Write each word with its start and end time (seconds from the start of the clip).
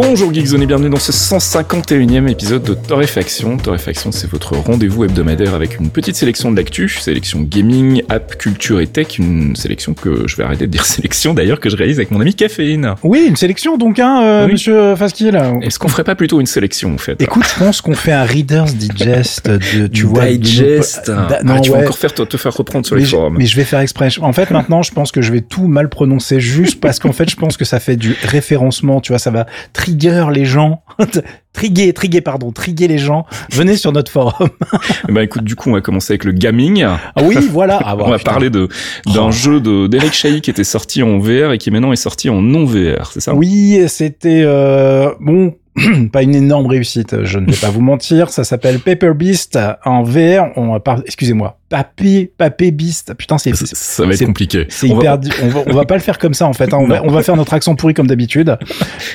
Bonjour 0.00 0.32
Geekzone 0.32 0.62
et 0.62 0.66
bienvenue 0.66 0.90
dans 0.90 1.00
ce 1.00 1.10
151e 1.10 2.28
épisode 2.30 2.62
de 2.62 2.74
Torréfaction. 2.74 3.56
Torréfaction, 3.56 4.12
c'est 4.12 4.30
votre 4.30 4.54
rendez-vous 4.56 5.02
hebdomadaire 5.02 5.54
avec 5.56 5.80
une 5.80 5.90
petite 5.90 6.14
sélection 6.14 6.52
de 6.52 6.56
l'actu, 6.56 6.88
sélection 6.88 7.40
gaming, 7.40 8.02
app, 8.08 8.38
culture 8.38 8.78
et 8.80 8.86
tech, 8.86 9.18
une 9.18 9.56
sélection 9.56 9.94
que 9.94 10.28
je 10.28 10.36
vais 10.36 10.44
arrêter 10.44 10.68
de 10.68 10.70
dire 10.70 10.84
sélection 10.86 11.34
d'ailleurs 11.34 11.58
que 11.58 11.68
je 11.68 11.74
réalise 11.74 11.98
avec 11.98 12.12
mon 12.12 12.20
ami 12.20 12.32
Caféine. 12.36 12.94
Oui, 13.02 13.26
une 13.28 13.34
sélection 13.34 13.76
donc, 13.76 13.98
hein, 13.98 14.22
euh, 14.22 14.46
Oui. 14.46 14.52
monsieur 14.52 14.94
Faskill. 14.94 15.36
Est-ce 15.62 15.80
qu'on 15.80 15.88
ferait 15.88 16.04
pas 16.04 16.14
plutôt 16.14 16.38
une 16.38 16.46
sélection 16.46 16.94
en 16.94 16.98
fait? 16.98 17.20
Écoute, 17.20 17.42
je 17.52 17.58
pense 17.58 17.80
qu'on 17.80 17.96
fait 17.96 18.12
un 18.12 18.22
Reader's 18.24 18.76
Digest 18.76 19.50
de, 19.50 19.88
tu 19.88 20.04
vois, 20.06 20.26
Digest. 20.26 21.10
Ah, 21.12 21.40
non, 21.42 21.60
tu 21.60 21.72
vas 21.72 21.78
encore 21.78 21.98
faire 21.98 22.14
te, 22.14 22.22
te 22.22 22.36
faire 22.36 22.54
reprendre 22.54 22.86
sur 22.86 22.94
mais, 22.94 23.00
les 23.02 23.06
je, 23.08 23.16
forums. 23.16 23.36
mais 23.36 23.46
je 23.46 23.56
vais 23.56 23.64
faire 23.64 23.80
exprès. 23.80 24.10
En 24.20 24.32
fait, 24.32 24.52
maintenant, 24.52 24.82
je 24.84 24.92
pense 24.92 25.10
que 25.10 25.22
je 25.22 25.32
vais 25.32 25.40
tout 25.40 25.66
mal 25.66 25.88
prononcer 25.88 26.38
juste 26.38 26.78
parce 26.80 27.00
qu'en 27.00 27.10
fait, 27.12 27.28
je 27.28 27.34
pense 27.34 27.56
que 27.56 27.64
ça 27.64 27.80
fait 27.80 27.96
du 27.96 28.14
référencement. 28.22 29.00
Tu 29.00 29.10
vois, 29.10 29.18
ça 29.18 29.32
va 29.32 29.46
trigger 29.88 30.26
les 30.32 30.44
gens. 30.44 30.82
triguer, 31.52 31.92
triguer, 31.92 32.20
pardon, 32.20 32.52
triguer 32.52 32.88
les 32.88 32.98
gens. 32.98 33.26
Venez 33.50 33.76
sur 33.76 33.92
notre 33.92 34.10
forum. 34.10 34.48
Eh 35.08 35.12
ben 35.12 35.22
écoute, 35.22 35.44
du 35.44 35.54
coup, 35.56 35.70
on 35.70 35.72
va 35.72 35.80
commencer 35.80 36.12
avec 36.12 36.24
le 36.24 36.32
gaming. 36.32 36.82
Ah 36.84 36.98
oui, 37.22 37.36
voilà. 37.50 37.80
Ah, 37.82 37.96
on 37.98 38.10
va 38.10 38.18
putain. 38.18 38.30
parler 38.30 38.50
de 38.50 38.68
d'un 39.06 39.28
Oh. 39.28 39.32
jeu 39.32 39.60
de 39.60 39.86
d'Eric 39.86 40.12
Chahi 40.12 40.40
qui 40.40 40.50
était 40.50 40.64
sorti 40.64 41.02
en 41.02 41.18
VR 41.18 41.52
et 41.52 41.58
qui 41.58 41.70
maintenant 41.70 41.92
est 41.92 41.96
sorti 41.96 42.28
en 42.28 42.42
non 42.42 42.64
VR, 42.64 43.10
c'est 43.12 43.20
ça? 43.20 43.34
Oui, 43.34 43.80
c'était 43.88 44.42
euh, 44.44 45.10
bon, 45.20 45.54
pas 46.12 46.22
une 46.22 46.34
énorme 46.34 46.66
réussite. 46.66 47.24
Je 47.24 47.38
ne 47.38 47.50
vais 47.50 47.56
pas 47.56 47.70
vous 47.70 47.80
mentir. 47.80 48.30
Ça 48.30 48.44
s'appelle 48.44 48.80
Paper 48.80 49.12
Beast 49.14 49.58
en 49.84 50.02
VR. 50.02 50.46
On 50.56 50.78
excusez-moi, 51.06 51.58
Papé, 51.68 52.30
Papé 52.36 52.70
Beast. 52.70 53.12
Putain, 53.14 53.36
c'est 53.38 53.54
Ça, 53.54 53.66
ça 53.66 54.06
va 54.06 54.12
être 54.14 54.24
compliqué. 54.24 54.66
C'est 54.70 54.88
va- 54.88 54.94
hyper. 54.94 55.18
On 55.42 55.48
va, 55.48 55.60
on 55.66 55.74
va 55.74 55.84
pas 55.84 55.94
le 55.94 56.00
faire 56.00 56.18
comme 56.18 56.34
ça 56.34 56.46
en 56.46 56.52
fait. 56.54 56.72
hein. 56.72 56.78
On, 56.80 56.86
va, 56.86 56.98
Non. 57.00 57.08
on 57.08 57.10
va 57.10 57.22
faire 57.22 57.36
notre 57.36 57.52
accent 57.54 57.74
pourri 57.74 57.92
comme 57.94 58.06
d'habitude. 58.06 58.56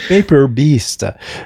Paper 0.10 0.46
Beast, 0.50 1.06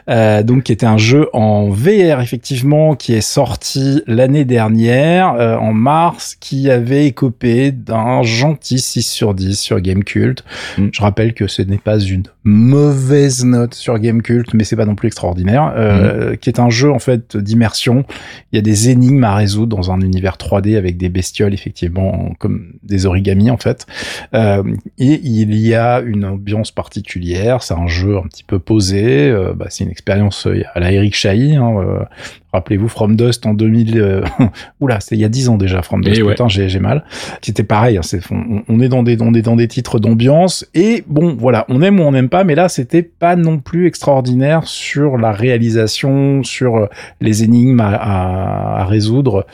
euh, 0.10 0.44
donc 0.44 0.64
qui 0.64 0.72
était 0.72 0.86
un 0.86 0.98
jeu 0.98 1.30
en 1.34 1.70
VR 1.70 2.22
effectivement, 2.22 2.96
qui 2.96 3.14
est 3.14 3.22
sorti 3.22 4.02
l'année 4.08 4.44
dernière 4.46 5.34
euh, 5.36 5.56
en 5.58 5.72
mars, 5.74 6.36
qui 6.40 6.70
avait 6.70 7.06
écopé 7.06 7.72
d'un 7.72 8.22
gentil 8.24 8.80
6 8.80 9.04
sur 9.04 9.34
10 9.34 9.58
sur 9.60 9.80
Gamecult. 9.80 10.44
Mm. 10.78 10.88
Je 10.92 11.02
rappelle 11.02 11.34
que 11.34 11.48
ce 11.48 11.62
n'est 11.62 11.78
pas 11.78 12.00
une 12.00 12.24
mauvaise 12.44 13.44
note 13.46 13.74
sur 13.74 13.98
Gamecult, 14.00 14.54
mais 14.54 14.64
c'est 14.64 14.76
pas 14.76 14.86
non 14.86 14.96
plus 14.96 15.08
extraordinaire. 15.08 15.74
Euh, 15.76 16.36
Qui 16.36 16.50
est 16.50 16.60
un 16.60 16.70
jeu 16.70 16.92
en 16.92 17.00
fait 17.00 17.36
d'immersion. 17.38 18.04
Il 18.52 18.56
y 18.56 18.60
a 18.60 18.62
des 18.62 18.90
énigmes 18.90 19.24
à 19.24 19.36
résoudre 19.36 19.76
dans 19.78 19.92
un 19.92 20.00
univers 20.02 20.38
3D 20.38 20.78
avec 20.78 20.97
des 20.98 21.10
bestioles 21.10 21.54
effectivement 21.54 22.34
comme 22.40 22.74
des 22.84 23.06
origamis 23.06 23.50
en 23.50 23.58
fait. 23.58 23.86
Euh, 24.34 24.64
et 24.98 25.20
il 25.24 25.56
y 25.56 25.74
a 25.74 26.02
une 26.02 26.26
ambiance 26.26 26.72
particulière. 26.72 27.64
C'est 27.64 27.74
un 27.74 27.88
jeu 27.88 28.18
un 28.18 28.24
petit 28.24 28.44
peu 28.44 28.60
posé. 28.60 29.30
Euh, 29.30 29.54
bah, 29.54 29.68
c'est 29.70 29.84
une 29.84 29.92
expérience 29.92 30.48
euh, 30.48 30.64
à 30.74 30.80
la 30.80 30.92
Eric. 30.92 31.16
Hein, 31.26 32.08
Rappelez-vous 32.54 32.88
From 32.88 33.16
Dust 33.16 33.46
en 33.46 33.54
2000. 33.54 34.00
euh, 34.00 34.22
Oula, 34.80 35.00
c'était 35.00 35.16
il 35.16 35.22
y 35.22 35.26
a 35.26 35.30
10 35.30 35.50
ans 35.50 35.58
déjà 35.58 35.82
From 35.82 36.04
Dust. 36.04 36.18
Et 36.20 36.24
ouais. 36.24 36.32
Putain, 36.34 36.48
j'ai 36.48 36.70
j'ai 36.70 36.80
mal. 36.80 37.04
C'était 37.42 37.64
pareil. 37.64 37.98
hein, 37.98 38.02
c'est 38.04 38.22
on, 38.32 38.64
on 38.68 38.80
est 38.80 38.90
dans 38.90 39.04
des 39.04 39.18
on 39.22 39.34
est 39.34 39.42
dans 39.42 39.56
des 39.56 39.68
titres 39.68 40.00
d'ambiance 40.00 40.66
et 40.74 41.04
bon 41.08 41.36
voilà, 41.38 41.66
on 41.70 41.82
aime 41.82 42.00
ou 42.00 42.04
on 42.04 42.12
n'aime 42.12 42.30
pas, 42.30 42.44
mais 42.44 42.56
là 42.56 42.70
c'était 42.70 43.04
pas 43.04 43.36
non 43.36 43.60
plus 43.60 43.86
extraordinaire 43.88 44.66
sur 44.66 45.18
la 45.18 45.32
réalisation, 45.32 46.44
sur 46.44 46.78
euh, 46.78 46.86
les 47.22 47.44
énigmes 47.44 47.80
à, 47.82 47.90
à- 47.96 48.82
à 48.82 48.86
résoudre. 48.86 49.46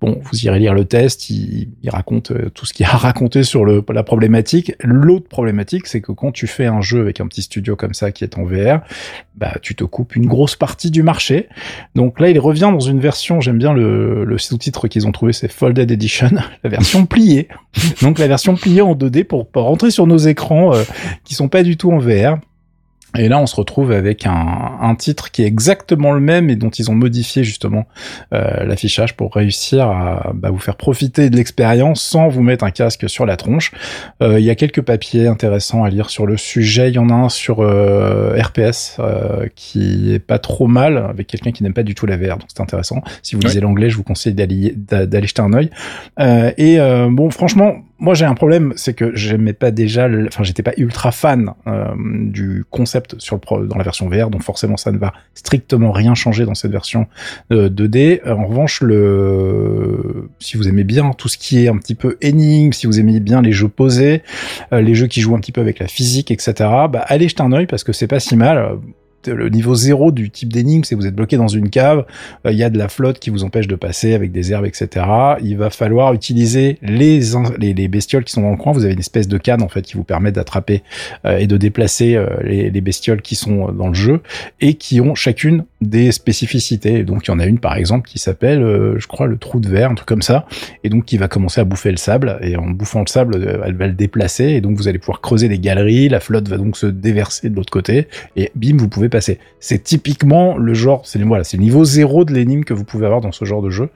Bon, 0.00 0.20
vous 0.30 0.44
irez 0.44 0.58
lire 0.58 0.74
le 0.74 0.84
test, 0.84 1.30
il, 1.30 1.68
il 1.82 1.88
raconte 1.90 2.30
euh, 2.32 2.50
tout 2.52 2.66
ce 2.66 2.74
qu'il 2.74 2.84
a 2.84 2.90
à 2.92 2.96
raconter 2.98 3.42
sur 3.42 3.64
le, 3.64 3.82
la 3.92 4.02
problématique. 4.02 4.74
L'autre 4.82 5.28
problématique, 5.28 5.86
c'est 5.86 6.02
que 6.02 6.12
quand 6.12 6.30
tu 6.30 6.46
fais 6.46 6.66
un 6.66 6.82
jeu 6.82 7.00
avec 7.00 7.20
un 7.20 7.26
petit 7.26 7.40
studio 7.40 7.74
comme 7.74 7.94
ça 7.94 8.12
qui 8.12 8.22
est 8.24 8.36
en 8.36 8.44
VR, 8.44 8.80
bah 9.36 9.54
tu 9.62 9.74
te 9.74 9.84
coupes 9.84 10.14
une 10.14 10.26
grosse 10.26 10.56
partie 10.56 10.90
du 10.90 11.02
marché. 11.02 11.48
Donc 11.94 12.20
là, 12.20 12.23
il 12.28 12.38
revient 12.38 12.70
dans 12.72 12.80
une 12.80 13.00
version, 13.00 13.40
j'aime 13.40 13.58
bien 13.58 13.72
le, 13.72 14.36
sous-titre 14.38 14.88
qu'ils 14.88 15.06
ont 15.06 15.12
trouvé, 15.12 15.32
c'est 15.32 15.50
Folded 15.50 15.90
Edition, 15.90 16.30
la 16.64 16.70
version 16.70 17.06
pliée. 17.06 17.48
Donc 18.02 18.18
la 18.18 18.28
version 18.28 18.54
pliée 18.54 18.82
en 18.82 18.94
2D 18.94 19.24
pour, 19.24 19.48
pour 19.48 19.64
rentrer 19.64 19.90
sur 19.90 20.06
nos 20.06 20.18
écrans 20.18 20.74
euh, 20.74 20.82
qui 21.24 21.34
sont 21.34 21.48
pas 21.48 21.62
du 21.62 21.76
tout 21.76 21.92
en 21.92 21.98
VR. 21.98 22.38
Et 23.16 23.28
là, 23.28 23.38
on 23.38 23.46
se 23.46 23.54
retrouve 23.56 23.92
avec 23.92 24.26
un, 24.26 24.72
un 24.80 24.94
titre 24.96 25.30
qui 25.30 25.42
est 25.42 25.46
exactement 25.46 26.12
le 26.12 26.20
même 26.20 26.50
et 26.50 26.56
dont 26.56 26.70
ils 26.70 26.90
ont 26.90 26.94
modifié 26.94 27.44
justement 27.44 27.86
euh, 28.32 28.64
l'affichage 28.64 29.14
pour 29.16 29.34
réussir 29.34 29.88
à 29.88 30.32
bah, 30.34 30.50
vous 30.50 30.58
faire 30.58 30.76
profiter 30.76 31.30
de 31.30 31.36
l'expérience 31.36 32.02
sans 32.02 32.28
vous 32.28 32.42
mettre 32.42 32.64
un 32.64 32.70
casque 32.70 33.08
sur 33.08 33.24
la 33.26 33.36
tronche. 33.36 33.70
Euh, 34.22 34.40
Il 34.40 34.44
y 34.44 34.50
a 34.50 34.54
quelques 34.56 34.82
papiers 34.82 35.26
intéressants 35.28 35.84
à 35.84 35.90
lire 35.90 36.10
sur 36.10 36.26
le 36.26 36.36
sujet. 36.36 36.88
Il 36.88 36.94
y 36.94 36.98
en 36.98 37.08
a 37.08 37.14
un 37.14 37.28
sur 37.28 37.60
euh, 37.60 38.36
RPS 38.40 38.96
euh, 38.98 39.46
qui 39.54 40.12
est 40.12 40.18
pas 40.18 40.38
trop 40.38 40.66
mal 40.66 40.98
avec 40.98 41.26
quelqu'un 41.28 41.52
qui 41.52 41.62
n'aime 41.62 41.74
pas 41.74 41.82
du 41.84 41.94
tout 41.94 42.06
la 42.06 42.16
VR, 42.16 42.38
donc 42.38 42.48
c'est 42.48 42.60
intéressant. 42.62 43.02
Si 43.22 43.36
vous 43.36 43.42
Ouais. 43.42 43.48
lisez 43.48 43.60
l'anglais, 43.60 43.90
je 43.90 43.96
vous 43.96 44.02
conseille 44.02 44.34
d'aller 44.34 44.74
d'a- 44.76 45.06
d'aller 45.06 45.26
jeter 45.26 45.42
un 45.42 45.52
œil. 45.52 45.70
Euh, 46.18 46.50
et 46.56 46.80
euh, 46.80 47.08
bon, 47.10 47.30
franchement, 47.30 47.74
moi 48.04 48.14
j'ai 48.14 48.26
un 48.26 48.34
problème, 48.34 48.74
c'est 48.76 48.92
que 48.92 49.16
j'aimais 49.16 49.54
pas 49.54 49.70
déjà, 49.70 50.08
enfin 50.26 50.44
j'étais 50.44 50.62
pas 50.62 50.74
ultra 50.76 51.10
fan 51.10 51.52
euh, 51.66 51.86
du 51.96 52.64
concept 52.70 53.18
sur 53.18 53.34
le 53.34 53.40
pro, 53.40 53.64
dans 53.64 53.78
la 53.78 53.82
version 53.82 54.08
VR, 54.08 54.28
donc 54.28 54.42
forcément 54.42 54.76
ça 54.76 54.92
ne 54.92 54.98
va 54.98 55.14
strictement 55.34 55.90
rien 55.90 56.14
changer 56.14 56.44
dans 56.44 56.54
cette 56.54 56.70
version 56.70 57.06
euh, 57.50 57.70
2D. 57.70 58.20
Euh, 58.26 58.34
en 58.34 58.46
revanche, 58.46 58.82
le 58.82 60.28
si 60.38 60.58
vous 60.58 60.68
aimez 60.68 60.84
bien 60.84 61.12
tout 61.16 61.28
ce 61.28 61.38
qui 61.38 61.64
est 61.64 61.68
un 61.68 61.78
petit 61.78 61.94
peu 61.94 62.18
énigme, 62.20 62.72
si 62.72 62.86
vous 62.86 63.00
aimez 63.00 63.20
bien 63.20 63.40
les 63.40 63.52
jeux 63.52 63.68
posés, 63.68 64.22
euh, 64.72 64.82
les 64.82 64.94
jeux 64.94 65.06
qui 65.06 65.22
jouent 65.22 65.34
un 65.34 65.40
petit 65.40 65.52
peu 65.52 65.62
avec 65.62 65.78
la 65.78 65.88
physique, 65.88 66.30
etc. 66.30 66.52
Bah 66.58 67.04
allez 67.06 67.28
jeter 67.28 67.42
un 67.42 67.52
œil 67.52 67.66
parce 67.66 67.84
que 67.84 67.92
c'est 67.92 68.06
pas 68.06 68.20
si 68.20 68.36
mal. 68.36 68.78
Euh, 69.28 69.34
Le 69.34 69.48
niveau 69.48 69.74
zéro 69.74 70.12
du 70.12 70.30
type 70.30 70.52
d'énigme, 70.52 70.84
c'est 70.84 70.94
vous 70.94 71.06
êtes 71.06 71.14
bloqué 71.14 71.36
dans 71.36 71.48
une 71.48 71.70
cave, 71.70 72.04
euh, 72.46 72.52
il 72.52 72.58
y 72.58 72.64
a 72.64 72.70
de 72.70 72.78
la 72.78 72.88
flotte 72.88 73.18
qui 73.18 73.30
vous 73.30 73.44
empêche 73.44 73.66
de 73.66 73.76
passer 73.76 74.14
avec 74.14 74.32
des 74.32 74.52
herbes, 74.52 74.66
etc. 74.66 75.06
Il 75.42 75.56
va 75.56 75.70
falloir 75.70 76.12
utiliser 76.14 76.78
les, 76.82 77.20
les, 77.58 77.74
les 77.74 77.88
bestioles 77.88 78.24
qui 78.24 78.32
sont 78.32 78.42
dans 78.42 78.50
le 78.50 78.56
coin. 78.56 78.72
Vous 78.72 78.84
avez 78.84 78.94
une 78.94 79.00
espèce 79.00 79.28
de 79.28 79.38
canne 79.38 79.62
en 79.62 79.68
fait 79.68 79.82
qui 79.82 79.94
vous 79.94 80.04
permet 80.04 80.32
d'attraper 80.32 80.82
euh, 81.24 81.38
et 81.38 81.46
de 81.46 81.56
déplacer 81.56 82.16
euh, 82.16 82.26
les, 82.42 82.70
les 82.70 82.80
bestioles 82.80 83.22
qui 83.22 83.34
sont 83.34 83.68
euh, 83.68 83.72
dans 83.72 83.88
le 83.88 83.94
jeu 83.94 84.20
et 84.60 84.74
qui 84.74 85.00
ont 85.00 85.14
chacune 85.14 85.64
des 85.80 86.12
spécificités. 86.12 87.04
Donc 87.04 87.26
il 87.26 87.30
y 87.30 87.34
en 87.34 87.38
a 87.38 87.46
une 87.46 87.58
par 87.58 87.76
exemple 87.76 88.08
qui 88.08 88.18
s'appelle, 88.18 88.62
je 88.96 89.06
crois, 89.06 89.26
le 89.26 89.36
trou 89.36 89.60
de 89.60 89.68
verre, 89.68 89.90
un 89.90 89.94
truc 89.94 90.08
comme 90.08 90.22
ça, 90.22 90.46
et 90.82 90.88
donc 90.88 91.04
qui 91.04 91.18
va 91.18 91.28
commencer 91.28 91.60
à 91.60 91.64
bouffer 91.64 91.90
le 91.90 91.96
sable. 91.96 92.38
Et 92.40 92.56
en 92.56 92.68
bouffant 92.68 93.00
le 93.00 93.06
sable, 93.06 93.60
elle 93.64 93.74
va 93.76 93.86
le 93.86 93.92
déplacer 93.92 94.44
et 94.44 94.60
donc 94.60 94.76
vous 94.76 94.88
allez 94.88 94.98
pouvoir 94.98 95.20
creuser 95.20 95.48
des 95.48 95.58
galeries. 95.58 96.08
La 96.08 96.20
flotte 96.20 96.48
va 96.48 96.56
donc 96.56 96.76
se 96.76 96.86
déverser 96.86 97.50
de 97.50 97.56
l'autre 97.56 97.70
côté 97.70 98.08
et 98.36 98.50
bim, 98.54 98.76
vous 98.78 98.88
pouvez 98.88 99.08
C'est 99.20 99.82
typiquement 99.82 100.56
le 100.56 100.74
genre, 100.74 101.02
c'est 101.04 101.22
voilà, 101.22 101.44
le 101.52 101.58
niveau 101.58 101.84
zéro 101.84 102.24
de 102.24 102.32
l'énigme 102.32 102.64
que 102.64 102.74
vous 102.74 102.84
pouvez 102.84 103.06
avoir 103.06 103.20
dans 103.20 103.32
ce 103.32 103.44
genre 103.44 103.62
de 103.62 103.70
jeu. 103.70 103.88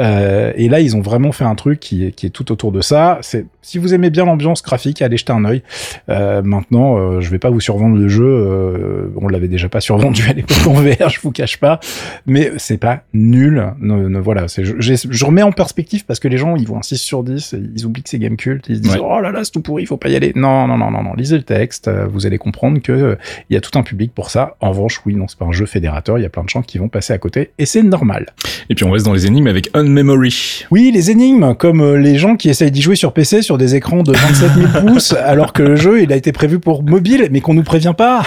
Euh, 0.00 0.52
et 0.56 0.68
là, 0.68 0.80
ils 0.80 0.96
ont 0.96 1.00
vraiment 1.00 1.32
fait 1.32 1.44
un 1.44 1.54
truc 1.54 1.80
qui 1.80 2.06
est, 2.06 2.12
qui 2.12 2.26
est 2.26 2.30
tout 2.30 2.52
autour 2.52 2.72
de 2.72 2.80
ça. 2.80 3.18
C'est 3.22 3.46
si 3.62 3.78
vous 3.78 3.94
aimez 3.94 4.10
bien 4.10 4.24
l'ambiance 4.24 4.62
graphique, 4.62 5.02
allez 5.02 5.16
jeter 5.16 5.32
un 5.32 5.44
œil. 5.44 5.62
Euh, 6.08 6.40
maintenant, 6.42 6.98
euh, 6.98 7.20
je 7.20 7.30
vais 7.30 7.40
pas 7.40 7.50
vous 7.50 7.60
survendre 7.60 7.96
le 7.96 8.06
jeu. 8.08 8.24
euh, 8.24 9.08
on 9.16 9.26
l'avait 9.28 9.48
déjà 9.48 9.68
pas 9.68 9.80
survendu 9.80 10.22
à 10.28 10.32
l'époque 10.32 10.66
en 10.68 10.74
VR, 10.74 11.08
je 11.08 11.20
vous 11.20 11.32
cache 11.32 11.58
pas. 11.58 11.80
Mais 12.26 12.52
c'est 12.58 12.78
pas 12.78 13.02
nul. 13.12 13.64
Ne- 13.80 14.08
ne- 14.08 14.20
voilà, 14.20 14.46
je, 14.46 15.24
remets 15.24 15.42
en 15.42 15.50
perspective 15.52 16.04
parce 16.04 16.20
que 16.20 16.28
les 16.28 16.38
gens, 16.38 16.54
ils 16.56 16.66
voient 16.66 16.78
un 16.78 16.82
6 16.82 16.98
sur 16.98 17.24
10, 17.24 17.54
et 17.54 17.60
ils 17.74 17.84
oublient 17.86 18.04
que 18.04 18.08
c'est 18.08 18.18
game 18.20 18.36
cult, 18.36 18.66
ils 18.68 18.76
se 18.76 18.80
disent 18.82 18.92
Ouais. 18.96 19.02
oh 19.02 19.20
là 19.20 19.32
là, 19.32 19.42
c'est 19.42 19.50
tout 19.50 19.62
pourri, 19.62 19.82
il 19.82 19.86
faut 19.86 19.96
pas 19.96 20.08
y 20.10 20.16
aller. 20.16 20.32
Non, 20.36 20.68
non, 20.68 20.78
non, 20.78 20.90
non, 20.92 21.02
non. 21.02 21.14
Lisez 21.14 21.36
le 21.36 21.42
texte, 21.42 21.90
vous 22.12 22.26
allez 22.26 22.38
comprendre 22.38 22.80
que 22.80 23.18
il 23.50 23.54
y 23.54 23.56
a 23.56 23.60
tout 23.60 23.76
un 23.76 23.82
public 23.82 24.12
pour 24.14 24.30
ça. 24.30 24.55
En 24.60 24.70
revanche, 24.70 25.00
oui, 25.04 25.14
non, 25.14 25.26
c'est 25.28 25.38
pas 25.38 25.44
un 25.44 25.52
jeu 25.52 25.66
fédérateur. 25.66 26.18
Il 26.18 26.22
y 26.22 26.26
a 26.26 26.30
plein 26.30 26.44
de 26.44 26.48
gens 26.48 26.62
qui 26.62 26.78
vont 26.78 26.88
passer 26.88 27.12
à 27.12 27.18
côté 27.18 27.50
et 27.58 27.66
c'est 27.66 27.82
normal. 27.82 28.26
Et 28.70 28.74
puis 28.74 28.84
on 28.84 28.90
reste 28.90 29.04
dans 29.04 29.12
les 29.12 29.26
énigmes 29.26 29.46
avec 29.46 29.70
Unmemory. 29.74 30.64
Oui, 30.70 30.90
les 30.92 31.10
énigmes, 31.10 31.54
comme 31.54 31.80
euh, 31.80 31.98
les 31.98 32.18
gens 32.18 32.36
qui 32.36 32.48
essayent 32.48 32.70
d'y 32.70 32.82
jouer 32.82 32.96
sur 32.96 33.12
PC 33.12 33.42
sur 33.42 33.58
des 33.58 33.74
écrans 33.74 34.02
de 34.02 34.12
27 34.12 34.50
000 34.72 34.86
pouces, 34.86 35.12
alors 35.12 35.52
que 35.52 35.62
le 35.62 35.76
jeu, 35.76 36.02
il 36.02 36.12
a 36.12 36.16
été 36.16 36.32
prévu 36.32 36.58
pour 36.58 36.82
mobile, 36.82 37.28
mais 37.30 37.40
qu'on 37.40 37.54
nous 37.54 37.62
prévient 37.62 37.94
pas. 37.96 38.22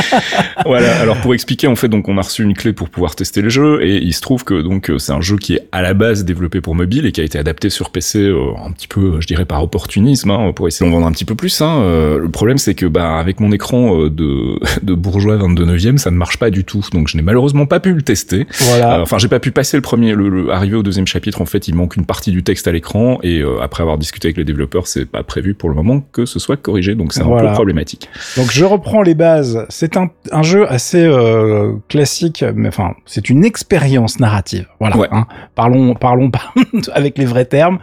voilà. 0.64 1.00
Alors 1.00 1.18
pour 1.20 1.34
expliquer, 1.34 1.66
en 1.66 1.76
fait, 1.76 1.88
donc 1.88 2.08
on 2.08 2.18
a 2.18 2.22
reçu 2.22 2.42
une 2.42 2.54
clé 2.54 2.72
pour 2.72 2.88
pouvoir 2.88 3.14
tester 3.14 3.42
le 3.42 3.48
jeu 3.48 3.82
et 3.82 3.96
il 3.96 4.14
se 4.14 4.20
trouve 4.20 4.44
que 4.44 4.60
donc 4.60 4.90
euh, 4.90 4.98
c'est 4.98 5.12
un 5.12 5.20
jeu 5.20 5.36
qui 5.36 5.54
est 5.54 5.68
à 5.72 5.82
la 5.82 5.94
base 5.94 6.24
développé 6.24 6.60
pour 6.60 6.74
mobile 6.74 7.06
et 7.06 7.12
qui 7.12 7.20
a 7.20 7.24
été 7.24 7.38
adapté 7.38 7.70
sur 7.70 7.90
PC 7.90 8.20
euh, 8.20 8.52
un 8.64 8.72
petit 8.72 8.88
peu, 8.88 9.20
je 9.20 9.26
dirais 9.26 9.44
par 9.44 9.62
opportunisme, 9.62 10.30
hein, 10.30 10.52
pour 10.54 10.68
essayer 10.68 10.88
d'en 10.88 10.96
vendre 10.96 11.06
un 11.06 11.12
petit 11.12 11.24
peu 11.24 11.34
plus. 11.34 11.60
Hein. 11.60 11.80
Euh, 11.82 12.18
le 12.18 12.28
problème 12.28 12.58
c'est 12.58 12.74
que 12.74 12.86
bah 12.86 13.18
avec 13.18 13.40
mon 13.40 13.52
écran 13.52 14.06
de, 14.06 14.58
de 14.82 14.94
bourgeois 14.94 15.36
de 15.58 15.64
9 15.64 15.96
ça 15.96 16.10
ne 16.10 16.16
marche 16.16 16.38
pas 16.38 16.50
du 16.50 16.64
tout. 16.64 16.84
Donc 16.92 17.08
je 17.08 17.16
n'ai 17.16 17.22
malheureusement 17.22 17.66
pas 17.66 17.80
pu 17.80 17.92
le 17.92 18.02
tester. 18.02 18.46
Voilà. 18.60 18.98
Euh, 18.98 19.02
enfin, 19.02 19.18
j'ai 19.18 19.28
pas 19.28 19.40
pu 19.40 19.50
passer 19.50 19.76
le 19.76 19.80
premier, 19.80 20.14
le, 20.14 20.50
arriver 20.50 20.76
au 20.76 20.82
deuxième 20.82 21.06
chapitre. 21.06 21.40
En 21.40 21.46
fait, 21.46 21.68
il 21.68 21.74
manque 21.74 21.96
une 21.96 22.06
partie 22.06 22.30
du 22.30 22.42
texte 22.42 22.68
à 22.68 22.72
l'écran 22.72 23.18
et 23.22 23.40
euh, 23.40 23.60
après 23.60 23.82
avoir 23.82 23.98
discuté 23.98 24.28
avec 24.28 24.36
les 24.36 24.44
développeurs, 24.44 24.86
c'est 24.86 25.06
pas 25.06 25.22
prévu 25.22 25.54
pour 25.54 25.68
le 25.68 25.74
moment 25.74 26.00
que 26.00 26.26
ce 26.26 26.38
soit 26.38 26.56
corrigé. 26.56 26.94
Donc 26.94 27.12
c'est 27.12 27.22
un 27.22 27.36
peu 27.36 27.52
problématique. 27.52 28.08
Donc 28.36 28.50
je 28.50 28.64
reprends 28.64 29.02
les 29.02 29.14
bases. 29.14 29.66
C'est 29.68 29.96
un, 29.96 30.10
un 30.32 30.42
jeu 30.42 30.70
assez 30.70 31.04
euh, 31.04 31.74
classique, 31.88 32.44
mais 32.54 32.68
enfin 32.68 32.94
c'est 33.06 33.30
une 33.30 33.44
expérience 33.44 34.20
narrative. 34.20 34.66
Voilà. 34.80 34.96
Hein. 35.10 35.26
Parlons 35.54 35.94
parlons 35.94 36.30
avec 36.92 37.18
les 37.18 37.24
vrais 37.24 37.44
termes, 37.44 37.78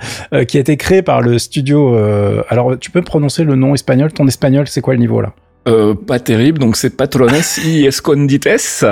qui 0.48 0.58
a 0.58 0.60
été 0.60 0.78
créé 0.78 1.02
par 1.02 1.22
le 1.22 1.40
studio. 1.40 1.96
alors 2.50 2.78
tu 2.80 2.92
peux 2.92 3.02
prononcer 3.02 3.44
le 3.44 3.56
nom 3.56 3.74
espagnol? 3.74 4.12
Ton 4.12 4.28
espagnol, 4.28 4.68
c'est 4.68 4.82
quoi 4.82 4.94
le 4.94 5.00
niveau 5.00 5.22
là? 5.22 5.34
Euh, 5.68 5.96
pas 5.96 6.20
terrible, 6.20 6.60
donc 6.60 6.76
c'est 6.76 6.96
Patrones 6.96 7.32
y 7.66 7.86
Escondites. 7.88 8.48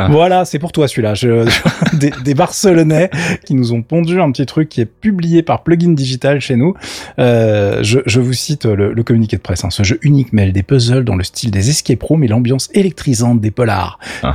Voilà, 0.09 0.43
c'est 0.43 0.57
pour 0.57 0.71
toi 0.71 0.87
celui-là. 0.87 1.13
Je, 1.13 1.47
des, 1.93 2.11
des, 2.23 2.33
Barcelonais 2.33 3.11
qui 3.45 3.53
nous 3.53 3.73
ont 3.73 3.83
pondu 3.83 4.19
un 4.19 4.31
petit 4.31 4.45
truc 4.47 4.69
qui 4.69 4.81
est 4.81 4.85
publié 4.85 5.43
par 5.43 5.63
Plugin 5.63 5.91
Digital 5.91 6.41
chez 6.41 6.55
nous. 6.55 6.73
Euh, 7.19 7.83
je, 7.83 7.99
je, 8.07 8.19
vous 8.19 8.33
cite 8.33 8.65
le, 8.65 8.91
le 8.91 9.03
communiqué 9.03 9.37
de 9.37 9.41
presse. 9.41 9.63
Hein. 9.63 9.69
Ce 9.69 9.83
jeu 9.83 9.99
unique 10.01 10.33
mêle 10.33 10.51
des 10.51 10.63
puzzles 10.63 11.03
dans 11.03 11.15
le 11.15 11.23
style 11.23 11.51
des 11.51 11.69
escape 11.69 12.01
rooms 12.01 12.23
et 12.23 12.27
l'ambiance 12.27 12.69
électrisante 12.73 13.39
des 13.39 13.51
polars. 13.51 13.99
Uh 14.23 14.29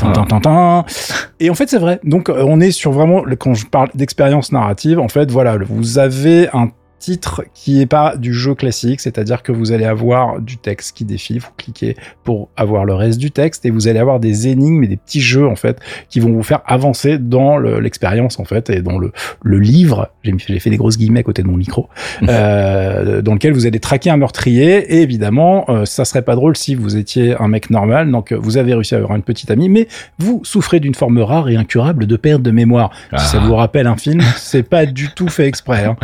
Et 1.40 1.50
en 1.50 1.54
fait, 1.54 1.68
c'est 1.68 1.78
vrai. 1.78 1.98
Donc, 2.04 2.28
euh, 2.28 2.44
on 2.46 2.60
est 2.60 2.70
sur 2.70 2.92
vraiment, 2.92 3.24
quand 3.38 3.54
je 3.54 3.66
parle 3.66 3.88
d'expérience 3.94 4.52
narrative, 4.52 5.00
en 5.00 5.08
fait, 5.08 5.30
voilà, 5.30 5.58
vous 5.68 5.98
avez 5.98 6.48
un 6.52 6.70
titre 6.98 7.44
qui 7.54 7.80
est 7.80 7.86
pas 7.86 8.16
du 8.16 8.34
jeu 8.34 8.54
classique, 8.54 9.00
c'est-à-dire 9.00 9.42
que 9.42 9.52
vous 9.52 9.72
allez 9.72 9.84
avoir 9.84 10.40
du 10.40 10.56
texte 10.56 10.96
qui 10.96 11.04
défile, 11.04 11.40
vous 11.40 11.48
cliquez 11.56 11.96
pour 12.24 12.48
avoir 12.56 12.84
le 12.84 12.94
reste 12.94 13.18
du 13.18 13.30
texte 13.30 13.64
et 13.66 13.70
vous 13.70 13.88
allez 13.88 13.98
avoir 13.98 14.20
des 14.20 14.48
énigmes 14.48 14.82
et 14.84 14.88
des 14.88 14.96
petits 14.96 15.20
jeux 15.20 15.46
en 15.46 15.56
fait 15.56 15.78
qui 16.08 16.20
vont 16.20 16.32
vous 16.32 16.42
faire 16.42 16.60
avancer 16.66 17.18
dans 17.18 17.58
l'expérience 17.58 18.38
en 18.40 18.44
fait 18.44 18.70
et 18.70 18.82
dans 18.82 18.98
le, 18.98 19.12
le 19.42 19.58
livre, 19.58 20.10
j'ai 20.24 20.58
fait 20.58 20.70
des 20.70 20.76
grosses 20.76 20.98
guillemets 20.98 21.20
à 21.20 21.24
côté 21.24 21.42
de 21.42 21.48
mon 21.48 21.56
micro, 21.56 21.88
euh, 22.28 23.22
dans 23.22 23.34
lequel 23.34 23.52
vous 23.52 23.66
allez 23.66 23.80
traquer 23.80 24.10
un 24.10 24.16
meurtrier 24.16 24.94
et 24.94 25.02
évidemment 25.02 25.64
euh, 25.68 25.84
ça 25.84 26.04
serait 26.04 26.22
pas 26.22 26.34
drôle 26.34 26.56
si 26.56 26.74
vous 26.74 26.96
étiez 26.96 27.34
un 27.40 27.48
mec 27.48 27.70
normal, 27.70 28.10
donc 28.10 28.32
vous 28.32 28.56
avez 28.56 28.74
réussi 28.74 28.94
à 28.94 28.98
avoir 28.98 29.16
une 29.16 29.22
petite 29.22 29.50
amie, 29.50 29.68
mais 29.68 29.88
vous 30.18 30.40
souffrez 30.44 30.80
d'une 30.80 30.94
forme 30.94 31.18
rare 31.18 31.48
et 31.48 31.56
incurable 31.56 32.06
de 32.06 32.16
perte 32.16 32.42
de 32.42 32.50
mémoire. 32.50 32.90
Si 33.16 33.26
ça 33.26 33.40
ah. 33.42 33.46
vous 33.46 33.54
rappelle 33.54 33.86
un 33.86 33.96
film, 33.96 34.20
c'est 34.36 34.62
pas 34.62 34.86
du 34.86 35.08
tout 35.10 35.28
fait 35.28 35.46
exprès. 35.46 35.84
Hein. 35.84 35.96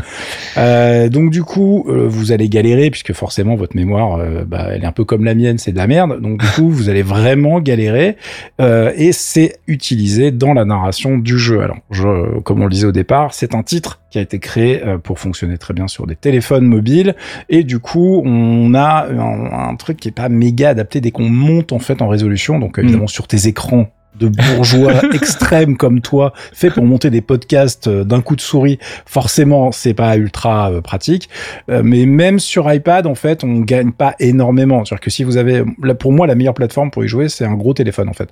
Euh, 0.56 0.83
euh, 0.84 1.08
donc 1.08 1.31
du 1.31 1.42
coup, 1.42 1.84
euh, 1.88 2.06
vous 2.08 2.32
allez 2.32 2.48
galérer 2.48 2.90
puisque 2.90 3.12
forcément 3.12 3.54
votre 3.54 3.76
mémoire, 3.76 4.19
euh, 4.19 4.44
bah, 4.44 4.69
elle 4.70 4.84
est 4.84 4.86
un 4.86 4.92
peu 4.92 5.04
comme 5.04 5.25
la 5.25 5.34
mienne, 5.34 5.58
c'est 5.58 5.72
de 5.72 5.76
la 5.76 5.86
merde. 5.86 6.20
Donc 6.20 6.40
du 6.40 6.46
coup, 6.46 6.70
vous 6.70 6.88
allez 6.88 7.02
vraiment 7.02 7.60
galérer 7.60 8.16
et 8.58 9.12
c'est 9.12 9.56
utilisé 9.66 10.31
dans 10.31 10.54
la 10.54 10.64
narration 10.64 11.19
du 11.19 11.38
jeu. 11.38 11.62
Alors, 11.62 11.78
je, 11.90 12.38
comme 12.40 12.60
on 12.60 12.64
le 12.64 12.70
disait 12.70 12.86
au 12.86 12.92
départ, 12.92 13.34
c'est 13.34 13.54
un 13.54 13.62
titre 13.62 14.00
qui 14.10 14.19
a 14.19 14.20
été 14.20 14.38
créé 14.38 14.81
pour 15.02 15.19
fonctionner 15.19 15.58
très 15.58 15.75
bien 15.75 15.88
sur 15.88 16.06
des 16.06 16.16
téléphones 16.16 16.66
mobiles 16.66 17.14
et 17.48 17.64
du 17.64 17.78
coup, 17.78 18.22
on 18.25 18.75
a 18.75 19.06
un, 19.08 19.75
truc 19.76 19.98
qui 19.98 20.08
est 20.08 20.12
pas 20.12 20.28
méga 20.28 20.70
adapté 20.70 21.00
dès 21.00 21.10
qu'on 21.10 21.28
monte 21.28 21.72
en 21.72 21.78
fait 21.78 22.00
en 22.02 22.08
résolution. 22.08 22.58
Donc 22.58 22.78
évidemment, 22.78 23.04
mm. 23.04 23.08
sur 23.08 23.26
tes 23.26 23.48
écrans 23.48 23.88
de 24.19 24.28
bourgeois 24.28 25.02
extrêmes 25.14 25.76
comme 25.76 26.00
toi, 26.00 26.32
fait 26.52 26.70
pour 26.70 26.84
monter 26.84 27.11
des 27.11 27.20
podcasts 27.20 27.88
euh, 27.88 28.05
d'un 28.05 28.20
coup 28.20 28.37
de 28.37 28.40
souris, 28.40 28.78
forcément, 29.06 29.72
c'est 29.72 29.94
pas 29.94 30.16
ultra 30.16 30.70
euh, 30.70 30.81
pratique. 30.81 31.28
Euh, 31.70 31.82
mais 31.84 32.06
même 32.06 32.38
sur 32.38 32.72
iPad, 32.72 33.06
en 33.06 33.14
fait, 33.14 33.44
on 33.44 33.61
gagne 33.61 33.93
pas 33.93 34.14
énormément. 34.20 34.84
C'est-à-dire 34.84 35.02
que 35.02 35.11
si 35.11 35.25
vous 35.25 35.37
avez, 35.37 35.64
là, 35.82 35.94
pour 35.94 36.12
moi, 36.12 36.26
la 36.26 36.34
meilleure 36.34 36.55
plateforme 36.55 36.90
pour 36.90 37.05
y 37.05 37.08
jouer, 37.08 37.28
c'est 37.28 37.44
un 37.44 37.55
gros 37.55 37.75
téléphone, 37.75 38.08
en 38.08 38.12
fait. 38.12 38.28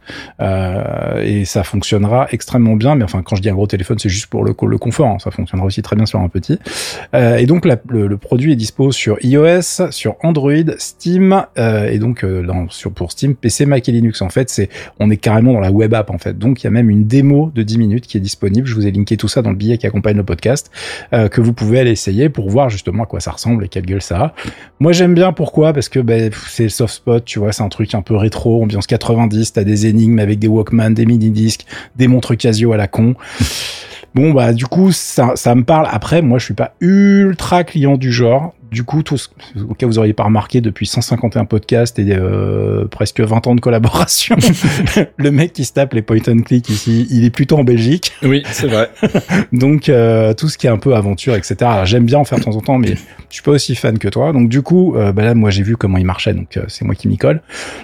et 1.22 1.44
ça 1.44 1.64
fonctionnera 1.64 2.28
extrêmement 2.30 2.76
bien. 2.76 2.94
Mais 2.94 3.04
enfin, 3.04 3.22
quand 3.22 3.36
je 3.36 3.42
dis 3.42 3.50
un 3.50 3.54
gros 3.54 3.66
téléphone, 3.66 3.98
c'est 3.98 4.08
juste 4.08 4.26
pour 4.26 4.44
le, 4.44 4.54
le 4.66 4.78
confort. 4.78 5.08
Hein. 5.08 5.18
Ça 5.18 5.30
fonctionnera 5.30 5.66
aussi 5.66 5.82
très 5.82 5.96
bien 5.96 6.06
sur 6.06 6.20
un 6.20 6.28
petit. 6.28 6.58
et 7.14 7.46
donc, 7.46 7.64
le, 7.64 8.16
produit 8.16 8.52
est 8.52 8.56
dispo 8.56 8.92
sur 8.92 9.16
iOS, 9.24 9.90
sur 9.90 10.16
Android, 10.22 10.52
Steam, 10.78 11.44
et 11.56 11.98
donc 11.98 12.24
dans, 12.24 12.68
sur, 12.68 12.92
pour 12.92 13.12
Steam, 13.12 13.34
PC, 13.34 13.66
Mac 13.66 13.88
et 13.88 13.92
Linux. 13.92 14.22
En 14.22 14.28
fait, 14.28 14.50
c'est, 14.50 14.68
on 15.00 15.10
est 15.10 15.16
carrément 15.16 15.52
dans 15.52 15.60
la 15.60 15.71
web 15.72 15.94
app 15.94 16.10
en 16.10 16.18
fait. 16.18 16.38
Donc 16.38 16.62
il 16.62 16.64
y 16.64 16.66
a 16.68 16.70
même 16.70 16.90
une 16.90 17.06
démo 17.06 17.50
de 17.54 17.62
10 17.62 17.78
minutes 17.78 18.06
qui 18.06 18.16
est 18.16 18.20
disponible. 18.20 18.66
Je 18.66 18.74
vous 18.74 18.86
ai 18.86 18.90
linké 18.90 19.16
tout 19.16 19.28
ça 19.28 19.42
dans 19.42 19.50
le 19.50 19.56
billet 19.56 19.78
qui 19.78 19.86
accompagne 19.86 20.16
le 20.16 20.24
podcast 20.24 20.70
euh, 21.12 21.28
que 21.28 21.40
vous 21.40 21.52
pouvez 21.52 21.80
aller 21.80 21.90
essayer 21.90 22.28
pour 22.28 22.50
voir 22.50 22.70
justement 22.70 23.04
à 23.04 23.06
quoi 23.06 23.20
ça 23.20 23.32
ressemble 23.32 23.64
et 23.64 23.68
quelle 23.68 23.86
gueule 23.86 24.02
ça 24.02 24.18
a. 24.20 24.34
Moi 24.80 24.92
j'aime 24.92 25.14
bien 25.14 25.32
pourquoi? 25.32 25.72
Parce 25.72 25.88
que 25.88 26.00
ben, 26.00 26.30
c'est 26.48 26.64
le 26.64 26.68
soft 26.68 26.94
spot, 26.94 27.24
tu 27.24 27.38
vois, 27.38 27.52
c'est 27.52 27.62
un 27.62 27.68
truc 27.68 27.94
un 27.94 28.02
peu 28.02 28.16
rétro, 28.16 28.62
ambiance 28.62 28.86
90, 28.86 29.52
t'as 29.52 29.64
des 29.64 29.86
énigmes 29.86 30.18
avec 30.18 30.38
des 30.38 30.48
Walkman, 30.48 30.90
des 30.90 31.06
mini 31.06 31.30
disques, 31.30 31.66
des 31.96 32.08
montres 32.08 32.36
Casio 32.36 32.72
à 32.72 32.76
la 32.76 32.88
con. 32.88 33.14
Bon 34.14 34.32
bah 34.32 34.52
du 34.52 34.66
coup 34.66 34.92
ça, 34.92 35.32
ça 35.36 35.54
me 35.54 35.64
parle. 35.64 35.88
Après 35.90 36.20
moi 36.20 36.38
je 36.38 36.44
suis 36.44 36.54
pas 36.54 36.74
ultra 36.80 37.64
client 37.64 37.96
du 37.96 38.12
genre. 38.12 38.54
Du 38.72 38.84
coup, 38.84 39.02
tout 39.02 39.18
au 39.68 39.74
cas 39.74 39.84
où 39.84 39.90
vous 39.90 39.98
auriez 39.98 40.14
pas 40.14 40.24
remarqué, 40.24 40.62
depuis 40.62 40.86
151 40.86 41.44
podcasts 41.44 41.98
et 41.98 42.06
euh, 42.08 42.86
presque 42.86 43.20
20 43.20 43.46
ans 43.46 43.54
de 43.54 43.60
collaboration, 43.60 44.36
le 45.18 45.30
mec 45.30 45.52
qui 45.52 45.66
se 45.66 45.74
tape 45.74 45.92
les 45.92 46.00
point 46.00 46.16
and 46.26 46.40
click 46.40 46.70
ici, 46.70 47.06
il 47.10 47.24
est 47.24 47.30
plutôt 47.30 47.58
en 47.58 47.64
Belgique. 47.64 48.12
Oui, 48.22 48.42
c'est 48.46 48.68
vrai. 48.68 48.88
Donc 49.52 49.90
euh, 49.90 50.32
tout 50.32 50.48
ce 50.48 50.56
qui 50.56 50.66
est 50.66 50.70
un 50.70 50.78
peu 50.78 50.94
aventure, 50.94 51.34
etc. 51.34 51.56
J'aime 51.84 52.06
bien 52.06 52.18
en 52.18 52.24
faire 52.24 52.38
de 52.38 52.44
temps 52.44 52.56
en 52.56 52.62
temps, 52.62 52.78
mais 52.78 52.94
je 53.28 53.34
suis 53.34 53.42
pas 53.42 53.50
aussi 53.50 53.74
fan 53.74 53.98
que 53.98 54.08
toi. 54.08 54.32
Donc 54.32 54.48
du 54.48 54.62
coup, 54.62 54.96
euh, 54.96 55.12
bah 55.12 55.24
là, 55.24 55.34
moi 55.34 55.50
j'ai 55.50 55.62
vu 55.62 55.76
comment 55.76 55.98
il 55.98 56.06
marchait, 56.06 56.32
donc 56.32 56.58
c'est 56.68 56.86
moi 56.86 56.94
qui 56.94 57.08
m'y 57.08 57.18
colle. 57.18 57.42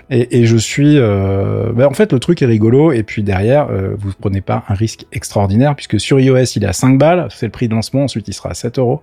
Et, 0.08 0.40
et, 0.40 0.46
je 0.46 0.56
suis, 0.56 0.98
bah, 0.98 1.86
en 1.86 1.92
fait, 1.94 2.14
le 2.14 2.18
truc 2.18 2.40
est 2.40 2.46
rigolo. 2.46 2.92
Et 2.92 3.02
puis 3.02 3.22
derrière, 3.22 3.68
vous 3.98 4.12
prenez 4.18 4.40
pas 4.40 4.64
un 4.68 4.74
risque 4.74 5.04
extraordinaire 5.12 5.74
puisque 5.74 6.00
sur 6.00 6.18
iOS 6.18 6.56
il 6.56 6.64
est 6.64 6.68
à 6.68 6.72
5 6.72 6.96
balles, 6.96 7.28
c'est 7.30 7.44
le 7.44 7.52
prix 7.52 7.68
de 7.68 7.74
lancement. 7.74 8.04
Ensuite, 8.04 8.26
il 8.28 8.32
sera 8.32 8.50
à 8.50 8.54
7 8.54 8.78
euros. 8.78 9.02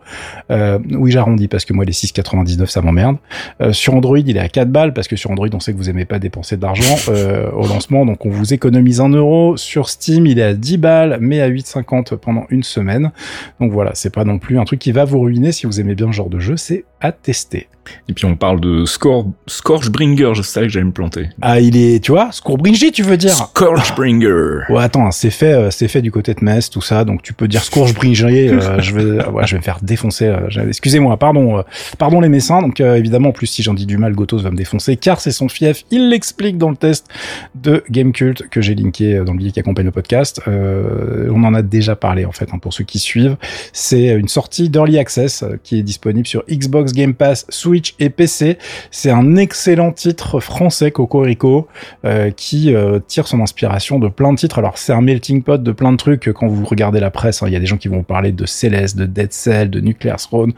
oui, 0.49 1.11
j'arrondis 1.11 1.47
parce 1.47 1.63
que 1.65 1.74
moi 1.75 1.85
les 1.85 1.91
6,99 1.91 2.67
ça 2.67 2.81
m'emmerde. 2.81 3.17
Euh, 3.61 3.73
sur 3.73 3.93
Android 3.95 4.17
il 4.17 4.37
est 4.37 4.39
à 4.39 4.49
4 4.49 4.69
balles 4.69 4.93
parce 4.93 5.07
que 5.07 5.15
sur 5.15 5.31
Android 5.31 5.47
on 5.53 5.59
sait 5.59 5.73
que 5.73 5.77
vous 5.77 5.89
aimez 5.89 6.05
pas 6.05 6.19
dépenser 6.19 6.57
d'argent 6.57 6.95
euh, 7.09 7.49
au 7.51 7.67
lancement 7.67 8.05
donc 8.05 8.25
on 8.25 8.29
vous 8.29 8.53
économise 8.53 9.01
1 9.01 9.09
euro. 9.09 9.57
Sur 9.57 9.89
Steam 9.89 10.25
il 10.25 10.39
est 10.39 10.43
à 10.43 10.53
10 10.53 10.77
balles 10.77 11.17
mais 11.21 11.41
à 11.41 11.49
8,50 11.49 12.15
pendant 12.15 12.45
une 12.49 12.63
semaine. 12.63 13.11
Donc 13.59 13.71
voilà 13.71 13.91
c'est 13.93 14.13
pas 14.13 14.23
non 14.25 14.39
plus 14.39 14.59
un 14.59 14.65
truc 14.65 14.79
qui 14.79 14.91
va 14.91 15.05
vous 15.05 15.19
ruiner 15.19 15.51
si 15.51 15.65
vous 15.65 15.79
aimez 15.79 15.95
bien 15.95 16.07
ce 16.07 16.13
genre 16.13 16.29
de 16.29 16.39
jeu 16.39 16.57
c'est 16.57 16.85
à 17.01 17.11
tester. 17.11 17.67
Et 18.09 18.13
puis 18.13 18.25
on 18.25 18.35
parle 18.35 18.59
de 18.59 18.85
Score, 18.85 19.27
Scorchbringer, 19.47 20.31
je 20.33 20.41
savais 20.41 20.67
que 20.67 20.73
j'allais 20.73 20.85
me 20.85 20.91
planter. 20.91 21.29
Ah, 21.41 21.59
il 21.59 21.77
est, 21.77 22.03
tu 22.03 22.11
vois, 22.11 22.31
Scorchbringer, 22.31 22.91
tu 22.91 23.03
veux 23.03 23.17
dire? 23.17 23.33
Scorchbringer. 23.33 24.61
Ouais, 24.69 24.83
attends, 24.83 25.11
c'est 25.11 25.29
fait, 25.29 25.53
euh, 25.53 25.71
c'est 25.71 25.87
fait 25.87 26.01
du 26.01 26.11
côté 26.11 26.33
de 26.33 26.43
Metz, 26.43 26.69
tout 26.69 26.81
ça, 26.81 27.05
donc 27.05 27.21
tu 27.21 27.33
peux 27.33 27.47
dire 27.47 27.63
Scorchbringer. 27.63 28.49
euh, 28.49 28.79
je 28.79 28.93
vais, 28.93 29.25
ouais, 29.29 29.45
je 29.45 29.51
vais 29.51 29.59
me 29.59 29.63
faire 29.63 29.79
défoncer. 29.81 30.25
Euh, 30.27 30.67
excusez-moi, 30.67 31.17
pardon, 31.17 31.63
pardon 31.97 32.21
les 32.21 32.29
Messins. 32.29 32.61
Donc 32.61 32.79
évidemment, 32.79 33.29
en 33.29 33.33
plus 33.33 33.47
si 33.47 33.63
j'en 33.63 33.73
dis 33.73 33.85
du 33.85 33.97
mal, 33.97 34.13
Gotos 34.13 34.39
va 34.39 34.51
me 34.51 34.57
défoncer, 34.57 34.97
car 34.97 35.19
c'est 35.21 35.31
son 35.31 35.49
fief. 35.49 35.83
Il 35.91 36.09
l'explique 36.09 36.57
dans 36.57 36.69
le 36.69 36.75
test 36.75 37.07
de 37.55 37.83
Gamecult 37.89 38.49
que 38.49 38.61
j'ai 38.61 38.75
linké 38.75 39.21
dans 39.25 39.33
le 39.33 39.37
billet 39.37 39.51
qui 39.51 39.59
accompagne 39.59 39.85
le 39.85 39.91
podcast. 39.91 40.41
on 40.47 41.43
en 41.43 41.53
a 41.53 41.61
déjà 41.61 41.95
parlé 41.95 42.25
en 42.25 42.31
fait, 42.31 42.49
hein, 42.53 42.59
pour 42.59 42.73
ceux 42.73 42.83
qui 42.83 42.99
suivent. 42.99 43.37
C'est 43.73 44.07
une 44.07 44.27
sortie 44.27 44.69
d'early 44.69 44.97
access 44.97 45.43
qui 45.63 45.79
est 45.79 45.83
disponible 45.83 46.27
sur 46.27 46.43
Xbox 46.49 46.93
Game 46.93 47.13
Pass, 47.13 47.45
Switch 47.49 47.95
et 47.99 48.09
PC. 48.09 48.57
C'est 48.91 49.11
un 49.11 49.35
excellent 49.35 49.91
titre 49.91 50.39
français, 50.39 50.91
Cocorico, 50.91 51.67
euh, 52.05 52.31
qui 52.31 52.73
euh, 52.73 52.99
tire 53.05 53.27
son 53.27 53.41
inspiration 53.41 53.99
de 53.99 54.07
plein 54.07 54.33
de 54.33 54.37
titres. 54.37 54.59
Alors 54.59 54.77
c'est 54.77 54.93
un 54.93 55.01
melting 55.01 55.43
pot 55.43 55.61
de 55.61 55.71
plein 55.71 55.91
de 55.91 55.97
trucs. 55.97 56.31
Quand 56.33 56.47
vous 56.47 56.65
regardez 56.65 56.99
la 56.99 57.11
presse, 57.11 57.41
hein, 57.41 57.47
il 57.47 57.53
y 57.53 57.55
a 57.55 57.59
des 57.59 57.65
gens 57.65 57.77
qui 57.77 57.87
vont 57.87 58.03
parler 58.03 58.31
de 58.31 58.45
Celeste, 58.45 58.97
de 58.97 59.05
Dead 59.05 59.31
Cell, 59.31 59.69
de 59.69 59.79
Nuclear 59.79 60.17
Throne. 60.17 60.53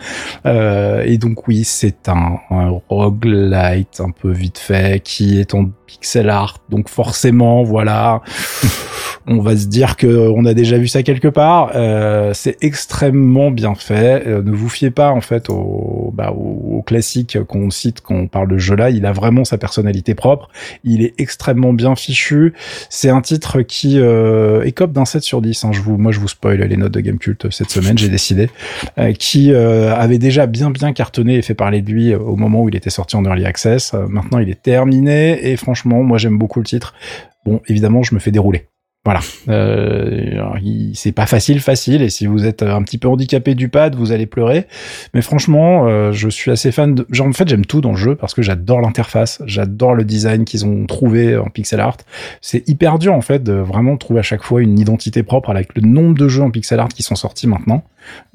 Euh, 0.45 0.86
et 1.05 1.17
donc 1.17 1.47
oui, 1.47 1.63
c'est 1.63 2.09
un, 2.09 2.37
un 2.49 2.79
roguelite 2.89 3.99
un 3.99 4.11
peu 4.11 4.31
vite 4.31 4.57
fait 4.57 5.01
qui 5.03 5.39
est 5.39 5.53
en 5.53 5.69
pixel 5.87 6.29
art. 6.29 6.59
Donc 6.69 6.89
forcément, 6.89 7.63
voilà, 7.63 8.21
on 9.27 9.39
va 9.39 9.55
se 9.55 9.65
dire 9.65 9.95
que 9.95 10.07
on 10.07 10.45
a 10.45 10.53
déjà 10.53 10.77
vu 10.77 10.87
ça 10.87 11.01
quelque 11.03 11.27
part. 11.27 11.71
Euh, 11.75 12.31
c'est 12.33 12.57
extrêmement 12.61 13.51
bien 13.51 13.75
fait. 13.75 14.27
Euh, 14.27 14.41
ne 14.43 14.51
vous 14.51 14.69
fiez 14.69 14.91
pas 14.91 15.11
en 15.11 15.21
fait 15.21 15.49
au, 15.49 16.11
bah, 16.13 16.31
au, 16.31 16.83
classique 16.85 17.37
qu'on 17.47 17.69
cite 17.69 18.01
quand 18.01 18.15
on 18.15 18.27
parle 18.27 18.49
de 18.49 18.57
jeu 18.57 18.75
là. 18.75 18.89
Il 18.89 19.05
a 19.05 19.11
vraiment 19.11 19.43
sa 19.45 19.57
personnalité 19.57 20.15
propre. 20.15 20.49
Il 20.83 21.01
est 21.03 21.13
extrêmement 21.17 21.73
bien 21.73 21.95
fichu. 21.95 22.53
C'est 22.89 23.09
un 23.09 23.21
titre 23.21 23.61
qui 23.61 23.99
euh, 23.99 24.63
écope 24.63 24.91
d'un 24.91 25.05
7 25.05 25.23
sur 25.23 25.41
10. 25.41 25.65
Hein. 25.65 25.71
Je 25.73 25.81
vous, 25.81 25.97
moi, 25.97 26.11
je 26.11 26.19
vous 26.19 26.27
spoil 26.27 26.61
les 26.61 26.77
notes 26.77 26.93
de 26.93 26.99
Gamecult 26.99 27.51
cette 27.51 27.71
semaine. 27.71 27.97
J'ai 27.97 28.09
décidé 28.09 28.49
euh, 28.97 29.13
qui 29.13 29.51
euh, 29.51 29.93
avait 29.95 30.17
déjà 30.17 30.45
bien 30.45 30.69
bien 30.77 30.93
cartonné 30.93 31.35
et 31.35 31.41
fait 31.41 31.53
parler 31.53 31.81
de 31.81 31.91
lui 31.91 32.15
au 32.15 32.35
moment 32.35 32.63
où 32.63 32.69
il 32.69 32.75
était 32.75 32.89
sorti 32.89 33.15
en 33.15 33.25
early 33.25 33.45
access. 33.45 33.93
maintenant, 33.93 34.39
il 34.39 34.49
est 34.49 34.61
terminé 34.61 35.49
et 35.49 35.57
franchement, 35.57 36.03
moi, 36.03 36.17
j'aime 36.17 36.37
beaucoup 36.37 36.59
le 36.59 36.65
titre. 36.65 36.93
Bon, 37.45 37.61
évidemment, 37.67 38.03
je 38.03 38.13
me 38.15 38.19
fais 38.19 38.31
dérouler. 38.31 38.67
Voilà, 39.07 39.21
euh, 39.47 40.43
c'est 40.93 41.13
pas 41.13 41.27
facile, 41.27 41.61
facile, 41.61 42.01
et 42.01 42.09
si 42.09 42.25
vous 42.25 42.45
êtes 42.45 42.61
un 42.61 42.83
petit 42.83 42.97
peu 42.97 43.07
handicapé 43.07 43.55
du 43.55 43.69
pad, 43.69 43.95
vous 43.95 44.11
allez 44.11 44.25
pleurer. 44.25 44.67
Mais 45.13 45.21
franchement, 45.21 45.87
euh, 45.87 46.11
je 46.11 46.27
suis 46.27 46.51
assez 46.51 46.73
fan. 46.73 46.93
De... 46.93 47.07
Genre, 47.09 47.25
en 47.25 47.31
fait, 47.31 47.47
j'aime 47.47 47.65
tout 47.65 47.79
dans 47.79 47.91
le 47.91 47.97
jeu 47.97 48.15
parce 48.15 48.33
que 48.33 48.41
j'adore 48.41 48.81
l'interface, 48.81 49.41
j'adore 49.45 49.95
le 49.95 50.03
design 50.03 50.43
qu'ils 50.43 50.65
ont 50.65 50.85
trouvé 50.87 51.37
en 51.37 51.45
pixel 51.45 51.79
art. 51.79 51.95
C'est 52.41 52.67
hyper 52.67 52.99
dur 52.99 53.13
en 53.13 53.21
fait 53.21 53.41
de 53.41 53.53
vraiment 53.53 53.95
trouver 53.95 54.19
à 54.19 54.23
chaque 54.23 54.43
fois 54.43 54.61
une 54.61 54.77
identité 54.77 55.23
propre 55.23 55.51
avec 55.51 55.73
le 55.75 55.87
nombre 55.87 56.17
de 56.17 56.27
jeux 56.27 56.43
en 56.43 56.51
pixel 56.51 56.81
art 56.81 56.89
qui 56.89 57.01
sont 57.01 57.15
sortis 57.15 57.47
maintenant. 57.47 57.85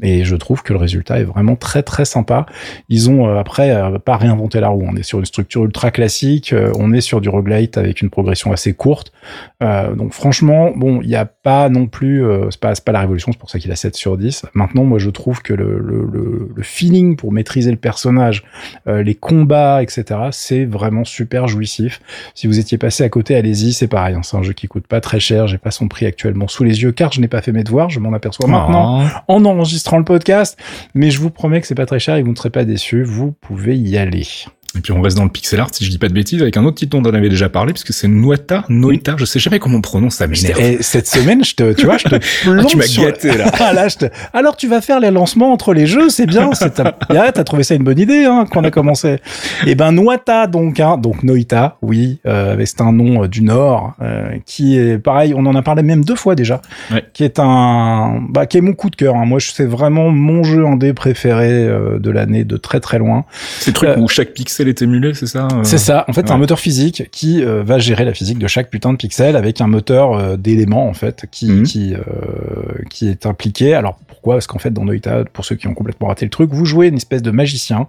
Et 0.03 0.25
je 0.25 0.37
trouve 0.37 0.63
que 0.63 0.73
le 0.73 0.79
résultat 0.79 1.21
est 1.21 1.25
vraiment 1.25 1.57
très 1.57 1.83
très 1.83 2.05
sympa. 2.05 2.47
Ils 2.89 3.09
ont 3.11 3.29
euh, 3.29 3.39
après 3.39 3.71
euh, 3.71 3.99
pas 3.99 4.17
réinventé 4.17 4.61
la 4.61 4.69
roue. 4.69 4.85
On 4.87 4.97
est 4.97 5.03
sur 5.03 5.19
une 5.19 5.25
structure 5.25 5.65
ultra 5.65 5.91
classique. 5.91 6.53
Euh, 6.53 6.73
on 6.79 6.93
est 6.93 7.01
sur 7.01 7.21
du 7.21 7.29
roguelite 7.29 7.79
avec 7.79 8.03
une 8.03 8.11
progression 8.11 8.53
assez 8.53 8.75
courte. 8.75 9.13
donc 9.61 10.13
franchement, 10.13 10.73
bon, 10.75 11.01
il 11.03 11.09
n'y 11.09 11.15
a 11.15 11.25
pas 11.25 11.69
non 11.69 11.87
plus, 11.87 12.25
c'est 12.51 12.61
pas, 12.61 12.73
pas 12.75 12.93
la 12.93 13.01
révolution, 13.01 13.31
c'est 13.33 13.39
pour 13.39 13.51
ça 13.51 13.59
qu'il 13.59 13.71
a 13.71 13.77
7 13.77 13.95
sur 13.95 14.17
10. 14.17 14.47
Maintenant, 14.55 14.85
moi 14.85 14.99
je 14.99 15.11
trouve 15.11 15.41
que 15.43 15.55
le, 15.55 15.79
le, 15.79 16.51
le, 16.55 16.63
feeling 16.63 17.17
pour 17.17 17.33
maîtriser 17.33 17.71
le 17.71 17.77
personnage, 17.77 18.43
les 18.87 19.15
combats, 19.15 19.83
etc., 19.83 20.21
c'est 20.33 20.65
vraiment 20.65 21.05
super 21.05 21.47
jouissif. 21.47 22.01
Si 22.35 22.47
vous 22.47 22.59
étiez 22.59 22.79
passé 22.79 23.05
à 23.05 23.09
côté, 23.09 23.37
allez-y, 23.37 23.73
c'est 23.73 23.89
pareil. 23.89 24.15
Hein. 24.15 24.23
c'est 24.23 24.37
un 24.37 24.43
jeu 24.43 24.53
qui 24.53 24.67
coûte 24.67 24.87
pas 24.87 25.01
très 25.01 25.21
cher. 25.21 25.47
J'ai 25.47 25.59
pas 25.59 25.71
son 25.71 25.89
prix 25.89 26.07
actuellement 26.07 26.49
sous 26.49 26.65
les 26.65 26.83
yeux 26.83 26.93
car 26.93 27.13
je 27.13 27.21
n'ai 27.21 27.29
pas 27.29 27.43
fait 27.43 27.53
mes 27.53 27.65
devoirs. 27.65 27.91
Je 27.91 28.01
m'en 28.01 28.13
aperçois 28.13 28.49
maintenant 28.49 29.05
oh. 29.05 29.33
en 29.33 29.45
enregistrant 29.63 29.99
le 29.99 30.05
podcast. 30.05 30.59
Mais 30.95 31.11
je 31.11 31.21
vous 31.21 31.31
promets 31.31 31.61
que 31.61 31.67
c'est 31.67 31.75
pas 31.75 31.87
très 31.87 32.01
cher 32.01 32.17
et 32.17 32.23
vous 32.23 32.31
ne 32.31 32.37
serez 32.37 32.51
pas 32.51 32.65
déçus. 32.65 33.03
Vous 33.03 33.33
pouvez 33.33 33.77
y 33.77 33.97
aller. 33.97 34.27
Et 34.77 34.81
puis 34.81 34.93
on 34.93 35.03
reste 35.03 35.17
dans 35.17 35.25
le 35.25 35.31
pixel 35.31 35.61
art, 35.61 35.69
si 35.73 35.85
je 35.85 35.91
dis 35.91 35.99
pas 35.99 36.09
de 36.09 36.15
bêtises, 36.15 36.41
avec 36.41 36.57
un 36.57 36.65
autre 36.65 36.77
titre 36.77 36.99
dont 36.99 37.09
on 37.09 37.15
avait 37.15 37.29
déjà 37.29 37.49
parlé, 37.49 37.73
puisque 37.73 37.93
c'est 37.93 38.09
Noita, 38.09 38.65
Noita, 38.69 39.17
je 39.19 39.25
sais 39.25 39.39
jamais 39.39 39.59
comment 39.59 39.79
on 39.79 39.83
prononce, 39.83 40.17
ça 40.17 40.27
m'énerve. 40.27 40.61
Et 40.61 40.79
cette 40.81 41.07
semaine, 41.07 41.45
je 41.45 41.55
te, 41.55 41.73
tu 41.73 41.87
vois, 41.87 41.99
je 41.99 42.05
te 42.05 42.15
ah, 42.47 42.65
tu 42.65 42.77
m'as 42.77 42.87
gâté 42.87 43.37
là. 43.37 43.51
ah, 43.61 43.73
là 43.73 43.89
je 43.89 43.97
te... 43.97 44.07
Alors 44.33 44.57
tu 44.57 44.69
vas 44.69 44.81
faire 44.81 45.01
les 45.01 45.11
lancements 45.11 45.53
entre 45.53 45.75
les 45.75 45.87
jeux, 45.87 46.09
c'est 46.09 46.27
bien. 46.27 46.51
C'est 46.55 46.75
t'as 47.09 47.45
trouvé 47.45 47.63
ça 47.63 47.75
une 47.75 47.85
bonne 47.85 47.99
idée 47.99 48.25
hein, 48.25 48.47
quand 48.51 48.61
on 48.61 48.65
a 48.65 48.71
commencé. 48.71 49.09
Et 49.67 49.71
eh 49.73 49.75
ben 49.75 49.93
Noita 49.93 50.47
donc, 50.47 50.81
hein, 50.81 50.97
donc 50.99 51.23
Noita, 51.23 51.77
oui, 51.83 52.21
euh, 52.27 52.61
c'est 52.65 52.81
un 52.81 52.93
nom 52.93 53.25
euh, 53.25 53.29
du 53.29 53.43
Nord 53.43 53.95
euh, 54.01 54.39
qui 54.47 54.79
est 54.79 54.99
pareil. 54.99 55.35
On 55.37 55.45
en 55.47 55.55
a 55.55 55.63
parlé 55.63 55.83
même 55.83 56.05
deux 56.05 56.17
fois 56.17 56.35
déjà. 56.35 56.61
Ouais. 56.91 57.05
Qui 57.13 57.25
est 57.25 57.39
un, 57.39 58.23
bah, 58.29 58.47
qui 58.47 58.59
est 58.59 58.61
mon 58.61 58.73
coup 58.73 58.91
de 58.91 58.97
cœur. 58.97 59.17
Hein. 59.17 59.27
Moi, 59.27 59.41
c'est 59.41 59.67
vraiment 59.67 60.11
mon 60.11 60.43
jeu 60.43 60.67
indé 60.67 60.93
préféré 60.93 61.69
de 61.99 62.11
l'année 62.11 62.45
de 62.45 62.57
très 62.57 62.81
très 62.81 62.99
loin. 62.99 63.25
C'est 63.61 63.73
truc 63.73 63.91
où 63.97 64.09
chaque 64.09 64.33
pixel 64.33 64.62
est 64.69 64.83
émulé, 64.83 65.15
c'est 65.15 65.27
ça 65.27 65.49
euh 65.53 65.65
C'est 65.65 65.79
ça. 65.79 66.05
En 66.09 66.13
fait, 66.13 66.27
c'est 66.27 66.33
un 66.33 66.39
moteur 66.39 66.59
physique 66.59 67.09
qui 67.11 67.43
euh, 67.43 67.63
va 67.63 67.79
gérer 67.79 68.05
la 68.05 68.15
physique 68.15 68.39
de 68.39 68.47
chaque 68.47 68.71
putain 68.71 68.93
de 68.93 68.99
pixel 68.99 69.37
avec 69.37 69.61
un 69.61 69.67
moteur 69.67 70.13
euh, 70.13 70.37
d'éléments 70.37 70.89
en 70.89 70.95
fait 70.95 71.27
qui 71.31 71.49
mhm. 71.49 71.63
qui 71.65 71.95
qui 72.91 73.09
est 73.09 73.27
impliqué. 73.27 73.75
Alors 73.75 73.99
pourquoi? 74.23 74.37
Parce 74.37 74.47
qu'en 74.47 74.61
fait, 74.61 74.71
dans 74.71 74.85
Noita, 74.85 75.25
pour 75.33 75.45
ceux 75.45 75.57
qui 75.57 75.67
ont 75.67 75.75
complètement 75.75 76.07
raté 76.07 76.25
le 76.25 76.31
truc, 76.31 76.51
vous 76.53 76.65
jouez 76.65 76.87
une 76.87 76.97
espèce 76.97 77.23
de 77.23 77.33
magicien 77.33 77.89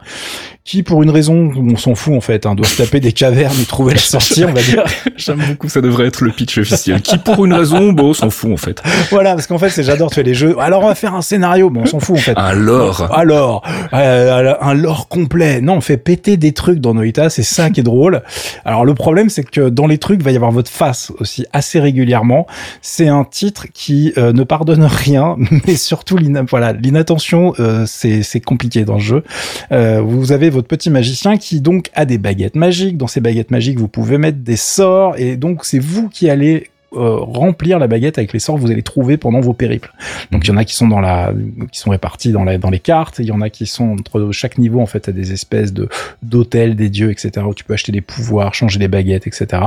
qui, 0.63 0.81
pour 0.81 1.03
une 1.03 1.11
raison, 1.11 1.51
on 1.55 1.75
s'en 1.75 1.93
fout 1.93 2.15
en 2.15 2.21
fait, 2.21 2.47
hein, 2.47 2.55
doit 2.55 2.65
se 2.65 2.81
taper 2.81 2.99
des 2.99 3.11
cavernes 3.11 3.55
et 3.61 3.65
trouver 3.65 3.93
la 3.93 3.99
sortie, 3.99 4.43
on 4.43 4.51
va 4.51 4.63
dire. 4.63 4.83
J'aime 5.15 5.43
beaucoup, 5.47 5.69
ça 5.69 5.79
devrait 5.79 6.07
être 6.07 6.23
le 6.23 6.31
pitch 6.31 6.57
officiel. 6.57 7.01
Qui, 7.01 7.19
pour 7.19 7.45
une 7.45 7.53
raison, 7.53 7.91
bon, 7.91 8.09
on 8.09 8.13
s'en 8.13 8.31
fout 8.31 8.51
en 8.51 8.57
fait. 8.57 8.81
Voilà, 9.11 9.35
parce 9.35 9.45
qu'en 9.45 9.59
fait, 9.59 9.69
c'est 9.69 9.83
j'adore 9.83 10.11
faire 10.11 10.23
les 10.23 10.33
jeux. 10.33 10.55
Alors, 10.59 10.83
on 10.83 10.87
va 10.87 10.95
faire 10.95 11.13
un 11.13 11.21
scénario, 11.21 11.69
bon, 11.69 11.81
on 11.81 11.85
s'en 11.85 11.99
fout 11.99 12.15
en 12.15 12.21
fait. 12.21 12.33
Un 12.35 12.53
lore. 12.53 13.07
Alors, 13.13 13.63
un 13.91 14.73
lore 14.73 15.09
complet. 15.09 15.61
Non, 15.61 15.75
on 15.75 15.81
fait 15.81 15.97
péter 15.97 16.37
des 16.37 16.53
trucs 16.53 16.62
dans 16.71 16.93
Noita, 16.93 17.29
c'est 17.29 17.43
ça 17.43 17.69
qui 17.69 17.79
est 17.79 17.83
drôle. 17.83 18.21
Alors 18.65 18.85
le 18.85 18.93
problème 18.93 19.29
c'est 19.29 19.43
que 19.43 19.69
dans 19.69 19.87
les 19.87 19.97
trucs 19.97 20.21
va 20.21 20.31
y 20.31 20.35
avoir 20.35 20.51
votre 20.51 20.71
face 20.71 21.11
aussi 21.19 21.45
assez 21.53 21.79
régulièrement. 21.79 22.47
C'est 22.81 23.07
un 23.07 23.23
titre 23.23 23.67
qui 23.73 24.13
euh, 24.17 24.33
ne 24.33 24.43
pardonne 24.43 24.83
rien, 24.83 25.35
mais 25.67 25.75
surtout 25.75 26.17
l'inattention 26.17 27.53
euh, 27.59 27.85
c'est 27.85 28.41
compliqué 28.41 28.85
dans 28.85 28.95
le 28.95 28.99
jeu. 28.99 29.23
Euh, 29.71 30.01
vous 30.01 30.31
avez 30.31 30.49
votre 30.49 30.67
petit 30.67 30.89
magicien 30.89 31.37
qui 31.37 31.61
donc 31.61 31.89
a 31.93 32.05
des 32.05 32.17
baguettes 32.17 32.55
magiques. 32.55 32.97
Dans 32.97 33.07
ces 33.07 33.21
baguettes 33.21 33.51
magiques 33.51 33.79
vous 33.79 33.87
pouvez 33.87 34.17
mettre 34.17 34.39
des 34.39 34.57
sorts 34.57 35.17
et 35.17 35.35
donc 35.35 35.65
c'est 35.65 35.79
vous 35.79 36.09
qui 36.09 36.29
allez 36.29 36.69
euh, 36.95 37.17
remplir 37.19 37.79
la 37.79 37.87
baguette 37.87 38.17
avec 38.17 38.33
les 38.33 38.39
sorts 38.39 38.55
que 38.55 38.61
vous 38.61 38.71
allez 38.71 38.83
trouver 38.83 39.17
pendant 39.17 39.41
vos 39.41 39.53
périples. 39.53 39.91
Donc 40.31 40.45
il 40.45 40.49
y 40.49 40.51
en 40.51 40.57
a 40.57 40.65
qui 40.65 40.75
sont 40.75 40.87
dans 40.87 40.99
la, 40.99 41.33
qui 41.71 41.79
sont 41.79 41.91
répartis 41.91 42.31
dans 42.31 42.43
la, 42.43 42.57
dans 42.57 42.69
les 42.69 42.79
cartes. 42.79 43.19
Il 43.19 43.25
y 43.25 43.31
en 43.31 43.41
a 43.41 43.49
qui 43.49 43.65
sont 43.65 43.91
entre 43.91 44.31
chaque 44.31 44.57
niveau 44.57 44.79
en 44.79 44.85
fait 44.85 45.09
à 45.09 45.11
des 45.11 45.33
espèces 45.33 45.73
de 45.73 45.89
d'hôtels 46.21 46.75
des 46.75 46.89
dieux, 46.89 47.11
etc. 47.11 47.45
Où 47.47 47.53
tu 47.53 47.63
peux 47.63 47.73
acheter 47.73 47.91
des 47.91 48.01
pouvoirs, 48.01 48.53
changer 48.53 48.79
les 48.79 48.87
baguettes, 48.87 49.27
etc. 49.27 49.63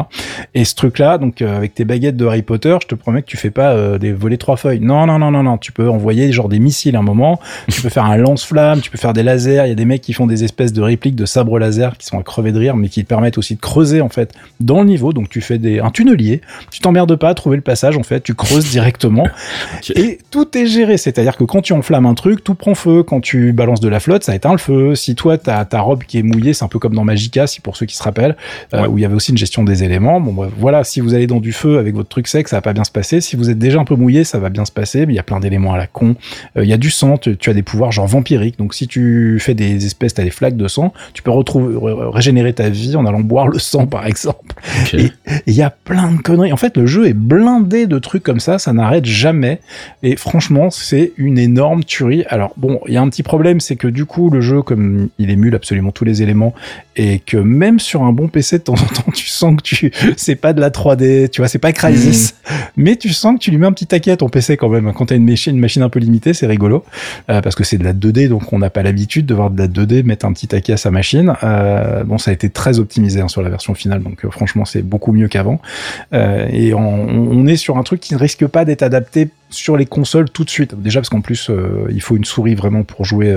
Et 0.54 0.64
ce 0.64 0.75
truc-là, 0.75 1.18
donc 1.18 1.42
euh, 1.42 1.56
avec 1.56 1.75
tes 1.75 1.85
baguettes 1.85 2.16
de 2.16 2.26
Harry 2.26 2.42
Potter, 2.42 2.76
je 2.83 2.87
te 2.87 2.95
promets 2.95 3.23
que 3.23 3.26
tu 3.26 3.37
fais 3.37 3.50
pas 3.50 3.73
euh, 3.73 3.99
des 3.99 4.12
voler 4.12 4.38
trois 4.38 4.56
feuilles. 4.56 4.80
Non, 4.80 5.06
non, 5.06 5.18
non, 5.18 5.30
non, 5.30 5.42
non. 5.42 5.59
Tu 5.59 5.73
peux 5.73 5.88
envoyer 5.88 6.33
genre 6.33 6.49
des 6.49 6.59
missiles 6.59 6.97
à 6.97 7.00
un 7.00 7.02
moment. 7.02 7.40
tu 7.71 7.83
peux 7.83 7.88
faire 7.88 8.04
un 8.04 8.16
lance-flamme. 8.16 8.80
Tu 8.80 8.90
peux 8.90 8.99
faire 8.99 9.12
des 9.12 9.23
lasers. 9.23 9.62
Il 9.64 9.68
y 9.68 9.73
a 9.73 9.75
des 9.75 9.85
mecs 9.85 10.02
qui 10.02 10.12
font 10.12 10.26
des 10.26 10.45
espèces 10.45 10.73
de 10.73 10.83
répliques 10.83 11.16
de 11.16 11.26
sabres 11.26 11.59
laser 11.59 11.97
qui 11.97 12.06
sont 12.06 12.18
à 12.18 12.23
crever 12.23 12.52
de 12.52 12.59
rire, 12.59 12.76
mais 12.76 12.88
qui 12.88 13.04
permettent 13.04 13.38
aussi 13.38 13.56
de 13.56 13.61
creuser 13.61 14.00
en 14.00 14.09
fait 14.09 14.33
dans 14.61 14.80
le 14.80 14.87
niveau. 14.87 15.12
Donc 15.12 15.28
tu 15.28 15.40
fais 15.40 15.59
des 15.59 15.80
un 15.80 15.90
tunnelier. 15.90 16.40
Tu 16.71 16.80
t'emmerdes 16.80 17.15
pas 17.16 17.28
à 17.28 17.35
trouver 17.35 17.56
le 17.56 17.62
passage 17.62 17.96
en 17.96 18.02
fait, 18.02 18.23
tu 18.23 18.35
creuses 18.35 18.70
directement 18.70 19.26
et 19.94 20.18
tout 20.30 20.56
est 20.56 20.66
géré. 20.66 20.96
C'est-à-dire 20.96 21.37
que 21.37 21.44
quand 21.44 21.62
tu 21.62 21.73
enflammes 21.73 22.06
un 22.06 22.14
truc, 22.14 22.42
tout 22.44 22.54
prend 22.54 22.75
feu. 22.75 23.02
Quand 23.02 23.20
tu 23.20 23.52
balances 23.52 23.80
de 23.80 23.88
la 23.88 24.00
flotte, 24.00 24.25
ça 24.25 24.35
éteint 24.35 24.52
le 24.52 24.58
feu. 24.58 24.94
Si 24.94 25.14
toi 25.14 25.38
t'as 25.38 25.64
ta 25.64 25.80
robe 25.80 26.04
qui 26.04 26.18
est 26.18 26.23
mouillée, 26.23 26.52
c'est 26.52 26.64
un 26.64 26.68
peu 26.68 26.78
comme 26.78 26.94
dans 26.94 27.04
Magica, 27.04 27.46
si 27.46 27.61
pour 27.61 27.76
ceux 27.76 27.87
qui 27.87 27.96
se 27.96 28.02
rappellent, 28.02 28.37
euh, 28.75 28.87
où 28.87 28.99
il 28.99 29.02
y 29.02 29.04
avait 29.04 29.14
aussi 29.14 29.30
une 29.30 29.38
gestion 29.38 29.64
des 29.64 29.85
éléments. 29.85 30.20
Bon 30.20 30.32
bah, 30.32 30.49
voilà, 30.56 30.85
si 30.85 31.00
vous 31.00 31.14
allez 31.14 31.26
dans 31.26 31.40
du 31.40 31.52
feu 31.52 31.78
avec 31.78 31.94
votre 31.94 32.08
truc 32.08 32.28
sec, 32.28 32.49
ça 32.49 32.56
va 32.56 32.62
pas 32.62 32.73
bien 32.73 32.85
se 32.85 32.90
passer. 32.90 33.20
Si 33.20 33.37
vous 33.37 33.50
êtes 33.50 33.58
déjà 33.58 33.80
un 33.80 33.85
peu 33.85 33.96
mouillé, 33.96 34.25
ça 34.25 34.38
va 34.38 34.49
bien 34.49 34.64
se 34.64 34.73
passer. 34.73 35.06
Mais 35.06 35.12
il 35.12 35.16
y 35.16 35.20
a 35.20 35.25
plein 35.25 35.40
d'éléments 35.40 35.73
à 35.73 35.78
la 35.78 35.87
con. 35.87 36.16
Euh, 36.56 36.64
il 36.64 36.68
y 36.68 36.73
a 36.73 36.78
du 36.78 36.90
sang, 36.90 37.18
tu, 37.18 37.37
as 37.46 37.54
des 37.54 37.62
pouvoirs 37.62 37.92
genre 37.92 38.06
vampiriques. 38.06 38.58
Donc 38.58 38.75
si 38.75 38.87
tu 38.87 39.38
fais 39.40 39.54
des 39.54 39.87
espèces, 39.87 40.14
t'as 40.14 40.25
des 40.25 40.30
flaques 40.30 40.56
de 40.56 40.68
sang, 40.68 40.92
tu 41.12 41.23
peux 41.23 41.30
retrouver 41.30 41.76
régénérer 42.12 42.52
ta 42.52 42.68
vie 42.68 42.96
en 42.96 43.06
allant 43.06 43.20
boire 43.20 43.49
le 43.49 43.58
sang 43.58 43.87
par 43.87 44.06
exemple. 44.06 44.54
Et 44.92 45.11
il 45.46 45.54
y 45.54 45.62
a 45.62 45.70
plein 45.70 46.12
de 46.12 46.20
conneries. 46.20 46.52
En 46.52 46.56
fait, 46.56 46.76
le 46.76 46.87
jeu 46.87 47.05
est 47.06 47.14
blanc 47.14 47.60
de 47.60 47.98
trucs 47.98 48.22
comme 48.22 48.40
ça, 48.40 48.58
ça 48.58 48.72
n'arrête 48.72 49.04
jamais. 49.04 49.60
Et 50.02 50.16
franchement, 50.16 50.70
c'est 50.70 51.12
une 51.16 51.38
énorme 51.38 51.84
tuerie. 51.84 52.25
Alors 52.28 52.52
bon, 52.56 52.80
il 52.86 52.94
y 52.94 52.96
a 52.96 53.02
un 53.02 53.08
petit 53.08 53.22
problème, 53.22 53.60
c'est 53.60 53.76
que 53.76 53.88
du 53.88 54.04
coup, 54.04 54.30
le 54.30 54.40
jeu, 54.40 54.62
comme 54.62 55.08
il 55.18 55.30
émule 55.30 55.54
absolument 55.54 55.90
tous 55.90 56.04
les 56.04 56.22
éléments, 56.22 56.54
et 56.96 57.18
que 57.18 57.36
même 57.36 57.78
sur 57.78 58.02
un 58.04 58.12
bon 58.12 58.28
PC, 58.28 58.58
de 58.58 58.62
temps 58.64 58.75
en 58.75 58.86
temps, 58.86 59.10
tu 59.14 59.26
sens 59.26 59.56
que 59.56 59.62
tu, 59.62 59.92
c'est 60.16 60.36
pas 60.36 60.52
de 60.52 60.60
la 60.60 60.70
3D, 60.70 61.28
tu 61.30 61.40
vois, 61.40 61.48
c'est 61.48 61.58
pas 61.58 61.72
Crysis, 61.72 62.34
mmh. 62.34 62.54
mais 62.76 62.96
tu 62.96 63.10
sens 63.10 63.34
que 63.34 63.40
tu 63.40 63.50
lui 63.50 63.58
mets 63.58 63.66
un 63.66 63.72
petit 63.72 63.86
taquet 63.86 64.12
à 64.12 64.16
ton 64.16 64.28
PC 64.28 64.56
quand 64.56 64.68
même. 64.68 64.92
Quand 64.94 65.06
t'as 65.06 65.16
une 65.16 65.28
machine, 65.28 65.54
une 65.54 65.60
machine 65.60 65.82
un 65.82 65.88
peu 65.88 65.98
limitée, 65.98 66.32
c'est 66.32 66.46
rigolo, 66.46 66.84
euh, 67.30 67.40
parce 67.42 67.54
que 67.54 67.64
c'est 67.64 67.78
de 67.78 67.84
la 67.84 67.92
2D, 67.92 68.28
donc 68.28 68.52
on 68.52 68.58
n'a 68.58 68.70
pas 68.70 68.82
l'habitude 68.82 69.26
de 69.26 69.34
voir 69.34 69.50
de 69.50 69.58
la 69.58 69.68
2D 69.68 70.04
mettre 70.04 70.26
un 70.26 70.32
petit 70.32 70.48
taquet 70.48 70.72
à 70.72 70.76
sa 70.76 70.90
machine. 70.90 71.34
Euh, 71.42 72.04
bon, 72.04 72.18
ça 72.18 72.30
a 72.30 72.34
été 72.34 72.48
très 72.50 72.78
optimisé 72.78 73.20
hein, 73.20 73.28
sur 73.28 73.42
la 73.42 73.50
version 73.50 73.75
finale, 73.75 74.02
donc 74.02 74.25
euh, 74.25 74.30
franchement, 74.30 74.64
c'est 74.64 74.82
beaucoup 74.82 75.12
mieux 75.12 75.28
qu'avant. 75.28 75.60
et 76.12 76.72
on, 76.75 76.95
on, 76.96 77.46
est 77.46 77.56
sur 77.56 77.78
un 77.78 77.82
truc 77.82 78.00
qui 78.00 78.14
ne 78.14 78.18
risque 78.18 78.46
pas 78.46 78.64
d'être 78.64 78.82
adapté 78.82 79.28
sur 79.50 79.76
les 79.76 79.86
consoles 79.86 80.30
tout 80.30 80.44
de 80.44 80.50
suite. 80.50 80.74
Déjà 80.80 81.00
parce 81.00 81.08
qu'en 81.08 81.20
plus, 81.20 81.50
il 81.90 82.00
faut 82.02 82.16
une 82.16 82.24
souris 82.24 82.54
vraiment 82.54 82.82
pour 82.82 83.04
jouer 83.04 83.34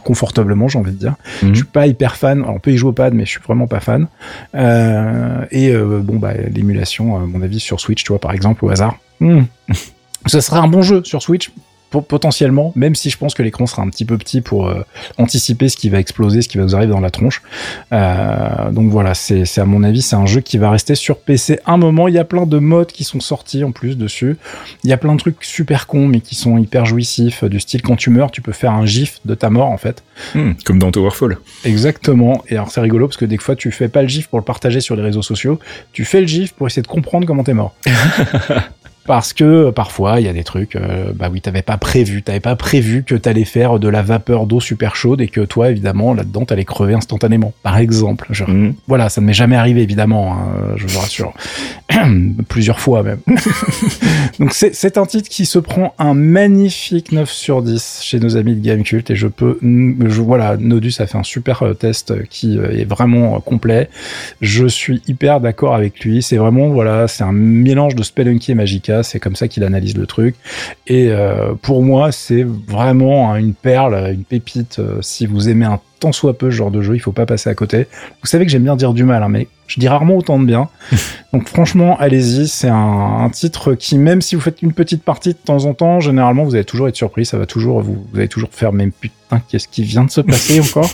confortablement, 0.00 0.68
j'ai 0.68 0.78
envie 0.78 0.92
de 0.92 0.96
dire. 0.96 1.14
Mhm. 1.42 1.50
Je 1.50 1.54
suis 1.56 1.64
pas 1.64 1.86
hyper 1.86 2.16
fan. 2.16 2.44
on 2.46 2.58
peut 2.58 2.72
y 2.72 2.76
jouer 2.76 2.90
au 2.90 2.92
pad, 2.92 3.14
mais 3.14 3.24
je 3.24 3.30
suis 3.30 3.40
vraiment 3.40 3.66
pas 3.66 3.80
fan. 3.80 4.06
Euh, 4.54 5.44
et 5.50 5.70
euh, 5.70 6.00
bon, 6.02 6.16
bah, 6.16 6.32
l'émulation, 6.34 7.16
à 7.16 7.20
mon 7.20 7.42
avis, 7.42 7.60
sur 7.60 7.80
Switch, 7.80 8.04
tu 8.04 8.08
vois, 8.08 8.20
par 8.20 8.32
exemple, 8.32 8.64
au 8.64 8.70
hasard. 8.70 8.96
Hmm. 9.20 9.42
Ce 10.26 10.40
serait 10.40 10.58
un 10.58 10.68
bon 10.68 10.82
jeu 10.82 11.02
sur 11.04 11.20
Switch, 11.20 11.50
potentiellement, 12.00 12.72
même 12.76 12.94
si 12.94 13.10
je 13.10 13.18
pense 13.18 13.34
que 13.34 13.42
l'écran 13.42 13.66
sera 13.66 13.82
un 13.82 13.88
petit 13.88 14.04
peu 14.04 14.16
petit 14.18 14.40
pour 14.40 14.68
euh, 14.68 14.82
anticiper 15.18 15.68
ce 15.68 15.76
qui 15.76 15.88
va 15.88 15.98
exploser, 15.98 16.42
ce 16.42 16.48
qui 16.48 16.58
va 16.58 16.64
vous 16.64 16.74
arriver 16.74 16.92
dans 16.92 17.00
la 17.00 17.10
tronche. 17.10 17.42
Euh, 17.92 18.70
donc 18.70 18.90
voilà, 18.90 19.14
c'est 19.14 19.58
à 19.58 19.64
mon 19.64 19.82
avis, 19.82 20.02
c'est 20.02 20.16
un 20.16 20.26
jeu 20.26 20.40
qui 20.40 20.58
va 20.58 20.70
rester 20.70 20.94
sur 20.94 21.18
PC 21.18 21.60
un 21.66 21.76
moment. 21.76 22.08
Il 22.08 22.14
y 22.14 22.18
a 22.18 22.24
plein 22.24 22.46
de 22.46 22.58
modes 22.58 22.92
qui 22.92 23.04
sont 23.04 23.20
sortis 23.20 23.64
en 23.64 23.72
plus 23.72 23.96
dessus. 23.96 24.36
Il 24.84 24.90
y 24.90 24.92
a 24.92 24.96
plein 24.96 25.14
de 25.14 25.20
trucs 25.20 25.44
super 25.44 25.86
cons, 25.86 26.06
mais 26.06 26.20
qui 26.20 26.34
sont 26.34 26.58
hyper 26.58 26.86
jouissifs, 26.86 27.44
du 27.44 27.60
style 27.60 27.82
quand 27.82 27.96
tu 27.96 28.10
meurs, 28.10 28.30
tu 28.30 28.40
peux 28.40 28.52
faire 28.52 28.72
un 28.72 28.86
gif 28.86 29.18
de 29.24 29.34
ta 29.34 29.50
mort 29.50 29.70
en 29.70 29.78
fait. 29.78 30.02
Hmm, 30.34 30.52
comme 30.64 30.78
dans 30.78 30.90
Towerfall. 30.90 31.38
Exactement. 31.64 32.42
Et 32.48 32.54
alors 32.54 32.70
c'est 32.70 32.80
rigolo 32.80 33.08
parce 33.08 33.16
que 33.16 33.24
des 33.24 33.38
fois 33.38 33.56
tu 33.56 33.70
fais 33.70 33.88
pas 33.88 34.02
le 34.02 34.08
gif 34.08 34.28
pour 34.28 34.38
le 34.38 34.44
partager 34.44 34.80
sur 34.80 34.96
les 34.96 35.02
réseaux 35.02 35.22
sociaux, 35.22 35.58
tu 35.92 36.04
fais 36.04 36.20
le 36.20 36.26
gif 36.26 36.52
pour 36.52 36.66
essayer 36.66 36.82
de 36.82 36.86
comprendre 36.86 37.26
comment 37.26 37.44
t'es 37.44 37.54
mort. 37.54 37.74
parce 39.04 39.32
que 39.32 39.70
parfois 39.70 40.20
il 40.20 40.26
y 40.26 40.28
a 40.28 40.32
des 40.32 40.44
trucs 40.44 40.76
euh, 40.76 41.12
bah 41.14 41.28
oui 41.32 41.40
t'avais 41.40 41.62
pas 41.62 41.76
prévu. 41.76 42.22
T'avais 42.22 42.40
pas 42.40 42.56
prévu 42.56 43.02
que 43.02 43.14
t'allais 43.14 43.44
faire 43.44 43.78
de 43.78 43.88
la 43.88 44.02
vapeur 44.02 44.46
d'eau 44.46 44.60
super 44.60 44.94
chaude 44.94 45.20
et 45.20 45.28
que 45.28 45.40
toi 45.40 45.70
évidemment 45.70 46.14
là-dedans 46.14 46.44
t'allais 46.44 46.64
crever 46.64 46.94
instantanément. 46.94 47.52
Par 47.62 47.78
exemple 47.78 48.28
mm. 48.30 48.74
voilà 48.86 49.08
ça 49.08 49.20
ne 49.20 49.26
m'est 49.26 49.32
jamais 49.32 49.56
arrivé 49.56 49.82
évidemment 49.82 50.34
hein, 50.34 50.74
je 50.76 50.86
vous 50.86 51.00
rassure. 51.00 51.32
Plusieurs 52.48 52.80
fois 52.80 53.02
même. 53.02 53.18
Donc 54.38 54.52
c'est 54.52 54.98
un 54.98 55.06
titre 55.06 55.28
qui 55.28 55.46
se 55.46 55.58
prend 55.58 55.94
un 55.98 56.14
magnifique 56.14 57.12
9 57.12 57.30
sur 57.30 57.62
10 57.62 58.00
chez 58.02 58.20
nos 58.20 58.36
amis 58.36 58.54
de 58.54 58.64
Gamecult 58.64 59.10
et 59.10 59.16
je 59.16 59.26
peux 59.26 59.58
je, 59.62 60.20
voilà 60.20 60.56
Nodus 60.56 60.94
a 61.00 61.06
fait 61.06 61.18
un 61.18 61.22
super 61.24 61.62
euh, 61.62 61.74
test 61.74 62.26
qui 62.28 62.58
euh, 62.58 62.78
est 62.78 62.84
vraiment 62.84 63.40
complet. 63.40 63.88
Je 64.40 64.66
suis 64.66 65.02
hyper 65.08 65.40
d'accord 65.40 65.74
avec 65.74 66.00
lui. 66.04 66.22
C'est 66.22 66.36
vraiment 66.36 66.68
voilà 66.68 67.08
c'est 67.08 67.24
un 67.24 67.32
mélange 67.32 67.96
de 67.96 68.02
Spelunky 68.02 68.52
et 68.52 68.54
Magica 68.54 68.91
c'est 69.02 69.20
comme 69.20 69.36
ça 69.36 69.48
qu'il 69.48 69.64
analyse 69.64 69.96
le 69.96 70.06
truc. 70.06 70.34
Et 70.86 71.10
pour 71.62 71.82
moi, 71.82 72.12
c'est 72.12 72.42
vraiment 72.42 73.34
une 73.36 73.54
perle, 73.54 74.12
une 74.12 74.24
pépite. 74.24 74.80
si 75.00 75.26
vous 75.26 75.48
aimez 75.48 75.66
un 75.66 75.80
tant 76.00 76.12
soit 76.12 76.36
peu 76.36 76.50
ce 76.50 76.56
genre 76.56 76.70
de 76.70 76.82
jeu, 76.82 76.96
il 76.96 77.00
faut 77.00 77.12
pas 77.12 77.26
passer 77.26 77.48
à 77.48 77.54
côté. 77.54 77.86
Vous 78.22 78.26
savez 78.26 78.44
que 78.44 78.50
j'aime 78.50 78.64
bien 78.64 78.76
dire 78.76 78.92
du 78.92 79.04
mal, 79.04 79.22
hein, 79.22 79.28
mais 79.28 79.46
je 79.66 79.80
dis 79.80 79.88
rarement 79.88 80.16
autant 80.16 80.38
de 80.38 80.44
bien. 80.44 80.68
Donc 81.32 81.48
franchement, 81.48 81.96
allez-y, 81.98 82.46
c'est 82.46 82.68
un, 82.68 83.30
titre 83.32 83.74
qui, 83.74 83.96
même 83.96 84.20
si 84.20 84.34
vous 84.34 84.42
faites 84.42 84.60
une 84.60 84.74
petite 84.74 85.02
partie 85.02 85.30
de 85.30 85.38
temps 85.38 85.64
en 85.64 85.72
temps, 85.72 86.00
généralement 86.00 86.44
vous 86.44 86.54
allez 86.54 86.64
toujours 86.64 86.88
être 86.88 86.96
surpris, 86.96 87.24
ça 87.24 87.38
va 87.38 87.46
toujours, 87.46 87.80
vous, 87.80 88.06
vous 88.12 88.18
allez 88.18 88.28
toujours 88.28 88.50
faire 88.52 88.72
même 88.72 88.92
putain, 88.92 89.40
qu'est-ce 89.48 89.68
qui 89.68 89.82
vient 89.82 90.04
de 90.04 90.10
se 90.10 90.20
passer 90.20 90.60
encore? 90.76 90.90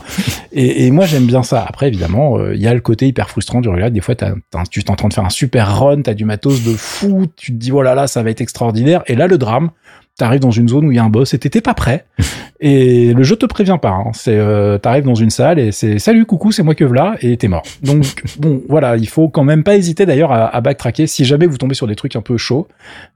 Et, 0.52 0.90
moi 0.92 1.06
j'aime 1.06 1.26
bien 1.26 1.42
ça. 1.42 1.64
Après 1.68 1.88
évidemment, 1.88 2.38
euh, 2.38 2.54
il 2.54 2.60
y 2.60 2.68
a 2.68 2.74
le 2.74 2.80
côté 2.80 3.08
hyper 3.08 3.30
frustrant 3.30 3.60
du 3.60 3.68
regard. 3.68 3.90
Des 3.90 4.00
fois, 4.00 4.14
tu 4.14 4.24
es 4.24 4.90
en 4.90 4.96
train 4.96 5.08
de 5.08 5.14
faire 5.14 5.24
un 5.24 5.30
super 5.30 5.80
run, 5.80 6.02
t'as 6.02 6.14
du 6.14 6.24
matos 6.24 6.62
de 6.62 6.74
fou, 6.74 7.26
tu 7.36 7.52
te 7.52 7.56
dis 7.56 7.70
voilà 7.70 7.92
oh 7.92 7.96
là, 7.96 8.06
ça 8.06 8.22
va 8.22 8.30
être 8.30 8.40
extraordinaire. 8.40 9.02
Et 9.06 9.16
là, 9.16 9.26
le 9.26 9.38
drame, 9.38 9.70
t'arrives 10.18 10.40
dans 10.40 10.50
une 10.50 10.68
zone 10.68 10.84
où 10.84 10.92
il 10.92 10.96
y 10.96 10.98
a 10.98 11.04
un 11.04 11.08
boss 11.08 11.32
et 11.32 11.38
t'étais 11.38 11.62
pas 11.62 11.74
prêt. 11.74 12.04
Et 12.60 13.14
le 13.14 13.22
jeu 13.22 13.36
te 13.36 13.46
prévient 13.46 13.78
pas. 13.80 13.90
Hein. 13.90 14.10
C'est, 14.14 14.36
euh, 14.36 14.78
t'arrives 14.78 15.04
dans 15.04 15.14
une 15.14 15.30
salle 15.30 15.60
et 15.60 15.70
c'est 15.70 16.00
salut, 16.00 16.26
coucou, 16.26 16.50
c'est 16.50 16.64
moi 16.64 16.74
que 16.74 16.84
voilà 16.84 17.14
et 17.20 17.36
t'es 17.36 17.46
mort. 17.46 17.62
Donc 17.82 18.24
bon, 18.40 18.62
voilà, 18.68 18.96
il 18.96 19.08
faut 19.08 19.28
quand 19.28 19.44
même 19.44 19.62
pas 19.62 19.76
hésiter 19.76 20.06
d'ailleurs 20.06 20.32
à, 20.32 20.48
à, 20.48 20.60
backtracker. 20.60 21.06
Si 21.06 21.24
jamais 21.24 21.46
vous 21.46 21.56
tombez 21.56 21.76
sur 21.76 21.86
des 21.86 21.94
trucs 21.94 22.16
un 22.16 22.20
peu 22.20 22.36
chauds, 22.36 22.66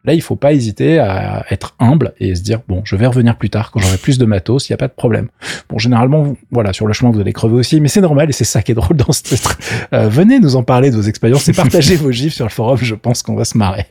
là 0.04 0.14
il 0.14 0.22
faut 0.22 0.36
pas 0.36 0.52
hésiter 0.52 1.00
à 1.00 1.44
être 1.50 1.74
humble 1.80 2.12
et 2.20 2.36
se 2.36 2.42
dire 2.42 2.60
bon, 2.68 2.82
je 2.84 2.94
vais 2.94 3.06
revenir 3.06 3.36
plus 3.36 3.50
tard 3.50 3.72
quand 3.72 3.80
j'aurai 3.80 3.96
plus 3.96 4.16
de 4.16 4.24
matos, 4.26 4.68
il 4.68 4.72
y 4.72 4.74
a 4.74 4.78
pas 4.78 4.86
de 4.86 4.92
problème. 4.92 5.26
Bon, 5.68 5.78
généralement, 5.78 6.36
voilà, 6.52 6.72
sur 6.72 6.86
le 6.86 6.92
chemin 6.92 7.10
vous 7.10 7.18
allez 7.18 7.32
crever 7.32 7.56
aussi, 7.56 7.80
mais 7.80 7.88
c'est 7.88 8.00
normal 8.00 8.28
et 8.28 8.32
c'est 8.32 8.44
ça 8.44 8.62
qui 8.62 8.70
est 8.70 8.76
drôle 8.76 8.96
dans 8.96 9.12
ce 9.12 9.24
titre. 9.24 9.58
Euh, 9.92 10.08
venez 10.08 10.38
nous 10.38 10.54
en 10.54 10.62
parler 10.62 10.90
de 10.90 10.96
vos 10.96 11.02
expériences 11.02 11.48
et 11.48 11.52
partagez 11.52 11.96
vos 11.96 12.12
gifs 12.12 12.34
sur 12.34 12.44
le 12.44 12.50
forum. 12.50 12.78
Je 12.80 12.94
pense 12.94 13.24
qu'on 13.24 13.34
va 13.34 13.44
se 13.44 13.58
marrer. 13.58 13.86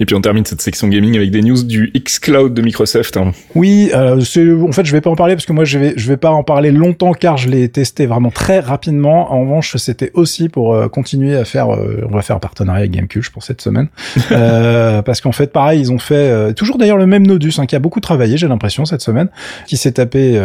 Et 0.00 0.06
puis 0.06 0.16
on 0.16 0.20
termine 0.20 0.44
cette 0.44 0.60
section 0.60 0.88
gaming 0.88 1.16
avec 1.16 1.30
des 1.30 1.42
news 1.42 1.62
du 1.62 1.92
xCloud 1.94 2.47
de 2.54 2.62
Microsoft. 2.62 3.16
Hein. 3.16 3.32
Oui, 3.54 3.90
euh, 3.94 4.20
en 4.62 4.72
fait 4.72 4.84
je 4.84 4.92
vais 4.92 5.00
pas 5.00 5.10
en 5.10 5.16
parler 5.16 5.34
parce 5.34 5.46
que 5.46 5.52
moi 5.52 5.64
je 5.64 5.78
vais 5.78 5.94
je 5.96 6.08
vais 6.08 6.16
pas 6.16 6.30
en 6.30 6.42
parler 6.42 6.70
longtemps 6.70 7.12
car 7.12 7.36
je 7.36 7.48
l'ai 7.48 7.68
testé 7.68 8.06
vraiment 8.06 8.30
très 8.30 8.60
rapidement. 8.60 9.32
En 9.32 9.42
revanche, 9.42 9.76
c'était 9.76 10.10
aussi 10.14 10.48
pour 10.48 10.74
euh, 10.74 10.88
continuer 10.88 11.36
à 11.36 11.44
faire 11.44 11.74
euh, 11.74 12.06
on 12.08 12.14
va 12.14 12.22
faire 12.22 12.36
un 12.36 12.40
partenariat 12.40 12.80
avec 12.80 12.92
Gamecube 12.92 13.24
pour 13.32 13.42
cette 13.42 13.60
semaine 13.60 13.88
parce 15.04 15.20
qu'en 15.20 15.32
fait 15.32 15.52
pareil, 15.52 15.80
ils 15.80 15.92
ont 15.92 15.98
fait 15.98 16.52
toujours 16.54 16.78
d'ailleurs 16.78 16.96
le 16.96 17.06
même 17.06 17.26
Nodus 17.26 17.54
hein, 17.58 17.66
qui 17.66 17.76
a 17.76 17.78
beaucoup 17.78 18.00
travaillé, 18.00 18.36
j'ai 18.36 18.48
l'impression 18.48 18.84
cette 18.84 19.00
semaine, 19.00 19.28
qui 19.66 19.76
s'est 19.76 19.92
tapé 19.92 20.40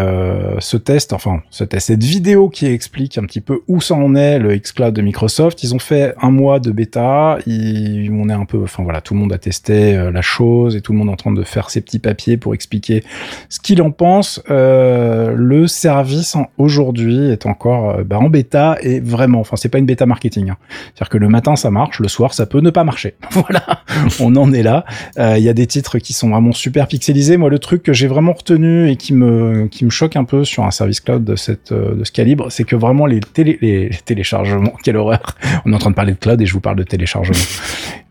ce 0.59 0.77
test 0.77 1.13
enfin 1.13 1.41
ce 1.49 1.63
test 1.63 1.87
cette 1.87 2.03
vidéo 2.03 2.49
qui 2.49 2.65
explique 2.65 3.17
un 3.17 3.23
petit 3.23 3.41
peu 3.41 3.61
où 3.67 3.81
ça 3.81 3.95
en 3.95 4.15
est 4.15 4.39
le 4.39 4.55
xCloud 4.57 4.93
de 4.93 5.01
Microsoft. 5.01 5.63
Ils 5.63 5.75
ont 5.75 5.79
fait 5.79 6.15
un 6.21 6.31
mois 6.31 6.59
de 6.59 6.71
bêta, 6.71 7.37
ils, 7.45 8.09
on 8.11 8.29
est 8.29 8.33
un 8.33 8.45
peu 8.45 8.63
enfin 8.63 8.83
voilà, 8.83 9.01
tout 9.01 9.13
le 9.13 9.19
monde 9.19 9.33
a 9.33 9.37
testé 9.37 9.95
la 10.11 10.21
chose 10.21 10.75
et 10.75 10.81
tout 10.81 10.93
le 10.93 10.97
monde 10.97 11.09
est 11.09 11.13
en 11.13 11.17
train 11.17 11.33
de 11.33 11.43
faire 11.43 11.69
ses 11.69 11.81
petits 11.81 11.92
papiers 11.99 12.37
pour 12.37 12.53
expliquer 12.53 13.03
ce 13.49 13.59
qu'il 13.59 13.81
en 13.81 13.91
pense. 13.91 14.41
Euh, 14.49 15.33
le 15.35 15.67
service 15.67 16.35
aujourd'hui 16.57 17.29
est 17.29 17.45
encore 17.45 17.91
euh, 17.91 18.03
bah, 18.03 18.19
en 18.19 18.29
bêta 18.29 18.77
et 18.81 18.99
vraiment, 18.99 19.39
enfin 19.39 19.55
c'est 19.55 19.69
pas 19.69 19.77
une 19.77 19.85
bêta 19.85 20.05
marketing. 20.05 20.49
Hein. 20.49 20.57
C'est-à-dire 20.69 21.09
que 21.09 21.17
le 21.17 21.29
matin 21.29 21.55
ça 21.55 21.71
marche, 21.71 21.99
le 21.99 22.07
soir 22.07 22.33
ça 22.33 22.45
peut 22.45 22.61
ne 22.61 22.69
pas 22.69 22.83
marcher. 22.83 23.15
voilà, 23.31 23.83
on 24.19 24.35
en 24.35 24.51
est 24.53 24.63
là. 24.63 24.85
Euh, 25.17 25.35
il 25.37 25.43
y 25.43 25.49
a 25.49 25.53
des 25.53 25.67
titres 25.67 25.99
qui 25.99 26.13
sont 26.13 26.29
vraiment 26.29 26.51
super 26.51 26.87
pixelisés. 26.87 27.37
Moi 27.37 27.49
le 27.49 27.59
truc 27.59 27.83
que 27.83 27.93
j'ai 27.93 28.07
vraiment 28.07 28.33
retenu 28.33 28.89
et 28.89 28.95
qui 28.95 29.13
me 29.13 29.67
qui 29.67 29.85
me 29.85 29.89
choque 29.89 30.15
un 30.15 30.23
peu 30.23 30.43
sur 30.43 30.63
un 30.63 30.71
service 30.71 30.99
cloud 30.99 31.23
de 31.23 31.35
cette 31.35 31.73
de 31.73 32.03
ce 32.03 32.11
calibre, 32.11 32.51
c'est 32.51 32.63
que 32.63 32.75
vraiment 32.75 33.05
les, 33.05 33.19
télé, 33.19 33.57
les 33.61 33.89
téléchargements, 34.05 34.73
quelle 34.83 34.97
horreur. 34.97 35.35
On 35.65 35.71
est 35.71 35.75
en 35.75 35.79
train 35.79 35.89
de 35.91 35.95
parler 35.95 36.13
de 36.13 36.17
cloud 36.17 36.41
et 36.41 36.45
je 36.45 36.53
vous 36.53 36.61
parle 36.61 36.77
de 36.77 36.83
téléchargement. 36.83 37.37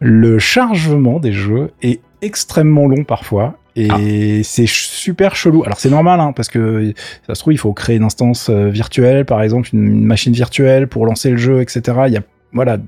le 0.01 0.39
chargement 0.39 1.21
des 1.21 1.33
jeux 1.33 1.73
est 1.83 2.01
extrêmement 2.23 2.87
long 2.87 3.05
parfois 3.05 3.59
et 3.77 3.89
ah. 3.91 4.43
c'est 4.43 4.67
super 4.67 5.35
chelou. 5.35 5.65
Alors 5.65 5.81
c'est 5.81 5.91
normal, 5.91 6.21
hein, 6.21 6.33
parce 6.33 6.49
que 6.49 6.93
ça 7.27 7.35
se 7.35 7.41
trouve, 7.41 7.55
il 7.55 7.59
faut 7.59 7.73
créer 7.73 7.97
une 7.97 8.05
instance 8.05 8.51
euh, 8.51 8.69
virtuelle, 8.69 9.25
par 9.25 9.43
exemple, 9.43 9.71
une 9.73 10.05
machine 10.05 10.33
virtuelle 10.33 10.89
pour 10.89 11.07
lancer 11.07 11.31
le 11.31 11.39
jeu, 11.39 11.63
etc. 11.63 11.83
Il 12.07 12.13
y 12.13 12.17
a 12.17 12.23
voilà 12.53 12.79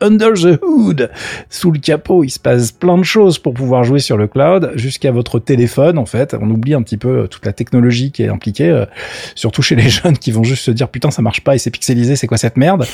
under 0.00 0.34
the 0.34 0.60
hood, 0.62 1.10
sous 1.48 1.70
le 1.70 1.78
capot, 1.78 2.24
il 2.24 2.30
se 2.30 2.38
passe 2.38 2.72
plein 2.72 2.98
de 2.98 3.04
choses 3.04 3.38
pour 3.38 3.54
pouvoir 3.54 3.84
jouer 3.84 4.00
sur 4.00 4.16
le 4.16 4.26
cloud, 4.26 4.72
jusqu'à 4.74 5.12
votre 5.12 5.38
téléphone 5.38 5.98
en 5.98 6.06
fait. 6.06 6.34
On 6.40 6.50
oublie 6.50 6.74
un 6.74 6.82
petit 6.82 6.96
peu 6.96 7.22
euh, 7.22 7.26
toute 7.26 7.46
la 7.46 7.52
technologie 7.52 8.12
qui 8.12 8.22
est 8.22 8.28
impliquée, 8.28 8.68
euh, 8.68 8.86
surtout 9.34 9.62
chez 9.62 9.76
les 9.76 9.88
jeunes 9.88 10.18
qui 10.18 10.30
vont 10.30 10.42
juste 10.42 10.64
se 10.64 10.70
dire 10.70 10.88
putain 10.88 11.10
ça 11.10 11.22
marche 11.22 11.42
pas 11.42 11.54
et 11.54 11.58
c'est 11.58 11.70
pixelisé, 11.70 12.16
c'est 12.16 12.26
quoi 12.26 12.36
cette 12.36 12.56
merde? 12.56 12.86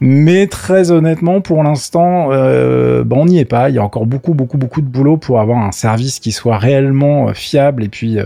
Mais 0.00 0.46
très 0.46 0.90
honnêtement, 0.90 1.40
pour 1.40 1.62
l'instant, 1.62 2.28
euh, 2.32 3.04
on 3.10 3.26
n'y 3.26 3.38
est 3.38 3.44
pas. 3.44 3.68
Il 3.68 3.76
y 3.76 3.78
a 3.78 3.84
encore 3.84 4.06
beaucoup 4.06 4.34
beaucoup 4.34 4.58
beaucoup 4.58 4.80
de 4.80 4.86
boulot 4.86 5.16
pour 5.16 5.40
avoir 5.40 5.58
un 5.58 5.72
service 5.72 6.18
qui 6.18 6.32
soit 6.32 6.58
réellement 6.58 7.28
euh, 7.28 7.34
fiable 7.34 7.84
et 7.84 7.88
puis 7.88 8.18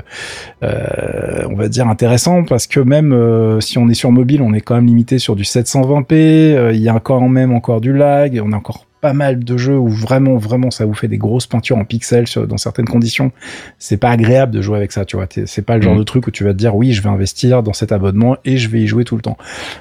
on 0.62 1.54
va 1.54 1.68
dire 1.68 1.86
intéressant 1.88 2.44
parce 2.44 2.66
que 2.66 2.80
même 2.80 3.60
si 3.60 3.78
on 3.78 3.88
est 3.88 3.94
sur 3.94 4.10
mobile, 4.10 4.42
on 4.42 4.52
est 4.52 4.60
quand 4.60 4.74
même 4.74 4.86
limité 4.86 5.18
sur 5.18 5.36
du 5.36 5.44
720p. 5.44 6.74
Il 6.74 6.80
y 6.80 6.88
a 6.88 6.98
quand 6.98 7.20
même 7.28 7.52
encore 7.52 7.80
du 7.80 7.92
on 8.16 8.52
a 8.52 8.56
encore 8.56 8.85
pas 9.06 9.12
mal 9.12 9.38
de 9.38 9.56
jeux 9.56 9.78
où 9.78 9.88
vraiment, 9.88 10.36
vraiment, 10.36 10.72
ça 10.72 10.84
vous 10.84 10.92
fait 10.92 11.06
des 11.06 11.16
grosses 11.16 11.46
peintures 11.46 11.76
en 11.76 11.84
pixels 11.84 12.24
dans 12.48 12.56
certaines 12.56 12.88
conditions. 12.88 13.30
C'est 13.78 13.98
pas 13.98 14.10
agréable 14.10 14.50
de 14.50 14.60
jouer 14.60 14.78
avec 14.78 14.90
ça, 14.90 15.04
tu 15.04 15.14
vois. 15.14 15.28
C'est 15.30 15.62
pas 15.62 15.76
le 15.76 15.82
genre 15.82 15.94
mm. 15.94 15.98
de 15.98 16.02
truc 16.02 16.26
où 16.26 16.32
tu 16.32 16.42
vas 16.42 16.52
te 16.52 16.58
dire, 16.58 16.74
oui, 16.74 16.92
je 16.92 17.02
vais 17.02 17.08
investir 17.08 17.62
dans 17.62 17.72
cet 17.72 17.92
abonnement 17.92 18.36
et 18.44 18.56
je 18.56 18.68
vais 18.68 18.80
y 18.80 18.88
jouer 18.88 19.04
tout 19.04 19.14
le 19.14 19.22
temps. 19.22 19.38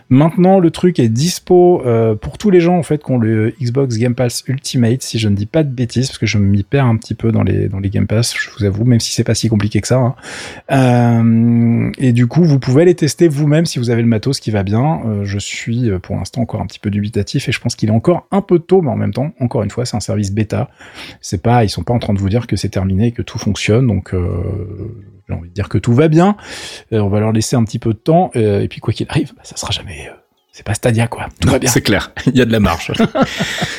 Maintenant, 0.09 0.59
le 0.59 0.69
truc 0.69 0.99
est 0.99 1.09
dispo 1.09 1.81
euh, 1.87 2.13
pour 2.13 2.37
tous 2.37 2.51
les 2.51 2.61
gens, 2.61 2.77
en 2.77 2.83
fait, 2.83 3.03
qui 3.03 3.11
ont 3.11 3.17
le 3.17 3.51
Xbox 3.59 3.97
Game 3.97 4.13
Pass 4.13 4.43
Ultimate, 4.45 5.01
si 5.01 5.17
je 5.17 5.27
ne 5.27 5.35
dis 5.35 5.47
pas 5.47 5.63
de 5.63 5.71
bêtises, 5.71 6.09
parce 6.09 6.19
que 6.19 6.27
je 6.27 6.37
m'y 6.37 6.61
perds 6.61 6.85
un 6.85 6.97
petit 6.97 7.15
peu 7.15 7.31
dans 7.31 7.41
les, 7.41 7.67
dans 7.67 7.79
les 7.79 7.89
Game 7.89 8.05
Pass, 8.05 8.35
je 8.37 8.51
vous 8.55 8.63
avoue, 8.63 8.85
même 8.85 8.99
si 8.99 9.11
c'est 9.11 9.23
pas 9.23 9.33
si 9.33 9.49
compliqué 9.49 9.81
que 9.81 9.87
ça. 9.87 9.97
Hein. 9.97 10.15
Euh, 10.71 11.89
et 11.97 12.13
du 12.13 12.27
coup, 12.27 12.43
vous 12.43 12.59
pouvez 12.59 12.85
les 12.85 12.93
tester 12.93 13.27
vous-même 13.27 13.65
si 13.65 13.79
vous 13.79 13.89
avez 13.89 14.03
le 14.03 14.07
matos 14.07 14.39
qui 14.39 14.51
va 14.51 14.61
bien. 14.61 15.01
Euh, 15.07 15.25
je 15.25 15.39
suis 15.39 15.89
pour 16.03 16.15
l'instant 16.15 16.41
encore 16.41 16.61
un 16.61 16.67
petit 16.67 16.77
peu 16.77 16.91
dubitatif 16.91 17.49
et 17.49 17.51
je 17.51 17.59
pense 17.59 17.75
qu'il 17.75 17.89
est 17.89 17.91
encore 17.91 18.27
un 18.29 18.41
peu 18.41 18.59
tôt, 18.59 18.83
mais 18.83 18.91
en 18.91 18.95
même 18.95 19.13
encore 19.39 19.63
une 19.63 19.71
fois, 19.71 19.85
c'est 19.85 19.95
un 19.95 20.01
service 20.01 20.31
bêta. 20.31 20.69
C'est 21.21 21.41
pas, 21.41 21.63
ils 21.63 21.69
sont 21.69 21.83
pas 21.83 21.93
en 21.93 21.99
train 21.99 22.13
de 22.13 22.19
vous 22.19 22.29
dire 22.29 22.47
que 22.47 22.55
c'est 22.55 22.69
terminé, 22.69 23.11
que 23.11 23.21
tout 23.21 23.37
fonctionne. 23.37 23.87
Donc, 23.87 24.13
euh, 24.13 25.13
j'ai 25.27 25.33
envie 25.33 25.49
de 25.49 25.53
dire 25.53 25.69
que 25.69 25.77
tout 25.77 25.93
va 25.93 26.07
bien. 26.07 26.37
Euh, 26.93 26.99
on 26.99 27.09
va 27.09 27.19
leur 27.19 27.31
laisser 27.31 27.55
un 27.55 27.63
petit 27.63 27.79
peu 27.79 27.93
de 27.93 27.99
temps. 27.99 28.31
Euh, 28.35 28.61
et 28.61 28.67
puis, 28.67 28.79
quoi 28.79 28.93
qu'il 28.93 29.07
arrive, 29.09 29.33
bah, 29.35 29.41
ça 29.43 29.57
sera 29.57 29.71
jamais 29.71 30.09
c'est 30.57 30.63
pas 30.63 30.73
Stadia 30.73 31.07
quoi. 31.07 31.27
Tout 31.41 31.49
va 31.49 31.59
bien. 31.59 31.69
C'est 31.69 31.81
clair. 31.81 32.13
Il 32.27 32.37
y 32.37 32.41
a 32.41 32.45
de 32.45 32.51
la 32.53 32.61
marge. 32.61 32.93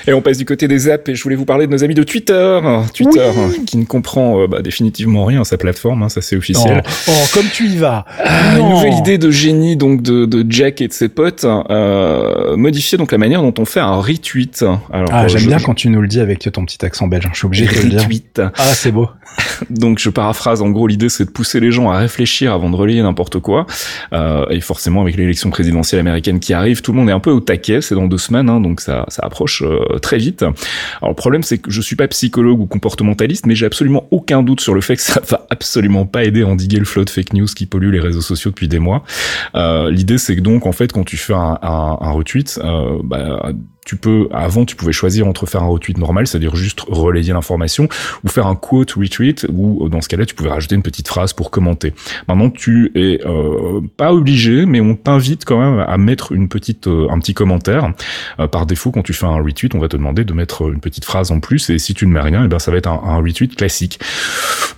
et 0.06 0.12
on 0.12 0.20
passe 0.20 0.36
du 0.36 0.44
côté 0.44 0.68
des 0.68 0.90
apps 0.90 1.08
et 1.08 1.14
je 1.14 1.22
voulais 1.22 1.34
vous 1.34 1.46
parler 1.46 1.66
de 1.66 1.72
nos 1.72 1.82
amis 1.82 1.94
de 1.94 2.02
Twitter. 2.02 2.60
Twitter 2.92 3.30
qui 3.66 3.78
ne 3.78 3.86
comprend 3.86 4.42
euh, 4.42 4.46
bah, 4.46 4.60
définitivement 4.60 5.24
rien 5.24 5.40
à 5.40 5.44
sa 5.44 5.56
plateforme, 5.56 6.02
hein, 6.02 6.10
ça 6.10 6.20
c'est 6.20 6.36
officiel. 6.36 6.82
Oh, 6.84 7.12
oh, 7.12 7.24
comme 7.32 7.46
tu 7.50 7.64
y 7.68 7.78
vas. 7.78 8.04
Ah, 8.22 8.58
une 8.58 8.68
nouvelle 8.68 8.92
idée 8.92 9.16
de 9.16 9.30
génie 9.30 9.78
donc 9.78 10.02
de, 10.02 10.26
de 10.26 10.44
Jack 10.50 10.82
et 10.82 10.88
de 10.88 10.92
ses 10.92 11.08
potes 11.08 11.46
euh, 11.46 12.58
modifier 12.58 12.98
donc 12.98 13.10
la 13.10 13.16
manière 13.16 13.40
dont 13.40 13.54
on 13.56 13.64
fait 13.64 13.80
un 13.80 13.96
retweet. 13.96 14.62
Alors, 14.92 15.08
ah, 15.12 15.28
j'aime 15.28 15.46
bien 15.46 15.58
quand 15.58 15.74
tu 15.74 15.88
nous 15.88 16.02
le 16.02 16.08
dis 16.08 16.20
avec 16.20 16.52
ton 16.52 16.66
petit 16.66 16.84
accent 16.84 17.06
belge. 17.06 17.26
Je 17.32 17.38
suis 17.38 17.46
obligé 17.46 17.64
de 17.64 17.72
le 17.72 17.88
dire. 17.88 18.06
Ah, 18.58 18.74
c'est 18.74 18.92
beau. 18.92 19.08
donc 19.70 19.98
je 19.98 20.10
paraphrase. 20.10 20.60
En 20.60 20.68
gros, 20.68 20.86
l'idée 20.86 21.08
c'est 21.08 21.24
de 21.24 21.30
pousser 21.30 21.58
les 21.58 21.72
gens 21.72 21.90
à 21.90 21.96
réfléchir 21.96 22.52
avant 22.52 22.68
de 22.68 22.76
relayer 22.76 23.02
n'importe 23.02 23.38
quoi. 23.38 23.66
Euh, 24.12 24.44
et 24.50 24.60
forcément 24.60 25.00
avec 25.00 25.16
l'élection 25.16 25.48
présidentielle 25.48 26.00
américaine 26.00 26.38
qui 26.38 26.52
arrive 26.52 26.65
tout 26.74 26.92
le 26.92 26.98
monde 26.98 27.08
est 27.08 27.12
un 27.12 27.20
peu 27.20 27.30
au 27.30 27.40
taquet, 27.40 27.80
c'est 27.80 27.94
dans 27.94 28.06
deux 28.06 28.18
semaines, 28.18 28.48
hein, 28.48 28.60
donc 28.60 28.80
ça, 28.80 29.04
ça 29.08 29.22
approche 29.24 29.62
euh, 29.62 29.98
très 29.98 30.18
vite. 30.18 30.42
Alors 30.42 31.10
le 31.10 31.14
problème 31.14 31.42
c'est 31.42 31.58
que 31.58 31.70
je 31.70 31.80
suis 31.80 31.96
pas 31.96 32.08
psychologue 32.08 32.60
ou 32.60 32.66
comportementaliste, 32.66 33.46
mais 33.46 33.54
j'ai 33.54 33.66
absolument 33.66 34.06
aucun 34.10 34.42
doute 34.42 34.60
sur 34.60 34.74
le 34.74 34.80
fait 34.80 34.96
que 34.96 35.02
ça 35.02 35.20
va 35.28 35.46
absolument 35.50 36.06
pas 36.06 36.24
aider 36.24 36.42
à 36.42 36.46
endiguer 36.46 36.78
le 36.78 36.84
flot 36.84 37.04
de 37.04 37.10
fake 37.10 37.32
news 37.32 37.46
qui 37.46 37.66
pollue 37.66 37.90
les 37.92 38.00
réseaux 38.00 38.20
sociaux 38.20 38.50
depuis 38.50 38.68
des 38.68 38.78
mois. 38.78 39.04
Euh, 39.54 39.90
L'idée 39.90 40.18
c'est 40.18 40.36
que 40.36 40.40
donc 40.40 40.66
en 40.66 40.72
fait 40.72 40.92
quand 40.92 41.04
tu 41.04 41.16
fais 41.16 41.34
un 41.34 42.10
retweet, 42.12 42.60
euh, 42.62 42.98
bah, 43.04 43.52
tu 43.86 43.94
peux, 43.94 44.28
avant, 44.32 44.64
tu 44.64 44.74
pouvais 44.74 44.92
choisir 44.92 45.28
entre 45.28 45.46
faire 45.46 45.62
un 45.62 45.68
retweet 45.68 45.96
normal, 45.96 46.26
c'est-à-dire 46.26 46.56
juste 46.56 46.80
relayer 46.88 47.32
l'information, 47.32 47.88
ou 48.24 48.28
faire 48.28 48.48
un 48.48 48.56
quote 48.56 48.90
retweet, 48.92 49.46
où 49.48 49.88
dans 49.88 50.00
ce 50.00 50.08
cas-là, 50.08 50.26
tu 50.26 50.34
pouvais 50.34 50.50
rajouter 50.50 50.74
une 50.74 50.82
petite 50.82 51.06
phrase 51.06 51.32
pour 51.32 51.52
commenter. 51.52 51.94
Maintenant, 52.26 52.50
tu 52.50 52.90
es 52.96 53.20
euh, 53.24 53.80
pas 53.96 54.12
obligé, 54.12 54.66
mais 54.66 54.80
on 54.80 54.96
t'invite 54.96 55.44
quand 55.44 55.60
même 55.60 55.84
à 55.86 55.96
mettre 55.98 56.32
une 56.32 56.48
petite, 56.48 56.88
euh, 56.88 57.06
un 57.10 57.20
petit 57.20 57.32
commentaire. 57.32 57.92
Euh, 58.40 58.48
par 58.48 58.66
défaut, 58.66 58.90
quand 58.90 59.02
tu 59.02 59.12
fais 59.12 59.26
un 59.26 59.40
retweet, 59.40 59.76
on 59.76 59.78
va 59.78 59.86
te 59.86 59.96
demander 59.96 60.24
de 60.24 60.32
mettre 60.32 60.68
une 60.68 60.80
petite 60.80 61.04
phrase 61.04 61.30
en 61.30 61.38
plus, 61.38 61.70
et 61.70 61.78
si 61.78 61.94
tu 61.94 62.08
ne 62.08 62.12
mets 62.12 62.20
rien, 62.20 62.42
et 62.42 62.46
eh 62.46 62.48
ben 62.48 62.58
ça 62.58 62.72
va 62.72 62.78
être 62.78 62.88
un, 62.88 63.00
un 63.04 63.18
retweet 63.18 63.54
classique. 63.54 64.00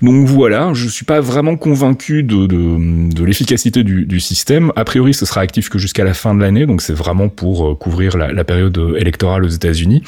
Donc 0.03 0.27
voilà, 0.27 0.75
je 0.75 0.87
suis 0.87 1.07
pas 1.07 1.21
vraiment 1.21 1.57
convaincu 1.57 2.23
de, 2.23 2.47
de, 2.47 3.11
de 3.11 3.25
l'efficacité 3.25 3.85
du, 3.85 4.05
du, 4.05 4.21
système. 4.21 4.71
A 4.77 4.85
priori, 4.85 5.15
ce 5.15 5.25
sera 5.25 5.41
actif 5.41 5.71
que 5.71 5.79
jusqu'à 5.79 6.05
la 6.05 6.13
fin 6.13 6.35
de 6.35 6.41
l'année, 6.43 6.67
donc 6.67 6.83
c'est 6.83 6.93
vraiment 6.93 7.31
pour 7.31 7.79
couvrir 7.79 8.19
la, 8.19 8.33
la 8.33 8.45
période 8.45 8.79
électorale 8.99 9.45
aux 9.45 9.49
États-Unis. 9.49 10.03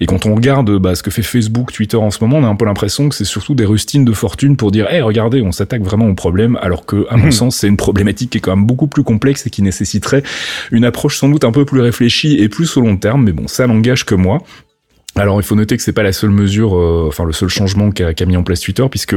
Et 0.00 0.06
quand 0.06 0.26
on 0.26 0.34
regarde 0.34 0.78
bah, 0.78 0.94
ce 0.94 1.02
que 1.02 1.10
fait 1.10 1.22
Facebook, 1.22 1.72
Twitter 1.72 1.96
en 1.96 2.10
ce 2.10 2.18
moment, 2.22 2.38
on 2.38 2.44
a 2.44 2.48
un 2.48 2.56
peu 2.56 2.64
l'impression 2.64 3.08
que 3.08 3.14
c'est 3.14 3.24
surtout 3.24 3.54
des 3.54 3.64
rustines 3.64 4.04
de 4.04 4.12
fortune 4.12 4.56
pour 4.56 4.70
dire, 4.70 4.90
hey, 4.90 5.00
regardez, 5.00 5.42
on 5.42 5.52
s'attaque 5.52 5.82
vraiment 5.82 6.08
au 6.08 6.14
problème, 6.14 6.58
alors 6.60 6.86
que, 6.86 7.06
à 7.08 7.16
mon 7.16 7.26
mhm. 7.26 7.32
sens, 7.32 7.56
c'est 7.56 7.68
une 7.68 7.76
problématique 7.76 8.30
qui 8.30 8.38
est 8.38 8.40
quand 8.40 8.56
même 8.56 8.66
beaucoup 8.66 8.86
plus 8.86 9.04
complexe 9.04 9.46
et 9.46 9.50
qui 9.50 9.62
nécessiterait 9.62 10.22
une 10.70 10.84
approche 10.84 11.18
sans 11.18 11.28
doute 11.28 11.44
un 11.44 11.52
peu 11.52 11.64
plus 11.64 11.80
réfléchie 11.80 12.38
et 12.38 12.48
plus 12.48 12.76
au 12.76 12.80
long 12.80 12.96
terme. 12.96 13.24
Mais 13.24 13.32
bon, 13.32 13.48
ça 13.48 13.66
n'engage 13.66 14.04
que 14.04 14.14
moi. 14.14 14.42
Alors 15.16 15.38
il 15.40 15.44
faut 15.44 15.54
noter 15.54 15.76
que 15.76 15.82
c'est 15.82 15.92
pas 15.92 16.02
la 16.02 16.12
seule 16.12 16.30
mesure, 16.30 16.74
euh, 16.74 17.04
enfin 17.06 17.24
le 17.24 17.32
seul 17.32 17.50
changement 17.50 17.90
qu'a 17.90 18.24
mis 18.24 18.36
en 18.36 18.42
place 18.42 18.60
Twitter, 18.60 18.84
puisque 18.90 19.14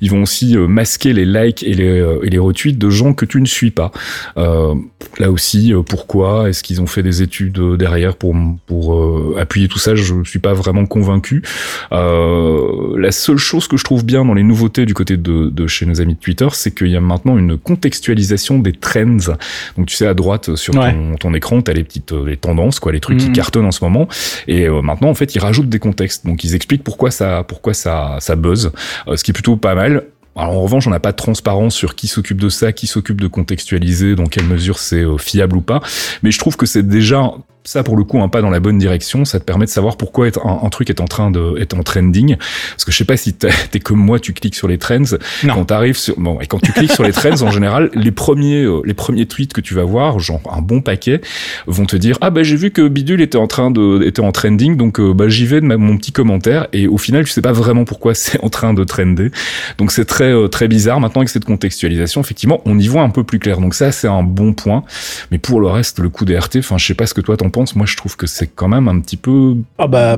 ils 0.00 0.10
vont 0.10 0.22
aussi 0.22 0.56
euh, 0.56 0.68
masquer 0.68 1.12
les 1.12 1.24
likes 1.24 1.64
et 1.64 1.74
les, 1.74 2.00
euh, 2.00 2.20
et 2.22 2.30
les 2.30 2.38
retweets 2.38 2.78
de 2.78 2.90
gens 2.90 3.12
que 3.12 3.24
tu 3.24 3.40
ne 3.40 3.46
suis 3.46 3.72
pas. 3.72 3.90
là 4.36 5.30
aussi, 5.30 5.72
pourquoi 5.88 6.48
Est-ce 6.48 6.62
qu'ils 6.62 6.80
ont 6.80 6.86
fait 6.86 7.02
des 7.02 7.22
études 7.22 7.60
derrière 7.76 8.16
pour 8.16 8.36
pour 8.66 9.36
appuyer 9.38 9.68
tout 9.68 9.78
ça? 9.78 9.94
Je 9.94 10.14
ne 10.14 10.24
suis 10.24 10.38
pas 10.38 10.54
vraiment 10.54 10.86
convaincu. 10.86 11.42
la 11.90 13.10
seule 13.10 13.36
chose 13.36 13.66
que 13.66 13.76
je 13.76 13.84
trouve 13.84 14.04
bien 14.04 14.24
dans 14.24 14.34
les 14.34 14.42
nouveautés 14.42 14.86
du 14.86 14.94
côté 14.94 15.16
de, 15.16 15.48
de 15.50 15.66
chez 15.66 15.86
nos 15.86 16.00
amis 16.00 16.14
de 16.14 16.20
Twitter, 16.20 16.48
c'est 16.52 16.74
qu'il 16.74 16.88
y 16.88 16.96
a 16.96 17.00
maintenant 17.00 17.36
une 17.36 17.58
contextualisation 17.58 18.58
des 18.58 18.72
trends. 18.72 19.34
Donc 19.76 19.86
tu 19.86 19.96
sais 19.96 20.06
à 20.06 20.14
droite 20.14 20.54
sur 20.54 20.74
ton, 20.74 21.16
ton 21.16 21.34
écran, 21.34 21.62
t'as 21.62 21.72
les 21.72 21.84
petites 21.84 22.12
les 22.12 22.36
tendances, 22.36 22.78
quoi, 22.78 22.92
les 22.92 23.00
trucs 23.00 23.18
qui 23.18 23.30
mmh. 23.30 23.32
cartonnent 23.32 23.66
en 23.66 23.72
ce 23.72 23.84
moment. 23.84 24.08
Et 24.46 24.68
maintenant 24.68 25.08
en 25.08 25.14
fait 25.14 25.31
ils 25.34 25.40
rajoutent 25.40 25.68
des 25.68 25.78
contextes. 25.78 26.26
Donc 26.26 26.44
ils 26.44 26.54
expliquent 26.54 26.84
pourquoi 26.84 27.10
ça, 27.10 27.44
pourquoi 27.46 27.74
ça, 27.74 28.16
ça 28.20 28.36
buzz, 28.36 28.72
euh, 29.08 29.16
ce 29.16 29.24
qui 29.24 29.30
est 29.30 29.34
plutôt 29.34 29.56
pas 29.56 29.74
mal. 29.74 30.04
Alors 30.34 30.54
en 30.54 30.62
revanche, 30.62 30.86
on 30.86 30.90
n'a 30.90 31.00
pas 31.00 31.12
de 31.12 31.16
transparence 31.16 31.74
sur 31.74 31.94
qui 31.94 32.06
s'occupe 32.06 32.40
de 32.40 32.48
ça, 32.48 32.72
qui 32.72 32.86
s'occupe 32.86 33.20
de 33.20 33.26
contextualiser, 33.26 34.14
dans 34.14 34.26
quelle 34.26 34.46
mesure 34.46 34.78
c'est 34.78 35.04
euh, 35.04 35.18
fiable 35.18 35.56
ou 35.56 35.60
pas. 35.60 35.80
Mais 36.22 36.30
je 36.30 36.38
trouve 36.38 36.56
que 36.56 36.66
c'est 36.66 36.82
déjà 36.82 37.32
ça 37.64 37.82
pour 37.82 37.96
le 37.96 38.04
coup 38.04 38.20
un 38.20 38.28
pas 38.28 38.42
dans 38.42 38.50
la 38.50 38.60
bonne 38.60 38.78
direction. 38.78 39.24
Ça 39.24 39.38
te 39.38 39.44
permet 39.44 39.66
de 39.66 39.70
savoir 39.70 39.96
pourquoi 39.96 40.26
un, 40.26 40.60
un 40.62 40.68
truc 40.68 40.90
est 40.90 41.00
en 41.00 41.06
train 41.06 41.30
de 41.30 41.54
être 41.60 41.74
en 41.74 41.82
trending. 41.82 42.36
Parce 42.36 42.84
que 42.84 42.92
je 42.92 42.96
sais 42.96 43.04
pas 43.04 43.16
si 43.16 43.34
t'es 43.34 43.80
comme 43.80 43.98
moi 43.98 44.18
tu 44.18 44.32
cliques 44.32 44.54
sur 44.54 44.68
les 44.68 44.78
trends. 44.78 45.02
Non. 45.44 45.54
quand 45.54 45.64
t'arrives 45.66 45.96
sur 45.96 46.18
bon 46.18 46.40
et 46.40 46.46
quand 46.46 46.58
tu 46.58 46.72
cliques 46.72 46.92
sur 46.92 47.04
les 47.04 47.12
trends 47.12 47.42
en 47.42 47.50
général 47.50 47.90
les 47.94 48.10
premiers 48.10 48.62
euh, 48.62 48.80
les 48.84 48.94
premiers 48.94 49.26
tweets 49.26 49.52
que 49.52 49.60
tu 49.60 49.74
vas 49.74 49.84
voir 49.84 50.18
genre 50.18 50.40
un 50.50 50.60
bon 50.60 50.80
paquet 50.80 51.20
vont 51.66 51.86
te 51.86 51.96
dire 51.96 52.18
ah 52.20 52.30
bah 52.30 52.42
j'ai 52.42 52.56
vu 52.56 52.70
que 52.70 52.86
bidule 52.88 53.20
était 53.20 53.38
en 53.38 53.46
train 53.46 53.70
de 53.70 54.02
était 54.04 54.20
en 54.20 54.32
trending 54.32 54.76
donc 54.76 55.00
euh, 55.00 55.12
bah 55.14 55.28
j'y 55.28 55.46
vais 55.46 55.60
de 55.60 55.66
mon 55.66 55.96
petit 55.96 56.12
commentaire. 56.12 56.66
Et 56.72 56.86
au 56.86 56.98
final 56.98 57.24
tu 57.24 57.30
sais 57.30 57.42
pas 57.42 57.52
vraiment 57.52 57.84
pourquoi 57.84 58.14
c'est 58.22 58.42
en 58.42 58.48
train 58.48 58.74
de 58.74 58.84
trender. 58.84 59.30
Donc 59.78 59.92
c'est 59.92 60.04
très 60.04 60.32
euh, 60.32 60.48
très 60.48 60.68
bizarre. 60.68 61.00
Maintenant 61.00 61.20
avec 61.20 61.28
cette 61.28 61.44
contextualisation 61.44 62.20
effectivement 62.20 62.60
on 62.64 62.78
y 62.78 62.88
voit 62.88 63.02
un 63.02 63.10
peu 63.10 63.24
plus 63.24 63.38
clair. 63.38 63.60
Donc 63.60 63.74
ça 63.74 63.92
c'est 63.92 64.08
un 64.08 64.22
bon 64.22 64.52
point. 64.52 64.84
Mais 65.30 65.38
pour 65.38 65.60
le 65.60 65.68
reste 65.68 65.98
le 66.00 66.08
coup 66.08 66.24
des 66.24 66.38
RT 66.38 66.56
enfin 66.58 66.78
je 66.78 66.86
sais 66.86 66.94
pas 66.94 67.06
ce 67.06 67.14
que 67.14 67.20
toi 67.20 67.36
t'en 67.36 67.50
pense, 67.52 67.76
moi 67.76 67.86
je 67.86 67.96
trouve 67.96 68.16
que 68.16 68.26
c'est 68.26 68.48
quand 68.48 68.68
même 68.68 68.88
un 68.88 68.98
petit 68.98 69.16
peu. 69.16 69.56
Ah 69.78 69.86
bah, 69.86 70.16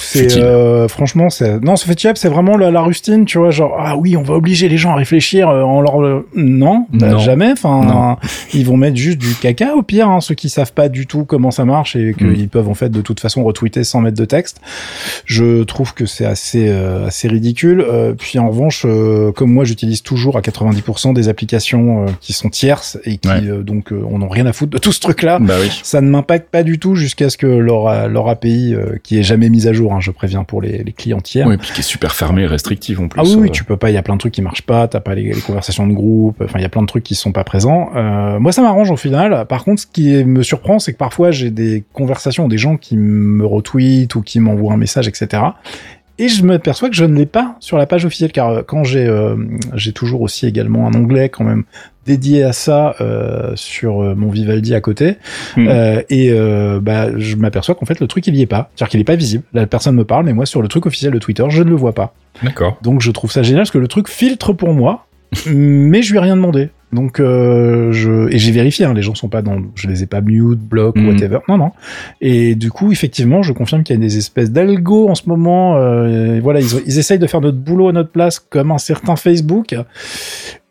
c'est 0.00 0.36
euh, 0.36 0.88
franchement, 0.88 1.30
c'est 1.30 1.62
non, 1.62 1.76
ce 1.76 1.86
fait 1.86 2.16
c'est 2.16 2.28
vraiment 2.28 2.56
la, 2.56 2.80
rustine, 2.82 3.24
tu 3.24 3.38
vois, 3.38 3.50
genre 3.50 3.76
ah 3.78 3.96
oui, 3.96 4.16
on 4.16 4.22
va 4.22 4.34
obliger 4.34 4.68
les 4.68 4.76
gens 4.76 4.92
à 4.92 4.96
réfléchir 4.96 5.48
euh, 5.48 5.62
en 5.62 5.80
leur 5.80 6.02
euh, 6.02 6.26
non, 6.34 6.86
bah, 6.92 7.16
jamais. 7.18 7.52
Enfin, 7.52 8.18
ils 8.52 8.66
vont 8.66 8.76
mettre 8.76 8.96
juste 8.96 9.18
du 9.18 9.34
caca 9.34 9.74
au 9.74 9.82
pire, 9.82 10.08
hein, 10.08 10.20
ceux 10.20 10.34
qui 10.34 10.48
savent 10.48 10.72
pas 10.72 10.88
du 10.88 11.06
tout 11.06 11.24
comment 11.24 11.50
ça 11.50 11.64
marche 11.64 11.96
et 11.96 12.14
qu'ils 12.14 12.44
mm. 12.44 12.48
peuvent 12.48 12.68
en 12.68 12.74
fait 12.74 12.90
de 12.90 13.00
toute 13.00 13.20
façon 13.20 13.44
retweeter 13.44 13.84
sans 13.84 14.00
mettre 14.00 14.18
de 14.18 14.24
texte. 14.24 14.60
Je 15.24 15.62
trouve 15.62 15.94
que 15.94 16.06
c'est 16.06 16.26
assez 16.26 16.68
assez 16.68 17.28
ridicule. 17.28 17.84
puis 18.18 18.38
en 18.38 18.48
revanche, 18.48 18.86
comme 19.34 19.52
moi, 19.52 19.64
j'utilise 19.64 20.02
toujours 20.02 20.36
à 20.36 20.40
90% 20.40 21.14
des 21.14 21.28
applications 21.28 22.06
qui 22.20 22.32
sont 22.32 22.50
tierces 22.50 22.98
et 23.04 23.18
qui 23.18 23.28
donc 23.62 23.92
on 23.92 24.18
n'a 24.18 24.26
rien 24.28 24.46
à 24.46 24.52
foutre 24.52 24.72
de 24.72 24.78
tout 24.78 24.92
ce 24.92 25.00
truc-là. 25.00 25.38
Bah 25.38 25.54
oui. 25.60 25.70
Ça 25.82 26.00
ne 26.00 26.10
m'impacte 26.10 26.47
pas 26.50 26.62
du 26.62 26.78
tout 26.78 26.94
jusqu'à 26.94 27.30
ce 27.30 27.36
que 27.36 27.46
leur, 27.46 28.08
leur 28.08 28.28
API, 28.28 28.74
euh, 28.74 28.96
qui 29.02 29.18
est 29.18 29.22
jamais 29.22 29.48
mise 29.48 29.66
à 29.66 29.72
jour, 29.72 29.92
hein, 29.92 30.00
je 30.00 30.10
préviens 30.10 30.44
pour 30.44 30.62
les, 30.62 30.82
les 30.82 30.92
clients 30.92 31.20
tiers. 31.20 31.46
Oui, 31.46 31.56
puis 31.56 31.70
qui 31.72 31.80
est 31.80 31.84
super 31.84 32.14
fermé 32.14 32.42
et 32.42 32.46
restrictive 32.46 33.00
en 33.00 33.08
plus. 33.08 33.20
Ah 33.20 33.24
oui, 33.24 33.36
oui, 33.38 33.48
euh. 33.48 33.52
tu 33.52 33.64
peux 33.64 33.76
pas, 33.76 33.90
il 33.90 33.94
y 33.94 33.98
a 33.98 34.02
plein 34.02 34.14
de 34.14 34.20
trucs 34.20 34.32
qui 34.32 34.42
marchent 34.42 34.62
pas, 34.62 34.88
t'as 34.88 35.00
pas 35.00 35.14
les, 35.14 35.32
conversations 35.46 35.86
de 35.86 35.92
groupe, 35.92 36.40
enfin 36.42 36.58
il 36.58 36.62
y 36.62 36.66
a 36.66 36.68
plein 36.68 36.82
de 36.82 36.86
trucs 36.86 37.04
qui 37.04 37.14
sont 37.14 37.32
pas 37.32 37.44
présents. 37.44 37.90
Euh, 37.96 38.38
moi 38.38 38.52
ça 38.52 38.62
m'arrange 38.62 38.90
au 38.90 38.96
final. 38.96 39.46
Par 39.48 39.64
contre, 39.64 39.82
ce 39.82 39.86
qui 39.86 40.24
me 40.24 40.42
surprend, 40.42 40.78
c'est 40.78 40.92
que 40.92 40.98
parfois 40.98 41.30
j'ai 41.30 41.50
des 41.50 41.84
conversations, 41.92 42.48
des 42.48 42.58
gens 42.58 42.76
qui 42.76 42.96
me 42.96 43.44
retweetent 43.44 44.14
ou 44.14 44.22
qui 44.22 44.40
m'envoient 44.40 44.72
un 44.72 44.78
message, 44.78 45.08
etc. 45.08 45.42
Et 46.18 46.28
je 46.28 46.42
me 46.42 46.58
perçois 46.58 46.88
que 46.88 46.96
je 46.96 47.04
ne 47.04 47.16
l'ai 47.16 47.26
pas 47.26 47.56
sur 47.60 47.78
la 47.78 47.86
page 47.86 48.04
officielle, 48.04 48.32
car 48.32 48.48
euh, 48.48 48.62
quand 48.62 48.84
j'ai 48.84 49.08
j'ai 49.74 49.92
toujours 49.92 50.22
aussi 50.22 50.46
également 50.46 50.86
un 50.86 50.94
onglet 50.94 51.28
quand 51.28 51.44
même 51.44 51.64
dédié 52.08 52.42
à 52.42 52.52
ça 52.52 52.96
euh, 53.00 53.52
sur 53.54 54.02
euh, 54.02 54.14
mon 54.14 54.30
Vivaldi 54.30 54.74
à 54.74 54.80
côté. 54.80 55.18
Hmm. 55.56 55.68
Euh, 55.68 56.02
et 56.08 56.32
bah, 56.80 57.16
je 57.16 57.36
m'aperçois 57.36 57.74
qu'en 57.74 57.86
fait, 57.86 58.00
le 58.00 58.06
truc, 58.06 58.26
il 58.26 58.34
y 58.34 58.42
est 58.42 58.46
pas. 58.46 58.70
C'est-à-dire 58.74 58.90
qu'il 58.90 59.00
est 59.00 59.04
pas 59.04 59.16
visible. 59.16 59.44
La 59.52 59.66
personne 59.66 59.94
me 59.94 60.04
parle, 60.04 60.24
mais 60.24 60.32
moi, 60.32 60.46
sur 60.46 60.62
le 60.62 60.68
truc 60.68 60.86
officiel 60.86 61.12
de 61.12 61.18
Twitter, 61.18 61.44
je 61.50 61.62
ne 61.62 61.68
le 61.68 61.76
vois 61.76 61.92
pas. 61.92 62.14
D'accord. 62.42 62.78
Donc, 62.82 63.02
je 63.02 63.10
trouve 63.10 63.30
ça 63.30 63.42
génial 63.42 63.60
parce 63.60 63.70
que 63.70 63.78
le 63.78 63.88
truc 63.88 64.08
filtre 64.08 64.52
pour 64.52 64.72
moi, 64.72 65.06
mais 65.46 66.02
je 66.02 66.10
lui 66.10 66.18
ai 66.18 66.22
rien 66.22 66.36
demandé. 66.36 66.70
Donc 66.92 67.20
euh, 67.20 67.92
je 67.92 68.32
et 68.32 68.38
j'ai 68.38 68.52
vérifié, 68.52 68.86
hein, 68.86 68.94
les 68.94 69.02
gens 69.02 69.14
sont 69.14 69.28
pas 69.28 69.42
dans, 69.42 69.60
je 69.74 69.88
les 69.88 70.02
ai 70.02 70.06
pas 70.06 70.20
mute, 70.20 70.58
block, 70.58 70.96
ou 70.96 71.00
hmm. 71.00 71.08
whatever. 71.08 71.38
Non 71.48 71.58
non. 71.58 71.72
Et 72.20 72.54
du 72.54 72.70
coup 72.70 72.92
effectivement, 72.92 73.42
je 73.42 73.52
confirme 73.52 73.82
qu'il 73.82 73.94
y 73.94 73.98
a 73.98 74.00
des 74.00 74.16
espèces 74.16 74.50
d'algo 74.50 75.08
en 75.08 75.14
ce 75.14 75.28
moment. 75.28 75.76
Euh, 75.76 76.40
voilà, 76.42 76.60
ils, 76.60 76.68
ils 76.86 76.98
essayent 76.98 77.18
de 77.18 77.26
faire 77.26 77.40
notre 77.40 77.58
boulot 77.58 77.88
à 77.88 77.92
notre 77.92 78.10
place 78.10 78.38
comme 78.38 78.70
un 78.70 78.78
certain 78.78 79.16
Facebook. 79.16 79.74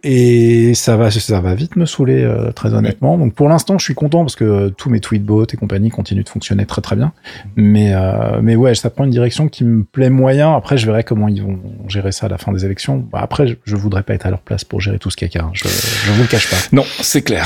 Et 0.10 0.74
ça 0.74 0.96
va, 0.96 1.12
ça 1.12 1.42
va 1.42 1.54
vite 1.54 1.76
me 1.76 1.86
saouler, 1.86 2.24
euh, 2.24 2.54
très 2.54 2.74
honnêtement. 2.74 3.18
Donc 3.18 3.34
pour 3.34 3.50
l'instant, 3.50 3.78
je 3.78 3.84
suis 3.84 3.94
content 3.94 4.20
parce 4.20 4.38
que 4.38 4.70
tous 4.70 4.90
mes 4.90 5.02
tweetbots 5.02 5.48
et 5.48 5.58
compagnie 5.58 5.90
continuent 5.90 6.24
de 6.24 6.30
fonctionner 6.30 6.66
très 6.66 6.82
très 6.82 6.96
bien. 6.96 7.12
Mais 7.58 7.94
euh, 7.94 8.40
mais 8.42 8.56
ouais, 8.56 8.74
ça 8.74 8.90
prend 8.90 9.04
une 9.04 9.10
direction 9.10 9.50
qui 9.50 9.66
me 9.66 9.84
plaît 9.84 10.10
moyen. 10.10 10.56
Après, 10.56 10.78
je 10.78 10.86
verrai 10.86 11.04
comment 11.04 11.28
ils 11.28 11.44
vont 11.44 11.60
gérer 11.90 12.14
ça 12.14 12.28
à 12.28 12.30
la 12.30 12.38
fin 12.38 12.54
des 12.54 12.64
élections. 12.64 13.06
Bah, 13.12 13.20
après, 13.22 13.48
je, 13.48 13.56
je 13.66 13.76
voudrais 13.76 14.04
pas 14.04 14.14
être 14.14 14.26
à 14.26 14.30
leur 14.30 14.40
place 14.40 14.64
pour 14.64 14.80
gérer 14.80 14.98
tout 14.98 15.10
ce 15.10 15.18
caca. 15.18 15.44
Hein. 15.44 15.52
Je, 15.52 15.68
je 15.68 16.12
vous 16.14 16.22
le 16.22 16.30
cache 16.30 16.50
pas. 16.50 16.56
Non, 16.72 16.86
c'est 17.02 17.22
clair. 17.22 17.46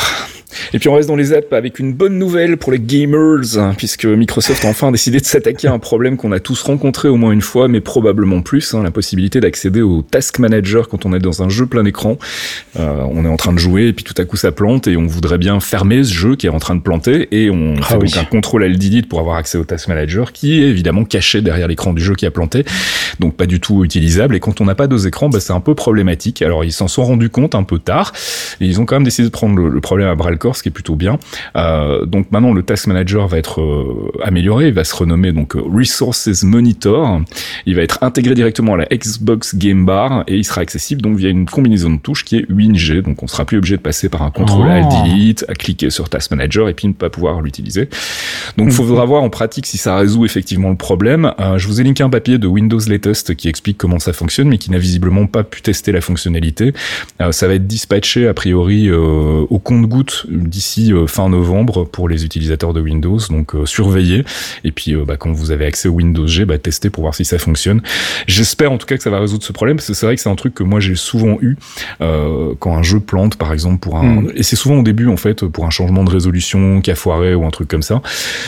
Et 0.74 0.80
puis 0.80 0.90
on 0.90 0.96
reste 0.96 1.08
dans 1.08 1.16
les 1.16 1.34
apps 1.34 1.52
avec 1.54 1.80
une 1.80 1.94
bonne 1.94 2.18
nouvelle 2.18 2.58
pour 2.58 2.72
les 2.72 2.80
gamers, 2.80 3.58
hein, 3.58 3.74
puisque 3.78 4.06
Microsoft 4.06 4.66
a 4.66 4.70
enfin 4.70 4.92
décidé 4.92 5.20
de 5.20 5.26
s'attaquer 5.26 5.68
à 5.68 5.74
un 5.74 5.80
problème 5.80 6.18
qu'on 6.18 6.32
a 6.32 6.40
tous 6.40 6.62
rencontré 6.64 7.08
au 7.08 7.16
moins 7.16 7.32
une 7.32 7.42
fois, 7.42 7.68
mais 7.68 7.82
probablement 7.82 8.42
plus, 8.42 8.74
hein, 8.74 8.84
la 8.84 8.92
possibilité 8.92 9.40
d'accéder 9.40 9.82
au 9.82 10.02
Task 10.02 10.40
Manager 10.40 10.90
quand 10.90 11.06
on 11.06 11.14
est 11.14 11.20
dans 11.20 11.44
un 11.44 11.50
jeu 11.50 11.66
plein 11.66 11.86
écran. 11.86 12.18
Euh, 12.80 13.04
on 13.10 13.26
est 13.26 13.30
en 13.30 13.38
train 13.38 13.54
de 13.54 13.60
jouer 13.60 13.88
et 13.88 13.94
puis 13.94 14.04
tout 14.04 14.16
à 14.18 14.26
coup 14.26 14.38
ça 14.38 14.52
plante 14.52 14.88
et 14.88 14.98
on 14.98 15.08
voudrait 15.08 15.38
bien 15.38 15.60
fermer 15.60 16.04
ce 16.04 16.14
jeu 16.14 16.36
qui 16.36 16.48
est 16.48 16.50
en 16.50 16.60
train 16.60 16.76
de 16.76 16.82
planter 16.82 17.28
et 17.32 17.50
on 17.50 17.76
ah 17.82 17.84
fait 17.84 17.98
donc 17.98 18.18
un 18.18 18.26
contrôle 18.26 18.64
alt 18.64 18.78
delete 18.78 19.08
pour 19.08 19.20
avoir 19.20 19.38
accès 19.38 19.58
au 19.58 19.64
Task 19.64 19.88
Manager 19.88 20.32
qui 20.32 20.62
est 20.62 20.68
évidemment 20.68 21.04
caché 21.04 21.42
derrière 21.42 21.68
l'écran 21.68 21.94
du 21.94 22.02
jeu 22.02 22.16
qui 22.16 22.26
a 22.26 22.32
planté, 22.32 22.66
donc 23.20 23.36
pas 23.36 23.46
du 23.46 23.60
tout 23.60 23.84
utilisable. 23.84 24.36
Et 24.36 24.40
quand 24.40 24.62
on 24.62 24.66
n'a 24.66 24.76
pas 24.76 24.88
deux 24.88 25.08
écrans, 25.08 25.30
bah, 25.30 25.40
c'est 25.40 25.54
un 25.54 25.60
peu 25.60 25.76
problématique. 25.76 26.42
Alors 26.42 26.64
ils 26.64 26.74
s'en 26.74 26.88
sont 26.88 27.04
rendus 27.04 27.30
compte 27.30 27.56
un 27.56 27.64
peu 27.64 27.80
tard 27.80 28.14
et 28.60 28.66
ils 28.66 28.80
ont 28.80 28.86
quand 28.86 28.96
même 28.96 29.04
décidé 29.04 29.28
de 29.28 29.32
prendre 29.32 29.56
le, 29.58 29.82
problème 29.82 30.08
à 30.08 30.16
bras 30.16 30.32
le 30.32 30.38
ce 30.54 30.64
qui 30.64 30.70
est 30.70 30.72
plutôt 30.72 30.96
bien. 30.96 31.20
Euh, 31.56 32.06
donc 32.06 32.32
maintenant 32.32 32.54
le 32.54 32.64
Task 32.64 32.88
Manager 32.88 33.28
va 33.28 33.38
être 33.38 33.62
euh, 33.62 34.12
amélioré, 34.24 34.68
il 34.68 34.74
va 34.74 34.84
se 34.84 34.96
renommer 34.96 35.32
donc 35.32 35.54
Resources 35.54 36.44
Monitor. 36.44 37.22
Il 37.66 37.76
va 37.76 37.82
être 37.82 38.00
intégré 38.02 38.34
directement 38.34 38.74
à 38.74 38.78
la 38.78 38.86
Xbox 38.86 39.56
Game 39.56 39.86
Bar 39.86 40.24
et 40.28 40.38
il 40.38 40.44
sera 40.44 40.62
accessible 40.62 41.02
donc 41.02 41.18
via 41.18 41.30
une 41.30 41.46
combinaison 41.46 41.92
de 41.92 42.00
touches 42.00 42.26
qui 42.26 42.38
est 42.38 42.46
WinG. 42.50 43.02
Donc 43.04 43.24
on 43.24 43.28
sera 43.28 43.46
plus 43.46 43.58
obligé 43.58 43.78
de 43.78 43.82
passer 43.82 44.10
par 44.10 44.24
un 44.24 44.32
contrôle 44.32 44.68
oh. 44.68 44.72
Alt 44.72 44.90
Delete, 45.06 45.46
à 45.48 45.54
cliquer 45.54 45.90
sur 45.90 46.10
Task 46.10 46.32
Manager 46.32 46.70
et 46.70 46.74
puis 46.74 46.88
ne 46.88 46.94
pas 46.94 47.10
pouvoir 47.10 47.42
l'utiliser. 47.42 47.90
Donc 48.58 48.68
il 48.68 48.74
faudra 48.74 49.06
voir 49.06 49.24
en 49.24 49.30
pratique 49.30 49.66
si 49.66 49.78
ça 49.78 49.98
résout 49.98 50.26
effectivement 50.26 50.70
le 50.70 50.76
problème. 50.76 51.34
Euh, 51.40 51.58
je 51.58 51.68
vous 51.68 51.80
ai 51.80 51.84
linké 51.84 52.04
un 52.04 52.10
papier 52.10 52.38
de 52.38 52.48
Windows 52.48 52.80
Latest 52.88 53.36
qui 53.36 53.48
explique 53.48 53.78
comment 53.78 54.00
ça 54.00 54.14
fonctionne, 54.14 54.50
mais 54.50 54.58
qui 54.58 54.72
n'a 54.72 54.80
visiblement 54.80 55.28
pas 55.28 55.44
pu 55.44 55.62
tester 55.62 55.92
la 55.92 56.02
fonctionnalité. 56.02 56.74
ça 57.32 57.48
va 57.48 57.54
être 57.54 57.68
dispatché 57.68 58.28
a 58.28 58.34
priori 58.34 58.92
au 58.92 59.60
compte-goutte 59.60 60.26
d'ici 60.32 60.94
euh, 60.94 61.08
fin 61.08 61.30
novembre 61.30 61.86
pour 61.86 62.10
les 62.10 62.26
utilisateurs 62.26 62.74
de 62.74 62.82
Windows. 62.82 63.20
Donc 63.30 63.56
euh, 63.56 63.66
surveillez. 63.66 64.24
Et 64.64 64.72
puis 64.72 64.94
euh, 64.94 65.04
bah, 65.06 65.18
quand 65.18 65.32
vous 65.32 65.52
avez 65.52 65.66
accès 65.66 65.90
au 65.90 65.94
Windows 65.94 66.28
G, 66.28 66.46
bah, 66.46 66.58
testez 66.58 66.90
pour 66.90 67.04
voir 67.04 67.16
si 67.16 67.26
ça 67.26 67.38
fonctionne. 67.38 67.82
J'espère 68.28 68.72
en 68.72 68.78
tout 68.78 68.86
cas 68.86 68.98
que 68.98 69.04
ça 69.04 69.10
va 69.10 69.20
résoudre 69.20 69.44
ce 69.44 69.52
problème 69.52 69.78
parce 69.78 69.88
que 69.88 69.94
c'est 69.94 70.06
vrai 70.06 70.16
que 70.16 70.22
c'est 70.22 70.30
un 70.30 70.36
truc 70.36 70.54
que 70.54 70.64
moi 70.64 70.80
j'ai 70.80 70.96
souvent 70.96 71.38
eu 71.42 71.58
quand 72.00 72.76
un 72.76 72.84
jeu 72.84 73.00
plante 73.00 73.36
par 73.36 73.54
exemple 73.54 73.80
pour 73.80 73.98
un 73.98 74.04
hmm. 74.04 74.32
et 74.36 74.44
c'est 74.44 74.56
souvent 74.56 74.80
au 74.80 74.84
début 74.84 75.08
en 75.08 75.18
fait 75.18 75.46
pour 75.46 75.66
un 75.66 75.70
changement 75.70 76.04
de 76.04 76.10
résolution 76.10 76.82
qui 76.82 76.92
a 76.92 76.96
foiré 76.96 77.36
ou 77.36 77.46
un 77.46 77.50
truc 77.50 77.68
comme 77.68 77.82
ça. 77.82 78.02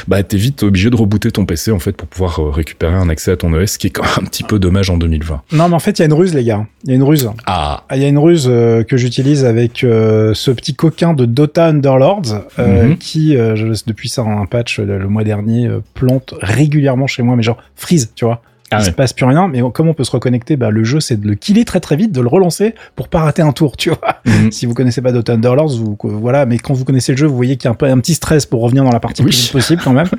Bah 0.08 0.24
t'es 0.24 0.38
vite 0.38 0.63
obligé 0.63 0.89
de 0.89 0.96
rebooter 0.96 1.32
ton 1.32 1.46
PC 1.46 1.72
en 1.72 1.80
fait 1.80 1.93
pour 1.93 2.08
pouvoir 2.08 2.54
récupérer 2.54 2.93
un 2.93 3.10
accès 3.10 3.32
à 3.32 3.38
ton 3.38 3.54
OS, 3.54 3.72
ce 3.72 3.78
qui 3.78 3.88
est 3.88 3.89
quand 3.89 4.04
même 4.04 4.13
un 4.22 4.26
petit 4.26 4.43
peu 4.43 4.60
dommage 4.60 4.89
en 4.89 4.98
2020. 4.98 5.41
Non 5.52 5.69
mais 5.69 5.76
en 5.76 5.80
fait 5.80 6.00
il 6.00 6.02
y 6.02 6.04
a 6.04 6.06
une 6.06 6.13
ruse 6.13 6.34
les 6.34 6.43
gars. 6.43 6.65
Il 6.84 6.89
y 6.89 6.93
a 6.93 6.96
une 6.96 7.04
ruse. 7.04 7.30
Ah. 7.46 7.84
Il 7.91 8.02
y 8.02 8.06
a 8.06 8.08
une 8.08 8.17
ruse 8.17 8.46
que 8.46 8.98
j'utilise 8.98 9.46
avec 9.46 9.80
ce 9.80 10.52
petit 10.52 10.76
coquin 10.76 11.13
de 11.13 11.26
Dota 11.26 11.72
Underlords 11.73 12.47
euh, 12.59 12.89
mhm. 12.89 12.97
qui, 12.97 13.36
euh, 13.36 13.75
depuis 13.86 14.09
ça 14.09 14.21
un 14.21 14.45
patch 14.45 14.79
le, 14.79 15.07
mois 15.07 15.23
dernier, 15.23 15.67
euh, 15.67 15.79
plante 15.93 16.33
régulièrement 16.41 17.07
chez 17.07 17.23
moi, 17.23 17.36
mais 17.36 17.43
genre 17.43 17.62
freeze, 17.75 18.12
tu 18.15 18.25
vois. 18.25 18.41
Il 18.79 18.86
se 18.86 18.91
passe 18.91 19.13
plus 19.13 19.25
rien. 19.25 19.47
Mais 19.47 19.62
comment 19.73 19.91
on 19.91 19.93
peut 19.93 20.03
se 20.03 20.12
reconnecter 20.12 20.55
Bah 20.57 20.69
le 20.69 20.83
jeu 20.83 20.99
c'est 20.99 21.19
de 21.19 21.27
le 21.27 21.36
killer 21.36 21.65
très 21.65 21.79
très 21.79 21.95
vite, 21.95 22.12
de 22.12 22.21
le 22.21 22.27
relancer 22.27 22.75
pour 22.95 23.07
pas 23.07 23.21
rater 23.21 23.41
un 23.41 23.51
tour, 23.51 23.77
tu 23.77 23.89
vois. 23.89 24.17
Mhm. 24.25 24.51
Si 24.51 24.65
vous 24.65 24.73
connaissez 24.73 25.01
pas 25.01 25.12
The 25.12 25.23
Thunderlords, 25.23 25.77
vous 25.77 25.97
voilà, 26.03 26.45
mais 26.45 26.57
quand 26.57 26.73
vous 26.73 26.86
connaissez 26.86 27.13
le 27.13 27.17
jeu, 27.17 27.27
vous 27.27 27.36
voyez 27.36 27.57
qu'il 27.57 27.65
y 27.65 27.69
a 27.69 27.71
un, 27.71 27.75
peu, 27.75 27.86
un 27.88 27.99
petit 27.99 28.13
stress 28.13 28.45
pour 28.45 28.62
revenir 28.62 28.83
dans 28.83 28.91
la 28.91 28.99
partie 28.99 29.21
Oui. 29.21 29.29
plus 29.29 29.38
vite 29.41 29.51
possible 29.51 29.81
quand 29.83 29.93
même. 29.93 30.07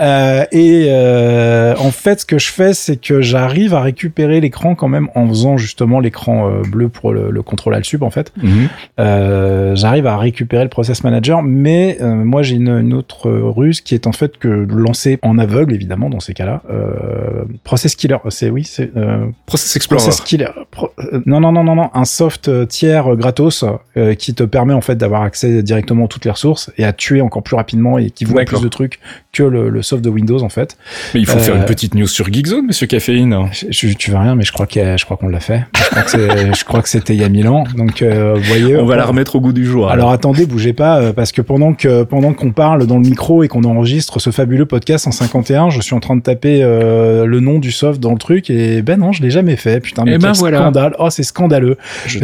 Euh, 0.00 0.44
et 0.50 0.86
euh, 0.88 1.74
en 1.78 1.90
fait, 1.92 2.20
ce 2.20 2.26
que 2.26 2.38
je 2.38 2.50
fais, 2.50 2.72
c'est 2.74 2.96
que 2.96 3.20
j'arrive 3.20 3.72
à 3.74 3.82
récupérer 3.82 4.40
l'écran 4.40 4.74
quand 4.74 4.88
même 4.88 5.08
en 5.14 5.28
faisant 5.28 5.58
justement 5.58 6.00
l'écran 6.00 6.48
euh, 6.48 6.62
bleu 6.62 6.88
pour 6.88 7.12
le, 7.12 7.30
le 7.30 7.42
contrôle 7.42 7.74
alt 7.74 7.84
sub 7.84 8.02
en 8.02 8.10
fait. 8.10 8.32
Mhm. 8.42 8.68
Euh, 8.98 9.76
j'arrive 9.76 10.06
à 10.06 10.16
récupérer 10.16 10.64
le 10.64 10.70
process 10.70 11.04
manager, 11.04 11.42
mais 11.42 11.98
euh, 12.00 12.14
moi 12.14 12.42
j'ai 12.42 12.56
une, 12.56 12.70
une 12.70 12.94
autre 12.94 13.30
ruse 13.30 13.80
qui 13.80 13.94
est 13.94 14.06
en 14.06 14.12
fait 14.12 14.38
que 14.38 14.64
de 14.64 14.74
lancer 14.74 15.18
en 15.22 15.38
aveugle 15.38 15.74
évidemment 15.74 16.08
dans 16.10 16.20
ces 16.20 16.34
cas-là. 16.34 16.62
Euh, 16.70 17.44
process 17.82 17.96
killer, 17.96 18.16
c'est 18.30 18.50
oui, 18.50 18.64
c'est 18.64 18.90
euh, 18.96 19.26
Process 19.46 19.74
Explorer. 19.76 20.02
Process 20.02 20.20
Killer. 20.20 20.48
Pro- 20.70 20.90
euh, 20.98 21.20
non, 21.26 21.40
non, 21.40 21.50
non, 21.52 21.64
non, 21.64 21.74
non, 21.74 21.90
un 21.94 22.04
soft 22.04 22.48
euh, 22.48 22.64
tiers 22.64 23.12
euh, 23.12 23.16
gratos 23.16 23.64
euh, 23.96 24.14
qui 24.14 24.34
te 24.34 24.42
permet 24.44 24.72
en 24.74 24.80
fait 24.80 24.94
d'avoir 24.96 25.22
accès 25.22 25.62
directement 25.62 26.04
à 26.04 26.08
toutes 26.08 26.24
les 26.24 26.30
ressources 26.30 26.70
et 26.78 26.84
à 26.84 26.92
tuer 26.92 27.20
encore 27.20 27.42
plus 27.42 27.56
rapidement 27.56 27.98
et 27.98 28.10
qui 28.10 28.24
voit 28.24 28.44
plus 28.44 28.60
de 28.60 28.68
trucs 28.68 29.00
que 29.32 29.42
le, 29.42 29.68
le 29.68 29.82
soft 29.82 30.02
de 30.04 30.10
Windows 30.10 30.42
en 30.42 30.48
fait. 30.48 30.76
Mais 31.14 31.20
il 31.20 31.26
faut 31.26 31.38
faire 31.38 31.54
Euh, 31.54 31.58
une 31.58 31.64
petite 31.64 31.94
news 31.94 32.06
sur 32.06 32.32
Geekzone, 32.32 32.66
monsieur 32.66 32.86
Caféine. 32.86 33.36
Je, 33.52 33.66
je- 33.88 33.94
tu 33.94 34.10
veux 34.10 34.16
rien, 34.18 34.34
mais 34.36 34.44
je 34.44 34.52
crois 34.52 34.66
que 34.66 34.96
je 34.96 35.04
crois 35.04 35.16
qu'on 35.16 35.28
l'a 35.28 35.40
fait. 35.40 35.62
Je 36.06 36.64
crois 36.64 36.82
que 36.82 36.88
c'était 36.88 37.14
il 37.14 37.20
y 37.20 37.24
a 37.24 37.28
mille 37.28 37.48
ans. 37.48 37.64
Donc, 37.76 38.02
euh, 38.02 38.36
voyez. 38.44 38.76
On 38.76 38.86
va 38.86 38.96
la 38.96 39.04
remettre 39.04 39.36
au 39.36 39.40
goût 39.40 39.52
du 39.52 39.64
jour. 39.66 39.90
Alors 39.90 40.10
attendez, 40.10 40.46
bougez 40.46 40.72
pas, 40.72 41.00
euh, 41.00 41.12
parce 41.12 41.32
que 41.32 41.42
pendant 41.42 41.72
que 41.74 42.04
pendant 42.04 42.32
qu'on 42.32 42.52
parle 42.52 42.86
dans 42.86 42.96
le 42.98 43.02
micro 43.02 43.42
et 43.42 43.48
qu'on 43.48 43.64
enregistre 43.64 44.20
ce 44.20 44.30
fabuleux 44.30 44.66
podcast 44.66 45.06
en 45.06 45.12
51, 45.12 45.70
je 45.70 45.80
suis 45.80 45.94
en 45.94 46.00
train 46.00 46.16
de 46.16 46.22
taper 46.22 46.60
euh, 46.62 47.24
le 47.26 47.40
nom 47.40 47.58
du 47.58 47.70
soft 47.72 48.00
dans 48.00 48.12
le 48.12 48.18
truc 48.18 48.50
et 48.50 48.82
ben 48.82 48.98
non, 48.98 49.12
je 49.12 49.22
l'ai 49.22 49.30
jamais 49.30 49.56
fait. 49.56 49.80
Putain, 49.80 50.04
mais 50.04 50.12
Eh 50.14 50.18
ben 50.18 50.32
voilà. 50.32 50.58
scandale. 50.60 50.94
Oh, 50.98 51.10
c'est 51.10 51.22
scandaleux. 51.22 51.76
je 52.06 52.18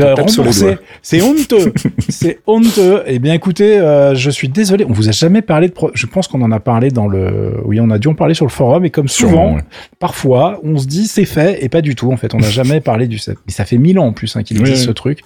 Euh. 0.72 0.76
C'est 1.02 1.22
honteux. 1.22 1.72
c'est 2.08 2.38
honteux. 2.46 3.02
Eh 3.06 3.18
bien, 3.18 3.34
écoutez, 3.34 3.78
euh, 3.78 4.14
je 4.14 4.30
suis 4.30 4.48
désolé. 4.48 4.84
On 4.88 4.92
vous 4.92 5.08
a 5.08 5.12
jamais 5.12 5.42
parlé 5.42 5.68
de. 5.68 5.72
pro- 5.72 5.90
Je 5.94 6.06
pense 6.06 6.28
qu'on 6.28 6.42
en 6.42 6.52
a 6.52 6.61
parlé 6.61 6.90
dans 6.90 7.08
le. 7.08 7.54
Oui, 7.64 7.80
on 7.80 7.90
a 7.90 7.98
dû 7.98 8.08
en 8.08 8.14
parler 8.14 8.34
sur 8.34 8.44
le 8.44 8.50
forum. 8.50 8.84
Et 8.84 8.90
comme 8.90 9.08
souvent, 9.08 9.30
Sûrement, 9.30 9.54
ouais. 9.54 9.62
parfois, 9.98 10.61
on 10.62 10.76
se 10.78 10.87
dit 10.87 11.06
c'est 11.06 11.24
fait 11.24 11.58
et 11.64 11.68
pas 11.68 11.80
du 11.80 11.94
tout. 11.94 12.12
En 12.12 12.16
fait, 12.16 12.34
on 12.34 12.38
n'a 12.38 12.50
jamais 12.50 12.80
parlé 12.80 13.06
du 13.06 13.18
set. 13.18 13.38
Mais 13.46 13.52
ça 13.52 13.64
fait 13.64 13.78
mille 13.78 13.98
ans 13.98 14.06
en 14.06 14.12
plus 14.12 14.37
hein, 14.37 14.42
qu'il 14.42 14.58
existe 14.61 14.82
oui. 14.82 14.87
ce 14.87 14.92
truc. 14.92 15.20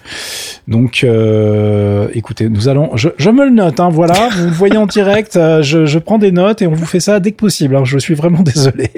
Donc, 0.67 1.03
euh, 1.03 2.07
écoutez, 2.13 2.49
nous 2.49 2.69
allons. 2.69 2.95
Je, 2.95 3.09
je 3.17 3.29
me 3.29 3.43
le 3.45 3.51
note. 3.51 3.79
Hein, 3.79 3.89
voilà, 3.91 4.29
vous 4.37 4.45
le 4.45 4.51
voyez 4.51 4.77
en 4.77 4.85
direct. 4.85 5.35
euh, 5.35 5.61
je, 5.61 5.85
je 5.85 5.99
prends 5.99 6.17
des 6.17 6.31
notes 6.31 6.61
et 6.61 6.67
on 6.67 6.73
vous 6.73 6.85
fait 6.85 6.99
ça 6.99 7.19
dès 7.19 7.31
que 7.31 7.37
possible. 7.37 7.75
hein, 7.75 7.83
je 7.85 7.97
suis 7.97 8.13
vraiment 8.13 8.41
désolé. 8.43 8.89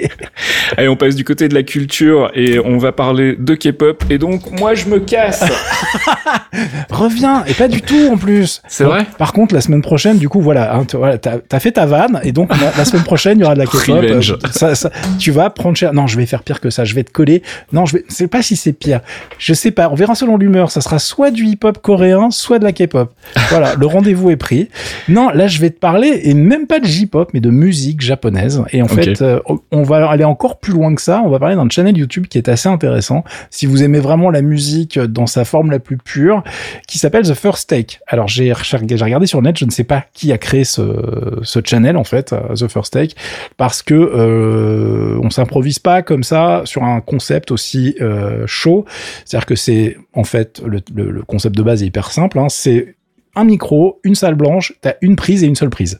Allez, 0.76 0.88
on 0.88 0.96
passe 0.96 1.15
du 1.16 1.24
côté 1.24 1.48
de 1.48 1.54
la 1.54 1.64
culture 1.64 2.30
et 2.34 2.58
on 2.60 2.78
va 2.78 2.92
parler 2.92 3.34
de 3.38 3.54
K-pop. 3.54 4.04
Et 4.10 4.18
donc, 4.18 4.58
moi, 4.60 4.74
je 4.74 4.86
me 4.86 5.00
casse. 5.00 5.44
Reviens 6.90 7.44
et 7.46 7.54
pas 7.54 7.68
du 7.68 7.82
tout 7.82 8.08
en 8.12 8.16
plus. 8.16 8.62
C'est 8.68 8.84
vrai? 8.84 9.06
Par 9.18 9.32
contre, 9.32 9.54
la 9.54 9.60
semaine 9.60 9.82
prochaine, 9.82 10.18
du 10.18 10.28
coup, 10.28 10.40
voilà, 10.40 10.74
hein, 10.76 10.84
tu- 10.84 10.96
voilà, 10.96 11.18
as 11.50 11.60
fait 11.60 11.72
ta 11.72 11.86
vanne 11.86 12.20
et 12.22 12.32
donc 12.32 12.50
la, 12.50 12.72
la 12.76 12.84
semaine 12.84 13.02
prochaine, 13.04 13.38
il 13.38 13.42
y 13.42 13.44
aura 13.44 13.54
de 13.54 13.60
la 13.60 13.66
K-pop. 13.66 14.04
Euh, 14.04 14.20
ça- 14.52 14.74
ça- 14.74 14.90
tu 15.18 15.30
vas 15.30 15.50
prendre 15.50 15.76
cher. 15.76 15.92
Non, 15.92 16.06
je 16.06 16.16
vais 16.16 16.26
faire 16.26 16.42
pire 16.42 16.60
que 16.60 16.70
ça. 16.70 16.84
Je 16.84 16.94
vais 16.94 17.04
te 17.04 17.10
coller. 17.10 17.42
Non, 17.72 17.86
je 17.86 17.94
vais. 17.96 18.04
sais 18.08 18.28
pas 18.28 18.42
si 18.42 18.56
c'est 18.56 18.72
pire. 18.72 19.00
Je 19.38 19.52
sais 19.54 19.70
pas. 19.70 19.88
On 19.90 19.94
verra 19.94 20.14
selon 20.14 20.36
l'humeur. 20.36 20.70
Ça 20.70 20.80
sera 20.80 20.98
soit 20.98 21.30
du 21.30 21.44
hip-hop 21.46 21.78
coréen, 21.78 22.30
soit 22.30 22.58
de 22.58 22.64
la 22.64 22.72
K-pop. 22.72 23.12
Voilà, 23.50 23.74
le 23.74 23.86
rendez-vous 23.86 24.30
est 24.30 24.36
pris. 24.36 24.68
Non, 25.08 25.30
là, 25.30 25.46
je 25.46 25.60
vais 25.60 25.70
te 25.70 25.78
parler 25.78 26.20
et 26.24 26.34
même 26.34 26.66
pas 26.66 26.80
de 26.80 26.86
J-pop, 26.86 27.30
mais 27.34 27.40
de 27.40 27.50
musique 27.50 28.00
japonaise. 28.00 28.62
Et 28.72 28.82
en 28.82 28.88
fait, 28.88 29.22
euh, 29.22 29.40
on 29.70 29.82
va 29.82 30.08
aller 30.08 30.24
encore 30.24 30.58
plus 30.58 30.72
loin 30.72 30.90
ça. 31.00 31.22
On 31.24 31.28
va 31.28 31.38
parler 31.38 31.56
d'un 31.56 31.68
channel 31.68 31.96
YouTube 31.96 32.26
qui 32.26 32.38
est 32.38 32.48
assez 32.48 32.68
intéressant. 32.68 33.24
Si 33.50 33.66
vous 33.66 33.82
aimez 33.82 34.00
vraiment 34.00 34.30
la 34.30 34.42
musique 34.42 34.98
dans 34.98 35.26
sa 35.26 35.44
forme 35.44 35.70
la 35.70 35.78
plus 35.78 35.96
pure, 35.96 36.42
qui 36.86 36.98
s'appelle 36.98 37.24
The 37.24 37.34
First 37.34 37.68
Take. 37.68 37.98
Alors 38.06 38.28
j'ai 38.28 38.52
regardé 38.52 39.26
sur 39.26 39.40
le 39.40 39.46
net, 39.46 39.58
je 39.58 39.64
ne 39.64 39.70
sais 39.70 39.84
pas 39.84 40.04
qui 40.12 40.32
a 40.32 40.38
créé 40.38 40.64
ce, 40.64 41.40
ce 41.42 41.60
channel 41.64 41.96
en 41.96 42.04
fait, 42.04 42.32
euh, 42.32 42.54
The 42.54 42.68
First 42.68 42.92
Take, 42.92 43.14
parce 43.56 43.82
que 43.82 43.94
euh, 43.94 45.18
on 45.22 45.30
s'improvise 45.30 45.78
pas 45.78 46.02
comme 46.02 46.22
ça 46.22 46.62
sur 46.64 46.84
un 46.84 47.00
concept 47.00 47.50
aussi 47.50 47.96
euh, 48.00 48.46
chaud. 48.46 48.84
C'est-à-dire 49.24 49.46
que 49.46 49.56
c'est 49.56 49.96
en 50.14 50.24
fait 50.24 50.62
le 50.64 51.22
concept 51.22 51.56
de 51.56 51.62
base 51.62 51.82
est 51.82 51.86
hyper 51.86 52.10
simple. 52.10 52.38
Hein, 52.38 52.48
c'est 52.48 52.95
un 53.36 53.44
micro, 53.44 54.00
une 54.02 54.14
salle 54.14 54.34
blanche, 54.34 54.72
t'as 54.80 54.94
une 55.02 55.14
prise 55.16 55.44
et 55.44 55.46
une 55.46 55.54
seule 55.54 55.70
prise. 55.70 55.98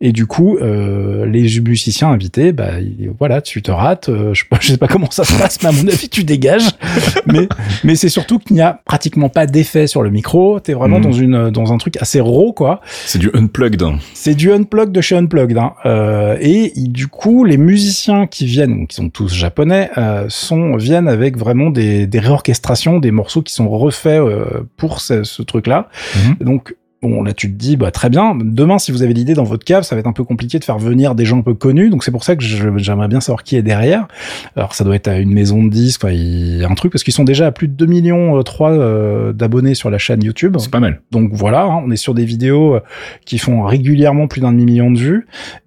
Et 0.00 0.12
du 0.12 0.26
coup, 0.26 0.56
euh, 0.58 1.26
les 1.26 1.60
musiciens 1.60 2.08
invités, 2.10 2.52
bah 2.52 2.70
voilà, 3.18 3.42
tu 3.42 3.60
te 3.62 3.70
rates. 3.70 4.08
euh, 4.08 4.32
je, 4.34 4.42
sais 4.42 4.48
pas- 4.48 4.58
je 4.60 4.68
sais 4.68 4.76
pas 4.78 4.86
comment 4.88 5.10
ça 5.10 5.24
se 5.24 5.36
passe, 5.38 5.58
mais 5.62 5.68
à 5.68 5.72
mon 5.72 5.86
avis, 5.88 6.08
tu 6.08 6.24
dégages. 6.24 6.68
mais 7.26 7.48
mais 7.84 7.94
c'est 7.96 8.08
surtout 8.08 8.38
qu'il 8.38 8.54
n'y 8.56 8.62
a 8.62 8.80
pratiquement 8.84 9.28
pas 9.28 9.46
d'effet 9.46 9.86
sur 9.86 10.02
le 10.02 10.10
micro. 10.10 10.60
T'es 10.60 10.72
vraiment 10.72 10.98
Mhm. 10.98 11.04
dans 11.04 11.12
une 11.12 11.50
dans 11.50 11.72
un 11.72 11.78
truc 11.78 11.96
assez 12.00 12.20
raw, 12.20 12.52
quoi. 12.52 12.80
C'est 13.04 13.18
du 13.18 13.30
unplugged. 13.34 13.82
C'est 14.14 14.34
du 14.34 14.52
unplugged 14.52 14.92
de 14.92 15.00
chez 15.00 15.16
unplugged. 15.16 15.58
Hein. 15.58 15.72
Euh, 15.84 16.36
et 16.40 16.72
du 16.76 17.08
coup, 17.08 17.44
les 17.44 17.56
musiciens 17.56 18.26
qui 18.26 18.46
viennent, 18.46 18.86
qui 18.86 18.96
sont 18.96 19.08
tous 19.10 19.34
japonais, 19.34 19.90
euh, 19.98 20.26
sont 20.28 20.76
viennent 20.76 21.08
avec 21.08 21.36
vraiment 21.36 21.70
des, 21.70 22.06
des 22.06 22.18
réorchestrations, 22.20 22.98
des 23.00 23.10
morceaux 23.10 23.42
qui 23.42 23.52
sont 23.52 23.68
refaits 23.68 24.20
euh, 24.20 24.44
pour 24.76 25.00
ce, 25.00 25.24
ce 25.24 25.42
truc-là. 25.42 25.88
Mhm. 26.14 26.36
Donc 26.46 26.75
Bon, 27.02 27.22
là, 27.22 27.34
tu 27.34 27.52
te 27.52 27.56
dis, 27.56 27.76
bah, 27.76 27.90
très 27.90 28.08
bien. 28.08 28.36
Demain, 28.40 28.78
si 28.78 28.90
vous 28.90 29.02
avez 29.02 29.12
l'idée 29.12 29.34
dans 29.34 29.44
votre 29.44 29.64
cave, 29.64 29.82
ça 29.82 29.94
va 29.94 30.00
être 30.00 30.06
un 30.06 30.12
peu 30.12 30.24
compliqué 30.24 30.58
de 30.58 30.64
faire 30.64 30.78
venir 30.78 31.14
des 31.14 31.26
gens 31.26 31.38
un 31.38 31.42
peu 31.42 31.54
connus. 31.54 31.90
Donc, 31.90 32.02
c'est 32.02 32.10
pour 32.10 32.24
ça 32.24 32.36
que 32.36 32.42
j'aimerais 32.42 33.08
bien 33.08 33.20
savoir 33.20 33.42
qui 33.42 33.56
est 33.56 33.62
derrière. 33.62 34.08
Alors, 34.56 34.74
ça 34.74 34.82
doit 34.82 34.96
être 34.96 35.08
à 35.08 35.18
une 35.18 35.32
maison 35.32 35.62
de 35.62 35.68
disques, 35.68 36.04
y 36.08 36.64
a 36.64 36.68
un 36.68 36.74
truc, 36.74 36.92
parce 36.92 37.04
qu'ils 37.04 37.12
sont 37.12 37.24
déjà 37.24 37.46
à 37.46 37.52
plus 37.52 37.68
de 37.68 37.74
2 37.74 37.86
millions 37.86 38.38
euh, 38.38 38.42
3 38.42 38.70
euh, 38.70 39.32
d'abonnés 39.32 39.74
sur 39.74 39.90
la 39.90 39.98
chaîne 39.98 40.24
YouTube. 40.24 40.56
C'est 40.58 40.70
pas 40.70 40.80
mal. 40.80 41.02
Donc 41.10 41.30
voilà, 41.32 41.64
hein, 41.64 41.82
on 41.84 41.90
est 41.90 41.96
sur 41.96 42.14
des 42.14 42.24
vidéos 42.24 42.76
euh, 42.76 42.80
qui 43.26 43.38
font 43.38 43.64
régulièrement 43.64 44.26
plus 44.26 44.40
d'un 44.40 44.52
demi-million 44.52 44.90
de 44.90 44.98
vues. 44.98 45.26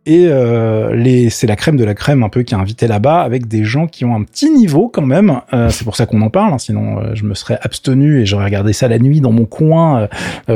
Et 0.09 0.25
euh, 0.25 1.29
c'est 1.29 1.45
la 1.45 1.55
crème 1.55 1.77
de 1.77 1.83
la 1.83 1.93
crème 1.93 2.23
un 2.23 2.29
peu 2.29 2.41
qui 2.41 2.55
est 2.55 2.57
invité 2.57 2.87
là-bas 2.87 3.21
avec 3.21 3.47
des 3.47 3.63
gens 3.63 3.85
qui 3.85 4.05
ont 4.05 4.15
un 4.15 4.23
petit 4.23 4.49
niveau 4.49 4.89
quand 4.89 5.05
même. 5.05 5.41
Euh, 5.53 5.69
c'est 5.69 5.83
pour 5.83 5.95
ça 5.95 6.07
qu'on 6.07 6.21
en 6.21 6.31
parle, 6.31 6.51
hein, 6.51 6.57
sinon 6.57 6.97
euh, 6.97 7.11
je 7.13 7.25
me 7.25 7.35
serais 7.35 7.59
abstenu 7.61 8.19
et 8.19 8.25
j'aurais 8.25 8.45
regardé 8.45 8.73
ça 8.73 8.87
la 8.87 8.97
nuit 8.97 9.21
dans 9.21 9.31
mon 9.31 9.45
coin 9.45 10.07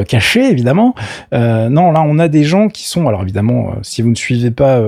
caché 0.07 0.49
évidemment. 0.49 0.95
Non, 1.31 1.91
là 1.91 2.03
on 2.03 2.17
a 2.17 2.27
des 2.29 2.43
gens 2.43 2.67
qui 2.67 2.87
sont, 2.87 3.07
alors 3.07 3.21
évidemment, 3.21 3.75
si 3.83 4.01
vous 4.01 4.09
ne 4.09 4.15
suivez 4.15 4.49
pas 4.49 4.81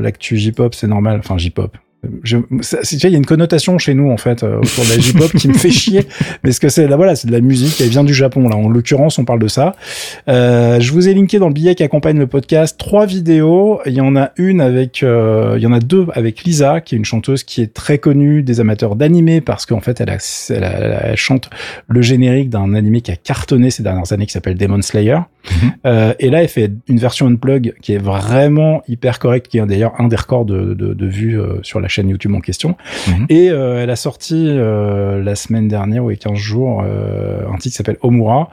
l'actu 0.00 0.36
J-pop, 0.36 0.74
c'est 0.74 0.88
normal, 0.88 1.20
enfin 1.20 1.38
J-pop. 1.38 1.76
Je, 2.22 2.36
ça- 2.60 2.78
c'est- 2.82 2.96
tu 2.96 3.00
vois, 3.00 3.10
il 3.10 3.14
y 3.14 3.16
a 3.16 3.18
une 3.18 3.26
connotation 3.26 3.76
chez 3.76 3.92
nous 3.92 4.08
en 4.10 4.16
fait 4.16 4.44
euh, 4.44 4.58
autour 4.58 4.84
de 4.84 4.90
la 4.90 4.98
J-pop 5.00 5.32
qui 5.32 5.48
me 5.48 5.54
fait 5.54 5.70
chier, 5.72 6.02
mais 6.44 6.52
ce 6.52 6.60
que 6.60 6.68
c'est 6.68 6.86
là, 6.86 6.96
voilà, 6.96 7.16
c'est 7.16 7.26
de 7.26 7.32
la 7.32 7.40
musique, 7.40 7.80
elle 7.80 7.88
vient 7.88 8.04
du 8.04 8.14
Japon 8.14 8.48
là. 8.48 8.54
En 8.56 8.68
l'occurrence, 8.68 9.18
on 9.18 9.24
parle 9.24 9.40
de 9.40 9.48
ça. 9.48 9.74
Euh, 10.28 10.78
je 10.78 10.92
vous 10.92 11.08
ai 11.08 11.14
linké 11.14 11.40
dans 11.40 11.48
le 11.48 11.54
billet 11.54 11.74
qui 11.74 11.82
accompagne 11.82 12.16
le 12.18 12.28
podcast 12.28 12.78
trois 12.78 13.04
vidéos. 13.06 13.80
Il 13.84 13.94
y 13.94 14.00
en 14.00 14.14
a 14.14 14.30
une 14.36 14.60
avec, 14.60 15.02
euh, 15.02 15.54
il 15.56 15.62
y 15.62 15.66
en 15.66 15.72
a 15.72 15.80
deux 15.80 16.06
avec 16.14 16.44
Lisa, 16.44 16.80
qui 16.80 16.94
est 16.94 16.98
une 16.98 17.04
chanteuse 17.04 17.42
qui 17.42 17.62
est 17.62 17.74
très 17.74 17.98
connue 17.98 18.42
des 18.44 18.60
amateurs 18.60 18.94
d'animé 18.94 19.40
parce 19.40 19.66
qu'en 19.66 19.80
fait, 19.80 20.00
elle, 20.00 20.10
a, 20.10 20.18
elle, 20.50 20.64
a- 20.64 21.06
elle 21.08 21.16
chante 21.16 21.50
le 21.88 22.00
générique 22.00 22.48
d'un 22.50 22.74
animé 22.74 23.00
qui 23.00 23.10
a 23.10 23.16
cartonné 23.16 23.70
ces 23.70 23.82
dernières 23.82 24.12
années 24.12 24.26
qui 24.26 24.32
s'appelle 24.32 24.56
Demon 24.56 24.82
Slayer. 24.82 25.18
Mhm. 25.50 25.72
Euh, 25.86 26.12
et 26.18 26.30
là, 26.30 26.42
elle 26.42 26.48
fait 26.48 26.70
une 26.88 26.98
version 26.98 27.26
unplug 27.26 27.74
qui 27.80 27.94
est 27.94 27.98
vraiment 27.98 28.82
hyper 28.88 29.18
correcte, 29.18 29.48
qui 29.48 29.58
est 29.58 29.66
d'ailleurs 29.66 29.94
un 29.98 30.08
des 30.08 30.16
records 30.16 30.44
de, 30.44 30.74
de, 30.74 30.92
de 30.94 31.06
vues 31.06 31.40
euh, 31.40 31.58
sur 31.62 31.80
la 31.80 31.88
chaîne 31.88 32.08
YouTube 32.08 32.34
en 32.34 32.40
question. 32.40 32.76
Mhm. 33.08 33.26
Et 33.30 33.50
euh, 33.50 33.82
elle 33.82 33.90
a 33.90 33.96
sorti 33.96 34.46
la 34.54 35.34
semaine 35.34 35.68
dernière, 35.68 36.04
ou 36.04 36.10
a 36.10 36.14
15 36.16 36.34
jours, 36.36 36.82
un 36.82 37.56
titre 37.56 37.62
qui 37.62 37.70
s'appelle 37.70 37.98
Omura. 38.02 38.50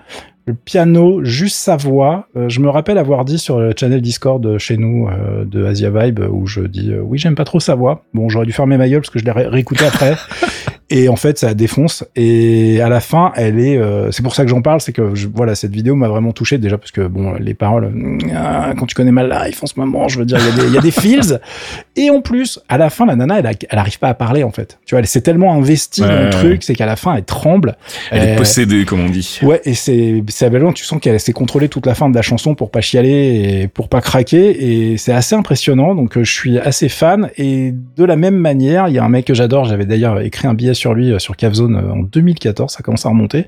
Le 0.48 0.54
piano, 0.54 1.24
juste 1.24 1.58
sa 1.58 1.76
voix. 1.76 2.28
Je 2.48 2.60
me 2.60 2.70
rappelle 2.70 3.00
avoir 3.00 3.26
dit 3.26 3.40
sur 3.40 3.60
le 3.60 3.74
channel 3.76 4.00
Discord 4.02 4.58
chez 4.60 4.78
nous 4.78 5.08
de 5.44 5.66
Asia 5.66 5.90
Vibe 5.90 6.20
où 6.32 6.46
je 6.46 6.62
dis 6.62 6.94
oui 7.02 7.18
j'aime 7.18 7.34
pas 7.34 7.46
trop 7.46 7.60
sa 7.60 7.74
voix. 7.74 8.04
Bon 8.14 8.30
j'aurais 8.30 8.46
dû 8.46 8.54
fermer 8.54 8.78
ma 8.78 8.88
gueule 8.88 9.02
parce 9.02 9.10
que 9.10 9.18
je 9.18 9.26
l'ai 9.26 9.32
ré- 9.32 9.48
réécouté 9.48 9.86
après. 9.86 10.14
Et 10.92 11.10
en 11.10 11.16
fait, 11.16 11.40
ça 11.40 11.54
défonce. 11.56 12.04
Et 12.16 12.80
à 12.82 12.90
la 12.90 13.00
fin, 13.00 13.32
elle 13.36 13.60
est. 13.60 13.78
euh, 13.78 14.12
c'est 14.12 14.22
pour 14.22 14.36
ça 14.36 14.44
que 14.44 14.50
j'en 14.50 14.62
parle, 14.62 14.82
c'est 14.82 14.92
que 14.94 15.16
je- 15.16 15.28
voilà, 15.34 15.56
cette 15.56 15.72
vidéo 15.74 15.96
m'a 15.96 16.08
vraiment 16.08 16.32
touché 16.32 16.58
déjà 16.60 16.78
parce 16.78 16.92
que 16.92 17.02
bon, 17.08 17.34
les 17.40 17.54
paroles. 17.56 17.90
mm, 17.92 18.20
ah, 18.36 18.74
quand 18.78 18.86
tu 18.86 18.94
connais 18.94 19.12
mal 19.12 19.30
life 19.46 19.64
en 19.64 19.66
ce 19.68 19.80
moment, 19.80 20.08
je 20.08 20.20
veux 20.20 20.26
dire, 20.26 20.38
il 20.40 20.46
y 20.46 20.50
a 20.50 20.62
des, 20.64 20.68
il 20.68 20.74
y 20.74 20.78
a 20.78 20.82
des 20.82 20.92
feels. 20.92 21.40
Et 21.96 22.10
en 22.10 22.22
plus, 22.22 22.60
à 22.70 22.78
la 22.78 22.90
fin, 22.90 23.06
la 23.08 23.16
nana, 23.16 23.40
elle, 23.40 23.48
a- 23.48 23.52
elle 23.70 23.80
arrive 23.80 23.98
pas 23.98 24.10
à 24.10 24.14
parler 24.14 24.44
en 24.44 24.52
fait. 24.52 24.78
Tu 24.86 24.94
vois, 24.94 25.00
elle 25.00 25.08
s'est 25.08 25.22
tellement 25.22 25.54
investie 25.56 26.02
Ouais, 26.04 26.08
dans 26.10 26.16
le 26.20 26.24
ouais, 26.26 26.30
truc, 26.30 26.52
ouais. 26.52 26.58
c'est 26.62 26.76
qu'à 26.76 26.86
la 26.86 26.96
fin, 26.98 27.16
elle 27.16 27.24
tremble. 27.24 27.78
Elle 28.12 28.24
est 28.24 28.34
Euh, 28.34 28.38
possédée, 28.38 28.86
comme 28.86 29.00
on 29.06 29.10
dit. 29.10 29.40
Ouais, 29.42 29.62
et 29.66 29.74
c'est 29.74 30.24
c'est 30.28 30.46
aberrant, 30.46 30.72
tu 30.74 30.84
sens 30.86 31.00
qu'elle 31.02 31.20
s'est 31.20 31.34
contrôlée 31.34 31.68
toute 31.70 31.86
la 31.88 31.96
fin 31.96 32.10
de 32.10 32.16
la 32.16 32.22
chanson 32.22 32.54
pour 32.54 32.70
pas 32.70 32.82
chialer 32.82 33.62
et 33.64 33.68
pour 33.68 33.90
pas 33.90 34.02
craquer 34.02 34.92
et 34.92 34.98
c'est 34.98 35.14
assez 35.14 35.34
impressionnant 35.36 35.96
donc 35.96 36.18
euh, 36.18 36.24
je 36.24 36.32
suis 36.32 36.60
assez 36.60 36.90
fan 36.90 37.30
et 37.38 37.74
de 37.98 38.04
la 38.04 38.16
même 38.18 38.36
manière, 38.36 38.88
il 38.90 38.94
y 38.94 39.00
a 39.00 39.04
un 39.04 39.10
mec 39.10 39.26
que 39.26 39.34
j'adore, 39.34 39.66
j'avais 39.66 39.86
d'ailleurs 39.86 40.20
écrit 40.22 40.48
un 40.48 40.54
billet 40.54 40.75
sur 40.76 40.94
lui 40.94 41.14
sur 41.20 41.36
Cavzone 41.36 41.76
en 41.76 42.04
2014, 42.04 42.72
ça 42.72 42.84
commence 42.84 43.06
à 43.06 43.10
remonter, 43.10 43.48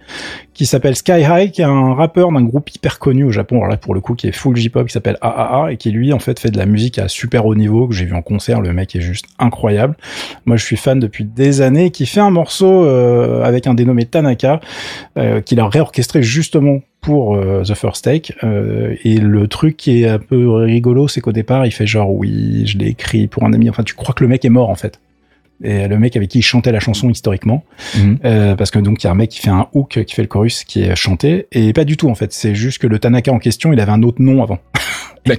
qui 0.53 0.65
s'appelle 0.65 0.95
Sky 0.95 1.21
High, 1.21 1.51
qui 1.51 1.61
est 1.61 1.65
un 1.65 1.93
rappeur 1.93 2.31
d'un 2.31 2.43
groupe 2.43 2.73
hyper 2.73 2.99
connu 2.99 3.23
au 3.23 3.31
Japon, 3.31 3.57
alors 3.57 3.67
là 3.67 3.77
pour 3.77 3.93
le 3.93 4.01
coup 4.01 4.15
qui 4.15 4.27
est 4.27 4.31
full 4.31 4.55
J-pop, 4.55 4.87
qui 4.87 4.93
s'appelle 4.93 5.17
AAA 5.21 5.73
et 5.73 5.77
qui 5.77 5.91
lui 5.91 6.13
en 6.13 6.19
fait 6.19 6.39
fait 6.39 6.51
de 6.51 6.57
la 6.57 6.65
musique 6.65 6.99
à 6.99 7.07
super 7.07 7.45
haut 7.45 7.55
niveau 7.55 7.87
que 7.87 7.93
j'ai 7.93 8.05
vu 8.05 8.13
en 8.13 8.21
concert. 8.21 8.61
Le 8.61 8.73
mec 8.73 8.95
est 8.95 9.01
juste 9.01 9.25
incroyable. 9.39 9.95
Moi 10.45 10.57
je 10.57 10.63
suis 10.63 10.77
fan 10.77 10.99
depuis 10.99 11.25
des 11.25 11.61
années, 11.61 11.91
qui 11.91 12.05
fait 12.05 12.21
un 12.21 12.31
morceau 12.31 12.83
avec 12.83 13.67
un 13.67 13.73
dénommé 13.73 14.05
Tanaka, 14.05 14.59
qu'il 15.45 15.59
a 15.59 15.67
réorchestré 15.67 16.23
justement 16.23 16.81
pour 17.01 17.35
euh, 17.35 17.63
The 17.63 17.73
First 17.73 18.03
Take. 18.03 18.33
Euh, 18.43 18.95
et 19.03 19.17
le 19.17 19.47
truc 19.47 19.77
qui 19.77 20.03
est 20.03 20.09
un 20.09 20.19
peu 20.19 20.51
rigolo, 20.51 21.07
c'est 21.07 21.21
qu'au 21.21 21.31
départ, 21.31 21.65
il 21.65 21.71
fait 21.71 21.87
genre 21.87 22.13
oui, 22.13 22.65
je 22.65 22.77
l'ai 22.77 22.87
écrit 22.87 23.27
pour 23.27 23.43
un 23.45 23.53
ami. 23.53 23.69
Enfin, 23.69 23.83
tu 23.83 23.93
crois 23.93 24.13
que 24.13 24.23
le 24.23 24.27
mec 24.27 24.43
est 24.45 24.49
mort 24.49 24.69
en 24.69 24.75
fait. 24.75 24.99
Et 25.63 25.87
le 25.87 25.97
mec 25.97 26.15
avec 26.15 26.29
qui 26.29 26.39
il 26.39 26.43
chantait 26.43 26.71
la 26.71 26.79
chanson 26.79 27.09
historiquement, 27.09 27.63
mhm. 27.97 28.19
euh, 28.25 28.55
parce 28.55 28.71
que 28.71 28.79
donc 28.79 29.03
il 29.03 29.07
y 29.07 29.09
a 29.09 29.11
un 29.11 29.15
mec 29.15 29.31
qui 29.31 29.39
fait 29.39 29.49
un 29.49 29.67
hook, 29.73 30.03
qui 30.05 30.13
fait 30.13 30.21
le 30.21 30.27
chorus, 30.27 30.63
qui 30.63 30.81
est 30.81 30.95
chanté, 30.95 31.47
et 31.51 31.73
pas 31.73 31.83
du 31.83 31.97
tout 31.97 32.09
en 32.09 32.15
fait. 32.15 32.31
C'est 32.31 32.55
juste 32.55 32.79
que 32.79 32.87
le 32.87 32.99
Tanaka 32.99 33.31
en 33.31 33.39
question, 33.39 33.73
il 33.73 33.79
avait 33.79 33.91
un 33.91 34.03
autre 34.03 34.21
nom 34.21 34.43
avant. 34.43 34.59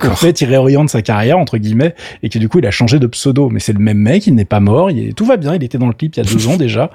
En 0.04 0.16
fait, 0.16 0.40
il 0.40 0.46
réoriente 0.46 0.90
sa 0.90 1.02
carrière 1.02 1.38
entre 1.38 1.58
guillemets 1.58 1.94
et 2.22 2.28
que 2.28 2.38
du 2.38 2.48
coup, 2.48 2.58
il 2.58 2.66
a 2.66 2.70
changé 2.70 2.98
de 2.98 3.06
pseudo. 3.06 3.48
Mais 3.50 3.60
c'est 3.60 3.72
le 3.72 3.78
même 3.78 3.98
mec, 3.98 4.26
il 4.26 4.34
n'est 4.34 4.44
pas 4.44 4.60
mort, 4.60 4.90
il 4.90 5.08
est... 5.08 5.12
tout 5.12 5.24
va 5.24 5.36
bien. 5.36 5.54
Il 5.54 5.64
était 5.64 5.78
dans 5.78 5.86
le 5.86 5.92
clip 5.92 6.16
il 6.16 6.24
y 6.24 6.28
a 6.28 6.30
deux 6.30 6.48
ans 6.48 6.56
déjà. 6.56 6.90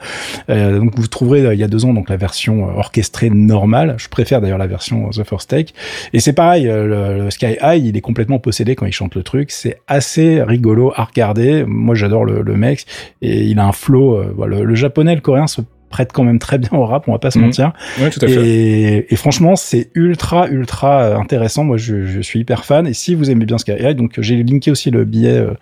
Euh, 0.49 0.79
donc 0.79 0.93
vous 0.95 1.07
trouverez 1.07 1.45
euh, 1.45 1.53
il 1.53 1.59
y 1.59 1.63
a 1.63 1.67
deux 1.67 1.85
ans 1.85 1.93
donc 1.93 2.09
la 2.09 2.17
version 2.17 2.69
euh, 2.69 2.73
orchestrée 2.73 3.29
normale. 3.29 3.95
Je 3.97 4.07
préfère 4.09 4.41
d'ailleurs 4.41 4.57
la 4.57 4.67
version 4.67 5.09
The 5.09 5.23
First 5.23 5.49
Take. 5.49 5.73
Et 6.13 6.19
c'est 6.19 6.33
pareil, 6.33 6.65
le, 6.65 7.29
Sky 7.29 7.57
High, 7.61 7.85
il 7.85 7.97
est 7.97 8.01
complètement 8.01 8.39
possédé 8.39 8.75
quand 8.75 8.85
il 8.85 8.91
chante 8.91 9.15
le 9.15 9.23
truc. 9.23 9.51
C'est 9.51 9.79
assez 9.87 10.41
rigolo 10.41 10.93
à 10.95 11.05
regarder. 11.05 11.63
Moi, 11.65 11.95
j'adore 11.95 12.25
le, 12.25 12.41
le, 12.41 12.55
mec 12.55 12.85
et 13.21 13.43
il 13.43 13.59
a 13.59 13.65
un 13.65 13.71
flow. 13.71 14.23
voilà, 14.35 14.61
le, 14.61 14.75
japonais, 14.75 15.15
le 15.15 15.21
coréen 15.21 15.47
se 15.47 15.61
prête 15.93 16.11
quand 16.11 16.23
même 16.23 16.39
très 16.39 16.57
bien 16.57 16.71
au 16.71 16.85
rap, 16.87 17.07
on 17.07 17.11
va 17.11 17.19
pas 17.19 17.29
se 17.29 17.37
mhm. 17.37 17.45
mentir. 17.45 17.71
Ouais, 18.01 18.09
tout 18.09 18.19
à 18.23 18.27
fait. 18.27 18.47
Et, 18.47 19.13
et 19.13 19.15
franchement, 19.15 19.55
c'est 19.55 19.89
ultra, 19.93 20.47
ultra 20.49 21.03
euh, 21.03 21.17
intéressant. 21.17 21.63
Moi, 21.63 21.77
je, 21.77 22.05
je, 22.07 22.19
suis 22.19 22.39
hyper 22.39 22.65
fan. 22.65 22.87
Et 22.87 22.95
si 22.95 23.13
vous 23.13 23.29
aimez 23.29 23.45
bien 23.45 23.59
Sky 23.59 23.73
High, 23.73 23.95
donc 23.95 24.19
j'ai 24.19 24.41
linké 24.43 24.71
aussi 24.71 24.89
le 24.89 25.05
billet 25.05 25.37
euh, 25.37 25.53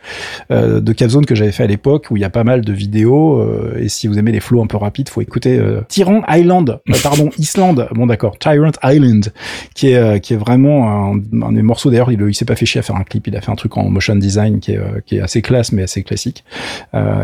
euh 0.52 0.80
de 0.80 0.94
Capzone 0.94 1.26
que 1.26 1.36
j'avais 1.36 1.52
fait 1.52 1.64
à 1.64 1.68
l'époque, 1.68 2.08
où 2.12 2.16
il 2.18 2.22
y 2.22 2.24
a 2.24 2.30
pas 2.30 2.46
mal 2.46 2.62
de 2.62 2.72
vidéos. 2.72 3.42
Euh, 3.42 3.78
et 3.78 3.90
si 3.90 4.08
vous 4.08 4.18
aimez 4.18 4.32
les 4.32 4.40
flows 4.40 4.62
un 4.62 4.68
peu 4.68 4.78
rapides, 4.78 5.10
faut 5.10 5.20
écouter 5.20 5.60
euh, 5.60 5.82
Tyrant 5.90 6.22
Island, 6.30 6.80
pardon, 7.04 7.30
Island. 7.38 7.90
Bon, 7.92 8.08
d'accord, 8.08 8.40
Tyrant 8.40 8.72
Island, 8.86 9.34
qui 9.76 9.90
est 9.90 10.22
qui 10.22 10.34
est 10.34 10.38
vraiment 10.38 11.12
un, 11.14 11.20
un 11.42 11.52
des 11.52 11.62
morceaux. 11.62 11.90
D'ailleurs, 11.90 12.12
il, 12.14 12.22
il 12.22 12.34
s'est 12.36 12.46
pas 12.46 12.56
fait 12.56 12.66
chier 12.66 12.80
à 12.80 12.84
faire 12.84 12.96
un 12.96 13.04
clip. 13.04 13.28
Il 13.28 13.36
a 13.36 13.42
fait 13.42 13.52
un 13.52 13.56
truc 13.56 13.76
en 13.76 13.90
motion 13.90 14.16
design 14.16 14.62
qui 14.62 14.72
est 14.72 14.80
qui 15.06 15.18
est 15.18 15.22
assez 15.22 15.42
classe, 15.42 15.74
mais 15.74 15.84
assez 15.84 16.04
classique, 16.04 16.46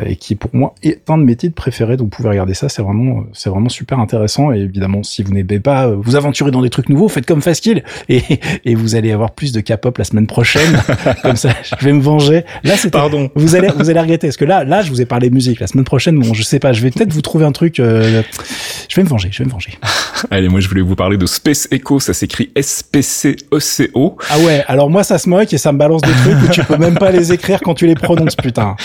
et 0.06 0.17
qui 0.17 0.36
pour 0.36 0.54
moi 0.54 0.76
est 0.84 1.10
un 1.10 1.17
de 1.17 1.24
mes 1.24 1.38
titres 1.38 1.56
préférés. 1.56 1.96
Donc, 1.96 2.08
vous 2.08 2.17
pouvez 2.17 2.30
regarder 2.30 2.54
ça. 2.54 2.67
C'est 2.67 2.82
vraiment 2.82 2.96
c'est 3.33 3.49
vraiment 3.49 3.69
super 3.69 3.99
intéressant. 3.99 4.51
Et 4.51 4.60
évidemment, 4.60 5.03
si 5.03 5.23
vous 5.23 5.33
n'aimez 5.33 5.60
pas 5.60 5.88
vous 5.88 6.15
aventurer 6.15 6.51
dans 6.51 6.62
des 6.62 6.69
trucs 6.69 6.89
nouveaux, 6.89 7.10
faites 7.10 7.25
comme 7.25 7.41
Fastkill 7.41 7.83
et, 8.10 8.21
et 8.65 8.75
vous 8.75 8.95
allez 8.95 9.12
avoir 9.12 9.31
plus 9.31 9.51
de 9.51 9.62
K-pop 9.62 9.97
la 9.97 10.03
semaine 10.03 10.27
prochaine. 10.27 10.81
comme 11.21 11.36
ça, 11.36 11.49
je 11.79 11.86
vais 11.86 11.93
me 11.93 12.01
venger. 12.01 12.43
Là, 12.63 12.77
c'est 12.77 12.91
pardon. 12.91 13.29
Vous 13.36 13.55
allez, 13.55 13.69
vous 13.75 13.89
allez 13.89 13.99
regretter 13.99 14.27
parce 14.27 14.38
que 14.38 14.45
là, 14.45 14.63
là, 14.63 14.81
je 14.81 14.89
vous 14.89 15.01
ai 15.01 15.05
parlé 15.05 15.29
de 15.29 15.33
musique. 15.33 15.60
La 15.60 15.67
semaine 15.67 15.86
prochaine, 15.86 16.19
bon, 16.19 16.33
je 16.33 16.43
sais 16.43 16.60
pas, 16.60 16.73
je 16.73 16.81
vais 16.81 16.91
peut-être 16.91 17.13
vous 17.13 17.21
trouver 17.21 17.45
un 17.45 17.51
truc. 17.51 17.79
Euh, 17.79 18.21
je 18.89 18.95
vais 18.95 19.03
me 19.03 19.10
venger. 19.10 19.29
Je 19.31 19.39
vais 19.39 19.45
me 19.45 19.51
venger. 19.51 19.77
Allez, 20.31 20.49
moi, 20.49 20.60
je 20.60 20.67
voulais 20.67 20.81
vous 20.81 20.95
parler 20.95 21.17
de 21.17 21.25
Space 21.25 21.67
Echo. 21.71 21.99
Ça 21.99 22.13
s'écrit 22.13 22.51
S-P-C-E-C-O. 22.55 24.17
Ah 24.29 24.39
ouais. 24.39 24.63
Alors 24.67 24.89
moi, 24.89 25.03
ça 25.03 25.17
se 25.17 25.29
moque 25.29 25.53
et 25.53 25.57
ça 25.57 25.71
me 25.71 25.77
balance 25.77 26.01
des 26.01 26.12
trucs 26.12 26.43
où 26.43 26.51
tu 26.51 26.63
peux 26.63 26.77
même 26.77 26.97
pas 26.97 27.12
les 27.12 27.31
écrire 27.31 27.60
quand 27.62 27.73
tu 27.73 27.88
les 27.88 27.95
prononces, 27.95 28.36
putain. 28.36 28.75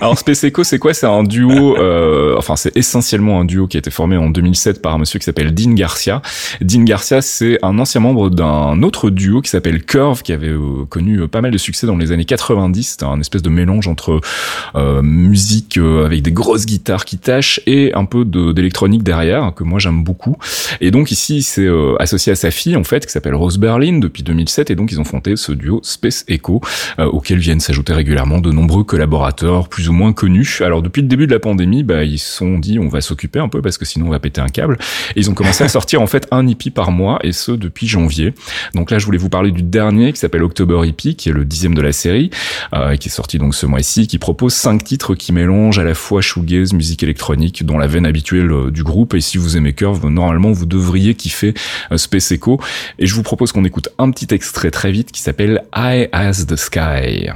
Alors 0.00 0.18
Space 0.18 0.44
Echo, 0.44 0.64
c'est 0.64 0.78
quoi? 0.78 0.94
C'est 0.94 1.06
un 1.06 1.22
duo. 1.22 1.76
Euh, 1.78 2.34
enfin, 2.38 2.56
c'est 2.56 2.76
essentiellement 2.76 3.40
un 3.40 3.44
duo 3.44 3.66
qui 3.66 3.76
a 3.76 3.78
été 3.78 3.90
formé 3.90 4.16
en 4.16 4.30
2007 4.30 4.82
par 4.82 4.94
un 4.94 4.98
monsieur 4.98 5.18
qui 5.18 5.24
s'appelle 5.24 5.54
Dean 5.54 5.72
Garcia. 5.72 6.22
Dean 6.60 6.82
Garcia, 6.82 7.22
c'est 7.22 7.58
un 7.62 7.78
ancien 7.78 8.00
membre 8.00 8.30
d'un 8.30 8.82
autre 8.82 9.10
duo 9.10 9.40
qui 9.40 9.50
s'appelle 9.50 9.84
Curve, 9.84 10.22
qui 10.22 10.32
avait 10.32 10.48
euh, 10.48 10.84
connu 10.88 11.20
euh, 11.20 11.28
pas 11.28 11.40
mal 11.40 11.50
de 11.50 11.58
succès 11.58 11.86
dans 11.86 11.96
les 11.96 12.12
années 12.12 12.24
90. 12.24 12.82
C'était 12.82 13.04
un 13.04 13.20
espèce 13.20 13.42
de 13.42 13.50
mélange 13.50 13.88
entre 13.88 14.20
euh, 14.74 15.02
musique 15.02 15.78
avec 15.78 16.22
des 16.22 16.32
grosses 16.32 16.66
guitares 16.66 17.04
qui 17.04 17.18
tâchent 17.18 17.60
et 17.66 17.92
un 17.94 18.04
peu 18.04 18.24
d'électronique 18.24 19.02
derrière, 19.02 19.52
que 19.54 19.64
moi 19.64 19.78
j'aime 19.78 20.04
beaucoup. 20.04 20.36
Et 20.80 20.90
donc 20.90 21.10
ici, 21.10 21.42
c'est 21.42 21.68
associé 21.98 22.32
à 22.32 22.36
sa 22.36 22.50
fille, 22.50 22.76
en 22.76 22.84
fait, 22.84 23.06
qui 23.06 23.12
s'appelle 23.12 23.34
Rose 23.34 23.58
Berlin 23.58 23.98
depuis 23.98 24.22
2007, 24.22 24.70
et 24.70 24.74
donc 24.74 24.92
ils 24.92 25.00
ont 25.00 25.04
fondé 25.04 25.36
ce 25.36 25.52
duo 25.52 25.80
Space 25.82 26.24
Echo, 26.28 26.60
auquel 26.98 27.38
viennent 27.38 27.60
s'ajouter 27.60 27.92
régulièrement 27.92 28.38
de 28.38 28.50
nombreux 28.50 28.84
collaborateurs 28.84 29.68
ou 29.88 29.92
moins 29.92 30.12
connus. 30.12 30.60
Alors 30.62 30.82
depuis 30.82 31.02
le 31.02 31.08
début 31.08 31.26
de 31.26 31.32
la 31.32 31.40
pandémie, 31.40 31.82
bah, 31.82 32.04
ils 32.04 32.18
se 32.18 32.36
sont 32.36 32.58
dit 32.58 32.78
on 32.78 32.88
va 32.88 33.00
s'occuper 33.00 33.38
un 33.38 33.48
peu 33.48 33.62
parce 33.62 33.78
que 33.78 33.84
sinon 33.84 34.06
on 34.06 34.10
va 34.10 34.18
péter 34.18 34.40
un 34.40 34.48
câble. 34.48 34.78
Et 35.16 35.20
ils 35.20 35.30
ont 35.30 35.34
commencé 35.34 35.64
à 35.64 35.68
sortir 35.74 36.02
en 36.02 36.06
fait 36.06 36.26
un 36.30 36.46
hippie 36.46 36.70
par 36.70 36.90
mois 36.90 37.18
et 37.22 37.32
ce 37.32 37.52
depuis 37.52 37.86
janvier. 37.86 38.34
Donc 38.74 38.90
là 38.90 38.98
je 38.98 39.06
voulais 39.06 39.18
vous 39.18 39.28
parler 39.28 39.50
du 39.50 39.62
dernier 39.62 40.12
qui 40.12 40.18
s'appelle 40.18 40.42
October 40.42 40.86
Hippie 40.86 41.16
qui 41.16 41.28
est 41.28 41.32
le 41.32 41.44
dixième 41.44 41.74
de 41.74 41.82
la 41.82 41.92
série 41.92 42.30
euh, 42.74 42.96
qui 42.96 43.08
est 43.08 43.12
sorti 43.12 43.38
donc 43.38 43.54
ce 43.54 43.66
mois-ci 43.66 44.06
qui 44.06 44.18
propose 44.18 44.54
cinq 44.54 44.84
titres 44.84 45.14
qui 45.14 45.32
mélangent 45.32 45.78
à 45.78 45.84
la 45.84 45.94
fois 45.94 46.20
shoegaze, 46.20 46.72
musique 46.72 47.02
électronique 47.02 47.64
dont 47.64 47.78
la 47.78 47.86
veine 47.86 48.06
habituelle 48.06 48.50
euh, 48.50 48.70
du 48.70 48.82
groupe 48.82 49.14
et 49.14 49.20
si 49.20 49.38
vous 49.38 49.56
aimez 49.56 49.72
Curve 49.72 50.08
normalement 50.08 50.52
vous 50.52 50.66
devriez 50.66 51.14
kiffer 51.14 51.54
euh, 51.92 51.96
Space 51.96 52.32
Echo 52.32 52.60
et 52.98 53.06
je 53.06 53.14
vous 53.14 53.22
propose 53.22 53.52
qu'on 53.52 53.64
écoute 53.64 53.88
un 53.98 54.10
petit 54.10 54.32
extrait 54.34 54.70
très 54.70 54.92
vite 54.92 55.12
qui 55.12 55.20
s'appelle 55.20 55.64
High 55.74 56.08
as 56.12 56.46
the 56.46 56.56
Sky. 56.56 57.30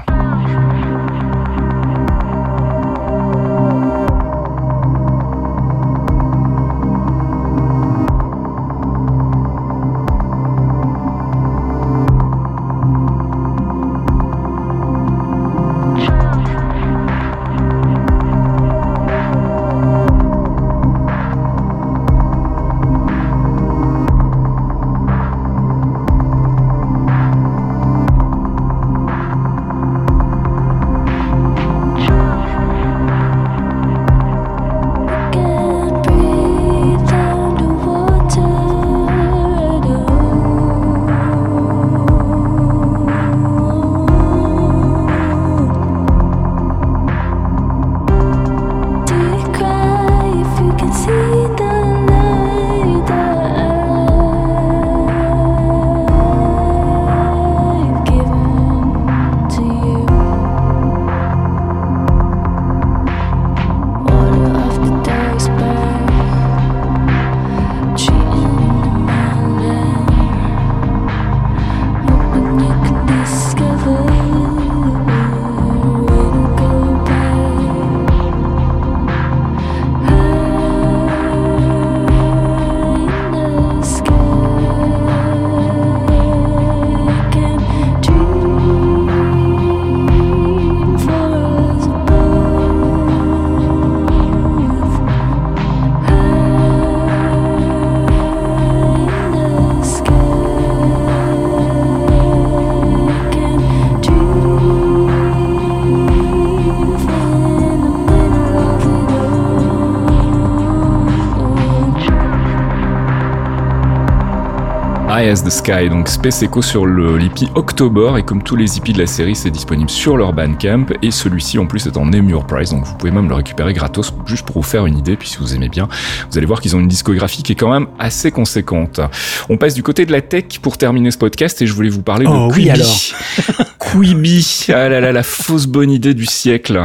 As 115.39 115.45
the 115.45 115.51
Sky, 115.51 115.89
donc 115.89 116.09
Space 116.09 116.43
Echo 116.43 116.63
sur 116.63 116.85
le 116.87 117.17
l'EP 117.17 117.47
October, 117.55 118.15
et 118.19 118.23
comme 118.23 118.43
tous 118.43 118.57
les 118.57 118.77
EP 118.79 118.93
de 118.93 118.99
la 118.99 119.07
série, 119.07 119.37
c'est 119.37 119.51
disponible 119.51 119.91
sur 119.91 120.17
leur 120.17 120.33
Bandcamp, 120.33 120.87
et 121.03 121.11
celui-ci 121.11 121.59
en 121.59 121.67
plus 121.67 121.87
est 121.87 121.97
en 121.97 122.13
Emure 122.13 122.47
Price, 122.47 122.71
donc 122.71 122.85
vous 122.85 122.95
pouvez 122.95 123.13
même 123.13 123.29
le 123.29 123.35
récupérer 123.35 123.73
gratos, 123.73 124.13
juste 124.27 124.47
pour 124.47 124.57
vous 124.57 124.63
faire 124.63 124.87
une 124.87 124.99
idée, 124.99 125.17
puis 125.17 125.29
si 125.29 125.37
vous 125.39 125.55
aimez 125.55 125.69
bien, 125.69 125.89
vous 126.31 126.39
allez 126.39 126.47
voir 126.47 126.61
qu'ils 126.61 126.75
ont 126.77 126.81
une 126.81 126.89
discographie 126.89 127.43
qui 127.43 127.53
est 127.53 127.57
quand 127.57 127.71
même 127.73 127.87
assez 127.99 128.31
conséquente. 128.33 129.01
On 129.49 129.57
passe 129.59 129.75
du 129.75 129.83
côté 129.83 130.07
de 130.07 130.13
la 130.13 130.23
tech 130.23 130.59
pour 130.61 130.77
terminer 130.79 131.11
ce 131.11 131.19
podcast, 131.19 131.61
et 131.63 131.67
je 131.67 131.73
voulais 131.73 131.91
vous 131.91 132.03
parler 132.03 132.25
de 132.27 132.31
Oh 132.31 132.49
oui, 132.55 132.65
Quibi. 132.65 132.71
alors. 132.71 132.97
Quibi, 133.93 134.67
ah 134.69 134.89
là 134.89 135.01
là, 135.01 135.13
la 135.13 135.23
fausse 135.23 135.67
bonne 135.67 135.91
idée 135.91 136.13
du 136.13 136.27
siècle. 136.27 136.79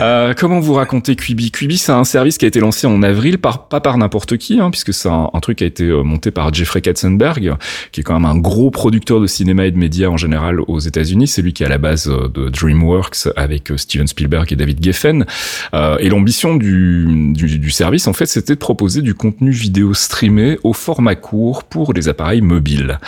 Euh, 0.00 0.34
comment 0.36 0.60
vous 0.60 0.74
raconter 0.74 1.16
Quibi? 1.16 1.50
Quibi, 1.50 1.78
c'est 1.78 1.92
un 1.92 2.04
service 2.04 2.38
qui 2.38 2.44
a 2.44 2.48
été 2.48 2.60
lancé 2.60 2.86
en 2.86 3.02
avril, 3.02 3.38
par, 3.38 3.68
pas 3.68 3.80
par 3.80 3.98
n'importe 3.98 4.36
qui, 4.36 4.60
hein, 4.60 4.70
puisque 4.70 4.94
c'est 4.94 5.08
un, 5.08 5.30
un 5.32 5.40
truc 5.40 5.58
qui 5.58 5.64
a 5.64 5.66
été 5.66 5.84
euh, 5.84 6.02
monté 6.02 6.30
par 6.30 6.54
Jeffrey 6.54 6.80
Katzenberg, 6.80 7.56
qui 7.90 8.00
est 8.00 8.04
quand 8.04 8.14
même 8.14 8.24
un 8.24 8.36
gros 8.36 8.70
producteur 8.70 9.20
de 9.20 9.26
cinéma 9.26 9.66
et 9.66 9.72
de 9.72 9.78
médias 9.78 10.08
en 10.08 10.16
général 10.16 10.60
aux 10.60 10.78
États-Unis. 10.78 11.26
C'est 11.26 11.42
lui 11.42 11.52
qui 11.52 11.64
est 11.64 11.66
à 11.66 11.70
la 11.70 11.78
base 11.78 12.08
euh, 12.08 12.28
de 12.28 12.48
DreamWorks 12.50 13.28
avec 13.34 13.72
euh, 13.72 13.76
Steven 13.76 14.06
Spielberg 14.06 14.52
et 14.52 14.56
David 14.56 14.82
Geffen. 14.82 15.26
Euh, 15.74 15.96
et 15.98 16.08
l'ambition 16.08 16.54
du, 16.56 17.32
du, 17.34 17.58
du 17.58 17.70
service, 17.70 18.06
en 18.06 18.12
fait, 18.12 18.26
c'était 18.26 18.54
de 18.54 18.60
proposer 18.60 19.02
du 19.02 19.14
contenu 19.14 19.50
vidéo 19.50 19.92
streamé 19.92 20.58
au 20.62 20.72
format 20.72 21.16
court 21.16 21.64
pour 21.64 21.92
les 21.92 22.08
appareils 22.08 22.42
mobiles. 22.42 22.98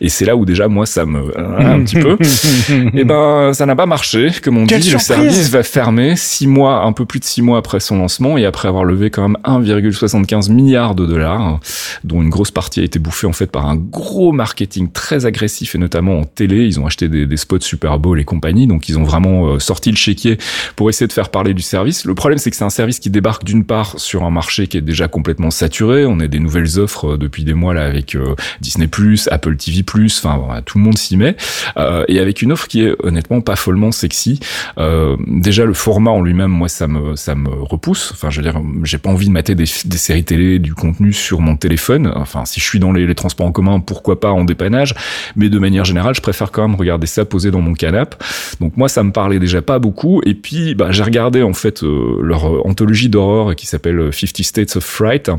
Et 0.00 0.08
c'est 0.08 0.24
là 0.24 0.36
où 0.36 0.44
déjà 0.44 0.68
moi 0.68 0.86
ça 0.86 1.06
me 1.06 1.38
hein, 1.38 1.56
un 1.58 1.84
petit 1.84 1.96
peu. 1.96 2.16
Et 2.94 3.04
ben 3.04 3.52
ça 3.52 3.66
n'a 3.66 3.76
pas 3.76 3.86
marché, 3.86 4.30
comme 4.42 4.58
on 4.58 4.66
Quelle 4.66 4.80
dit. 4.80 4.90
Le 4.90 4.98
service 4.98 5.50
va 5.50 5.62
fermer 5.62 6.16
six 6.16 6.46
mois, 6.46 6.84
un 6.84 6.92
peu 6.92 7.04
plus 7.04 7.20
de 7.20 7.24
six 7.24 7.42
mois 7.42 7.58
après 7.58 7.80
son 7.80 7.98
lancement 7.98 8.38
et 8.38 8.44
après 8.44 8.68
avoir 8.68 8.84
levé 8.84 9.10
quand 9.10 9.28
même 9.28 9.38
1,75 9.44 10.50
milliard 10.52 10.94
de 10.94 11.06
dollars, 11.06 11.60
dont 12.04 12.22
une 12.22 12.30
grosse 12.30 12.50
partie 12.50 12.80
a 12.80 12.82
été 12.82 12.98
bouffée 12.98 13.26
en 13.26 13.32
fait 13.32 13.50
par 13.50 13.66
un 13.66 13.76
gros 13.76 14.32
marketing 14.32 14.90
très 14.92 15.26
agressif 15.26 15.74
et 15.74 15.78
notamment 15.78 16.18
en 16.18 16.24
télé. 16.24 16.64
Ils 16.66 16.80
ont 16.80 16.86
acheté 16.86 17.08
des, 17.08 17.26
des 17.26 17.36
spots 17.36 17.60
Super 17.60 17.98
Bowl 17.98 18.20
et 18.20 18.24
compagnie, 18.24 18.66
donc 18.66 18.88
ils 18.88 18.98
ont 18.98 19.04
vraiment 19.04 19.48
euh, 19.48 19.58
sorti 19.58 19.90
le 19.90 19.96
chéquier 19.96 20.38
pour 20.76 20.88
essayer 20.88 21.06
de 21.06 21.12
faire 21.12 21.30
parler 21.30 21.54
du 21.54 21.62
service. 21.62 22.04
Le 22.04 22.14
problème 22.14 22.38
c'est 22.38 22.50
que 22.50 22.56
c'est 22.56 22.64
un 22.64 22.70
service 22.70 22.98
qui 22.98 23.10
débarque 23.10 23.44
d'une 23.44 23.64
part 23.64 23.94
sur 23.98 24.24
un 24.24 24.30
marché 24.30 24.66
qui 24.66 24.76
est 24.76 24.82
déjà 24.82 25.08
complètement 25.08 25.50
saturé. 25.50 26.06
On 26.06 26.20
a 26.20 26.26
des 26.26 26.38
nouvelles 26.38 26.78
offres 26.78 27.14
euh, 27.14 27.18
depuis 27.18 27.44
des 27.44 27.54
mois 27.54 27.74
là 27.74 27.84
avec 27.84 28.14
euh, 28.14 28.34
Disney+, 28.60 28.88
Apple 29.30 29.56
TV+, 29.56 29.79
enfin 30.22 30.38
voilà, 30.44 30.62
tout 30.62 30.78
le 30.78 30.84
monde 30.84 30.98
s'y 30.98 31.16
met, 31.16 31.36
euh, 31.76 32.04
et 32.08 32.18
avec 32.18 32.42
une 32.42 32.52
offre 32.52 32.68
qui 32.68 32.82
est 32.82 32.94
honnêtement 33.02 33.40
pas 33.40 33.56
follement 33.56 33.92
sexy. 33.92 34.40
Euh, 34.78 35.16
déjà 35.26 35.64
le 35.64 35.74
format 35.74 36.10
en 36.10 36.22
lui-même, 36.22 36.50
moi 36.50 36.68
ça 36.68 36.86
me 36.86 37.16
ça 37.16 37.34
me 37.34 37.50
repousse. 37.50 38.10
Enfin 38.12 38.30
je 38.30 38.40
veux 38.40 38.50
dire, 38.50 38.60
j'ai 38.84 38.98
pas 38.98 39.10
envie 39.10 39.26
de 39.26 39.32
mater 39.32 39.54
des, 39.54 39.64
des 39.84 39.96
séries 39.96 40.24
télé, 40.24 40.58
du 40.58 40.74
contenu 40.74 41.12
sur 41.12 41.40
mon 41.40 41.56
téléphone. 41.56 42.12
Enfin 42.14 42.44
si 42.44 42.60
je 42.60 42.64
suis 42.64 42.78
dans 42.78 42.92
les, 42.92 43.10
transports 43.14 43.46
en 43.46 43.52
commun, 43.52 43.80
pourquoi 43.80 44.20
pas 44.20 44.30
en 44.30 44.44
dépannage, 44.44 44.94
mais 45.34 45.48
de 45.48 45.58
manière 45.58 45.84
générale, 45.84 46.14
je 46.14 46.20
préfère 46.20 46.52
quand 46.52 46.66
même 46.66 46.76
regarder 46.76 47.06
ça 47.06 47.24
posé 47.24 47.50
dans 47.50 47.60
mon 47.60 47.74
canapé. 47.74 48.16
Donc 48.60 48.76
moi 48.76 48.88
ça 48.88 49.02
me 49.02 49.10
parlait 49.10 49.38
déjà 49.38 49.62
pas 49.62 49.78
beaucoup. 49.78 50.20
Et 50.24 50.34
puis 50.34 50.74
bah, 50.74 50.92
j'ai 50.92 51.02
regardé 51.02 51.42
en 51.42 51.52
fait 51.52 51.82
euh, 51.82 52.18
leur 52.22 52.66
anthologie 52.66 53.08
d'horreur 53.08 53.56
qui 53.56 53.66
s'appelle 53.66 54.10
50 54.12 54.44
States 54.44 54.76
of 54.76 54.84
Fright, 54.84 55.30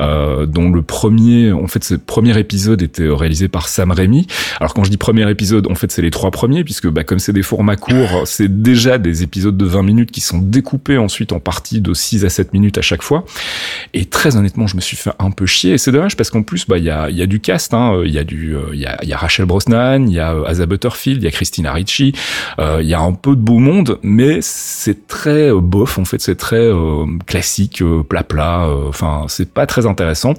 euh, 0.00 0.46
dont 0.46 0.70
le 0.70 0.82
premier, 0.82 1.52
en 1.52 1.66
fait, 1.66 1.84
ce 1.84 1.94
premier 1.94 2.38
épisode 2.38 2.82
était 2.82 3.08
réalisé 3.08 3.48
par 3.48 3.68
Sam 3.68 3.85
Raimi. 3.92 4.26
Alors 4.60 4.74
quand 4.74 4.84
je 4.84 4.90
dis 4.90 4.96
premier 4.96 5.28
épisode, 5.30 5.70
en 5.70 5.74
fait, 5.74 5.92
c'est 5.92 6.02
les 6.02 6.10
trois 6.10 6.30
premiers, 6.30 6.64
puisque 6.64 6.88
bah, 6.88 7.04
comme 7.04 7.18
c'est 7.18 7.32
des 7.32 7.42
formats 7.42 7.76
courts, 7.76 8.22
c'est 8.24 8.62
déjà 8.62 8.98
des 8.98 9.22
épisodes 9.22 9.56
de 9.56 9.64
20 9.64 9.82
minutes 9.82 10.10
qui 10.10 10.20
sont 10.20 10.38
découpés 10.38 10.98
ensuite 10.98 11.32
en 11.32 11.40
parties 11.40 11.80
de 11.80 11.94
6 11.94 12.24
à 12.24 12.28
7 12.28 12.52
minutes 12.52 12.78
à 12.78 12.82
chaque 12.82 13.02
fois. 13.02 13.24
Et 13.94 14.04
très 14.04 14.36
honnêtement, 14.36 14.66
je 14.66 14.76
me 14.76 14.80
suis 14.80 14.96
fait 14.96 15.12
un 15.18 15.30
peu 15.30 15.46
chier. 15.46 15.74
Et 15.74 15.78
c'est 15.78 15.92
dommage 15.92 16.16
parce 16.16 16.30
qu'en 16.30 16.42
plus, 16.42 16.66
bah, 16.66 16.78
il 16.78 16.84
y 16.84 16.90
a, 16.90 17.10
il 17.10 17.16
y 17.16 17.22
a 17.22 17.26
du 17.26 17.40
cast, 17.40 17.74
hein. 17.74 18.02
Il 18.04 18.12
y 18.12 18.18
a 18.18 18.24
du, 18.24 18.54
euh, 18.54 18.62
il 18.72 18.80
y 18.80 18.86
a, 18.86 18.98
il 19.02 19.08
y 19.08 19.12
a 19.12 19.16
Rachel 19.16 19.46
Brosnan, 19.46 20.06
il 20.06 20.12
y 20.12 20.20
a 20.20 20.34
euh, 20.34 20.44
Asa 20.44 20.66
Butterfield, 20.66 21.22
il 21.22 21.24
y 21.24 21.28
a 21.28 21.30
Christina 21.30 21.72
Ricci, 21.72 22.12
euh, 22.58 22.78
il 22.82 22.88
y 22.88 22.94
a 22.94 23.00
un 23.00 23.12
peu 23.12 23.30
de 23.30 23.40
beau 23.40 23.58
monde, 23.58 23.98
mais 24.02 24.38
c'est 24.40 25.06
très 25.06 25.50
euh, 25.50 25.60
bof, 25.60 25.98
en 25.98 26.04
fait, 26.04 26.20
c'est 26.20 26.36
très 26.36 26.56
euh, 26.56 27.04
classique, 27.26 27.82
euh, 27.82 28.02
plat-plat, 28.02 28.68
enfin, 28.88 29.24
c'est 29.28 29.52
pas 29.52 29.66
très 29.66 29.86
intéressant. 29.86 30.34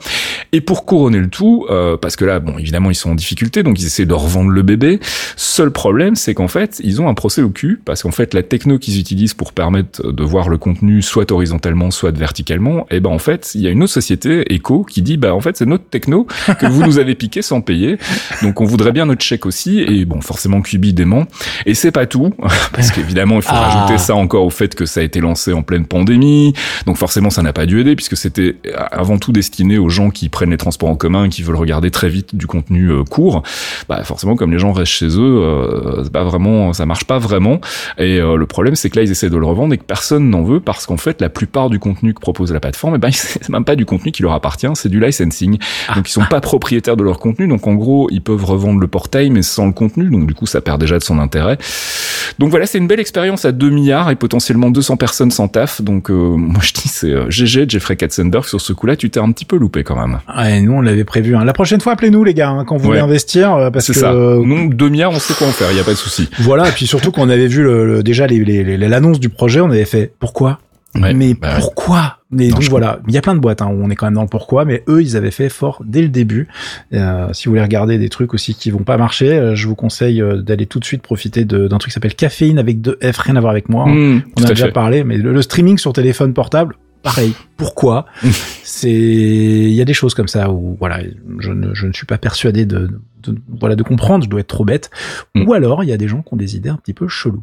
Et 0.51 0.61
pour 0.61 0.85
couronner 0.85 1.19
le 1.19 1.29
tout, 1.29 1.65
euh, 1.69 1.97
parce 1.97 2.15
que 2.15 2.25
là, 2.25 2.39
bon, 2.39 2.57
évidemment, 2.57 2.89
ils 2.89 2.95
sont 2.95 3.11
en 3.11 3.15
difficulté, 3.15 3.36
donc 3.63 3.79
ils 3.79 3.85
essaient 3.85 4.05
de 4.05 4.13
revendre 4.13 4.49
le 4.49 4.61
bébé. 4.61 4.99
Seul 5.35 5.71
problème, 5.71 6.15
c'est 6.15 6.33
qu'en 6.33 6.47
fait, 6.47 6.81
ils 6.83 7.01
ont 7.01 7.07
un 7.07 7.13
procès 7.13 7.41
au 7.41 7.49
cul, 7.49 7.79
parce 7.83 8.03
qu'en 8.03 8.11
fait, 8.11 8.33
la 8.33 8.43
techno 8.43 8.77
qu'ils 8.79 8.99
utilisent 8.99 9.33
pour 9.33 9.53
permettre 9.53 10.11
de 10.11 10.23
voir 10.23 10.49
le 10.49 10.57
contenu 10.57 11.01
soit 11.01 11.31
horizontalement, 11.31 11.91
soit 11.91 12.15
verticalement, 12.15 12.85
et 12.91 12.99
ben 12.99 13.09
en 13.09 13.19
fait, 13.19 13.51
il 13.55 13.61
y 13.61 13.67
a 13.67 13.69
une 13.69 13.83
autre 13.83 13.93
société, 13.93 14.53
Echo, 14.53 14.83
qui 14.83 15.01
dit, 15.01 15.17
bah 15.17 15.33
en 15.33 15.41
fait, 15.41 15.57
c'est 15.57 15.65
notre 15.65 15.85
techno 15.89 16.27
que 16.59 16.65
vous 16.65 16.83
nous 16.83 16.99
avez 16.99 17.15
piqué 17.15 17.41
sans 17.41 17.61
payer, 17.61 17.97
donc 18.41 18.61
on 18.61 18.65
voudrait 18.65 18.91
bien 18.91 19.05
notre 19.05 19.23
chèque 19.23 19.45
aussi. 19.45 19.79
Et 19.79 20.05
bon, 20.05 20.21
forcément, 20.21 20.61
Quibi 20.61 20.93
dément. 20.93 21.25
Et 21.65 21.73
c'est 21.73 21.91
pas 21.91 22.05
tout, 22.05 22.33
parce 22.73 22.91
qu'évidemment, 22.91 23.37
il 23.37 23.41
faut 23.43 23.49
Ah. 23.53 23.69
rajouter 23.69 23.97
ça 23.97 24.15
encore 24.15 24.45
au 24.45 24.49
fait 24.49 24.75
que 24.75 24.85
ça 24.85 24.99
a 24.99 25.03
été 25.03 25.19
lancé 25.19 25.53
en 25.53 25.63
pleine 25.63 25.85
pandémie, 25.85 26.53
donc 26.85 26.97
forcément, 26.97 27.29
ça 27.29 27.41
n'a 27.41 27.53
pas 27.53 27.65
dû 27.65 27.79
aider, 27.79 27.95
puisque 27.95 28.17
c'était 28.17 28.55
avant 28.91 29.17
tout 29.17 29.31
destiné 29.31 29.77
aux 29.77 29.89
gens 29.89 30.09
qui 30.09 30.29
prennent 30.29 30.51
les 30.51 30.57
transports 30.57 30.89
en 30.89 30.95
commun, 30.95 31.29
qui 31.29 31.43
veulent 31.43 31.55
regarder 31.55 31.91
très 31.91 32.09
vite 32.09 32.35
du 32.35 32.47
contenu 32.47 32.89
euh, 32.91 33.03
Bah 33.89 34.03
forcément, 34.03 34.35
comme 34.35 34.51
les 34.51 34.59
gens 34.59 34.71
restent 34.71 34.91
chez 34.91 35.07
eux, 35.07 35.41
euh, 35.41 36.03
pas 36.11 36.23
vraiment, 36.23 36.73
ça 36.73 36.85
marche 36.85 37.05
pas 37.05 37.17
vraiment. 37.19 37.59
Et 37.97 38.19
euh, 38.19 38.35
le 38.35 38.45
problème, 38.45 38.75
c'est 38.75 38.89
que 38.89 38.97
là, 38.97 39.03
ils 39.03 39.11
essaient 39.11 39.29
de 39.29 39.37
le 39.37 39.45
revendre 39.45 39.73
et 39.73 39.77
que 39.77 39.83
personne 39.83 40.29
n'en 40.29 40.43
veut, 40.43 40.59
parce 40.59 40.85
qu'en 40.85 40.97
fait, 40.97 41.21
la 41.21 41.29
plupart 41.29 41.69
du 41.69 41.79
contenu 41.79 42.13
que 42.13 42.19
propose 42.19 42.51
la 42.51 42.59
plateforme, 42.59 42.95
eh 42.95 42.99
ben, 42.99 43.09
c'est 43.13 43.49
même 43.49 43.65
pas 43.65 43.75
du 43.75 43.85
contenu 43.85 44.11
qui 44.11 44.21
leur 44.23 44.33
appartient, 44.33 44.67
c'est 44.75 44.89
du 44.89 44.99
licensing. 44.99 45.57
Donc 45.95 46.07
ils 46.09 46.11
sont 46.11 46.25
pas 46.29 46.41
propriétaires 46.41 46.97
de 46.97 47.03
leur 47.03 47.19
contenu, 47.19 47.47
donc 47.47 47.67
en 47.67 47.75
gros, 47.75 48.07
ils 48.11 48.21
peuvent 48.21 48.45
revendre 48.45 48.79
le 48.79 48.87
portail, 48.87 49.29
mais 49.29 49.41
sans 49.41 49.65
le 49.67 49.73
contenu, 49.73 50.09
donc 50.09 50.27
du 50.27 50.33
coup, 50.33 50.45
ça 50.45 50.61
perd 50.61 50.79
déjà 50.79 50.97
de 50.97 51.03
son 51.03 51.19
intérêt. 51.19 51.57
Donc 52.39 52.49
voilà, 52.49 52.65
c'est 52.65 52.77
une 52.77 52.87
belle 52.87 52.99
expérience 52.99 53.45
à 53.45 53.51
2 53.51 53.69
milliards 53.69 54.11
et 54.11 54.15
potentiellement 54.15 54.69
200 54.69 54.97
personnes 54.97 55.31
sans 55.31 55.47
taf. 55.47 55.81
Donc 55.81 56.09
euh, 56.11 56.13
moi 56.37 56.61
je 56.61 56.73
dis 56.73 56.87
c'est 56.87 57.11
euh, 57.11 57.29
GG 57.29 57.65
Jeffrey 57.69 57.95
Katzenberg 57.95 58.45
sur 58.45 58.61
ce 58.61 58.73
coup-là, 58.73 58.95
tu 58.95 59.09
t'es 59.09 59.19
un 59.19 59.31
petit 59.31 59.45
peu 59.45 59.57
loupé 59.57 59.83
quand 59.83 59.95
même. 59.95 60.19
Ouais, 60.37 60.61
nous 60.61 60.73
on 60.73 60.81
l'avait 60.81 61.03
prévu. 61.03 61.35
hein. 61.35 61.43
La 61.45 61.53
prochaine 61.53 61.81
fois, 61.81 61.93
appelez-nous 61.93 62.23
les 62.23 62.33
gars, 62.33 62.49
hein, 62.49 62.65
quand 62.65 62.77
vous 62.77 62.83
voulez 62.83 62.97
Ouais. 62.97 63.03
investir, 63.03 63.16
euh, 63.57 63.69
parce 63.71 63.87
que 63.87 63.93
ça. 63.93 64.11
euh, 64.11 64.69
2 64.69 64.89
milliards, 64.89 65.11
on 65.11 65.19
sait 65.19 65.33
quoi 65.33 65.47
en 65.47 65.51
faire, 65.51 65.71
il 65.71 65.77
y 65.77 65.79
a 65.79 65.83
pas 65.83 65.91
de 65.91 65.97
souci. 65.97 66.29
voilà. 66.39 66.67
Et 66.69 66.71
puis 66.71 66.87
surtout 66.87 67.11
qu'on 67.11 67.29
avait 67.29 67.47
vu 67.47 67.63
le, 67.63 67.85
le- 67.85 68.03
déjà 68.03 68.27
les- 68.27 68.43
les- 68.43 68.63
les- 68.63 68.77
l'annonce 68.77 69.19
du 69.19 69.29
projet, 69.29 69.59
on 69.61 69.69
avait 69.71 69.85
fait 69.85 70.11
pourquoi? 70.19 70.59
Ouais, 70.95 71.13
Mais 71.13 71.33
bah 71.35 71.49
pourquoi? 71.59 72.17
Mais 72.31 72.47
Non, 72.47 72.55
donc 72.55 72.63
voilà, 72.69 72.99
il 73.07 73.13
y 73.13 73.17
a 73.17 73.21
plein 73.21 73.35
de 73.35 73.39
boîtes 73.39 73.61
hein, 73.61 73.67
où 73.67 73.83
on 73.83 73.89
est 73.89 73.95
quand 73.95 74.07
même 74.07 74.15
dans 74.15 74.21
le 74.23 74.27
pourquoi, 74.27 74.65
mais 74.65 74.83
eux 74.89 75.01
ils 75.01 75.15
avaient 75.15 75.31
fait 75.31 75.49
fort 75.49 75.81
dès 75.85 76.01
le 76.01 76.07
début. 76.07 76.47
Euh, 76.93 77.27
si 77.33 77.45
vous 77.45 77.51
voulez 77.51 77.61
regarder 77.61 77.97
des 77.99 78.09
trucs 78.09 78.33
aussi 78.33 78.55
qui 78.55 78.71
vont 78.71 78.79
pas 78.83 78.97
marcher, 78.97 79.31
euh, 79.33 79.53
je 79.53 79.67
vous 79.67 79.75
conseille 79.75 80.21
euh, 80.21 80.41
d'aller 80.41 80.65
tout 80.65 80.79
de 80.79 80.85
suite 80.85 81.01
profiter 81.03 81.45
d'un 81.45 81.67
truc 81.77 81.87
qui 81.89 81.91
s'appelle 81.93 82.15
Caféine 82.15 82.57
avec 82.57 82.81
deux 82.81 82.97
F, 83.03 83.17
rien 83.19 83.35
à 83.35 83.39
voir 83.41 83.51
avec 83.51 83.69
moi. 83.69 83.85
hein. 83.87 83.93
Mmh, 83.93 84.21
on 84.39 84.43
a 84.43 84.47
déjà 84.47 84.65
fait. 84.67 84.71
parlé, 84.71 85.03
mais 85.03 85.17
le, 85.17 85.33
le 85.33 85.41
streaming 85.41 85.77
sur 85.77 85.93
téléphone 85.93 86.33
portable, 86.33 86.75
pareil. 87.03 87.33
Pourquoi? 87.57 88.05
C'est, 88.79 88.91
il 88.91 89.73
y 89.73 89.81
a 89.81 89.85
des 89.85 89.93
choses 89.95 90.13
comme 90.13 90.27
ça 90.27 90.51
où 90.51 90.77
voilà, 90.79 90.99
je 91.39 91.51
ne, 91.51 91.73
je 91.73 91.87
ne 91.87 91.93
suis 91.93 92.05
pas 92.05 92.19
persuadé 92.19 92.67
de, 92.67 92.91
de- 93.23 93.35
voilà 93.59 93.75
de 93.75 93.81
comprendre. 93.81 94.23
Je 94.23 94.29
dois 94.29 94.41
être 94.41 94.47
trop 94.47 94.65
bête. 94.65 94.91
Mm. 95.33 95.47
Ou 95.47 95.53
alors 95.53 95.83
il 95.83 95.89
y 95.89 95.93
a 95.93 95.97
des 95.97 96.07
gens 96.07 96.21
qui 96.21 96.31
ont 96.33 96.37
des 96.37 96.55
idées 96.55 96.69
un 96.69 96.77
petit 96.77 96.93
peu 96.93 97.07
cheloues. 97.07 97.41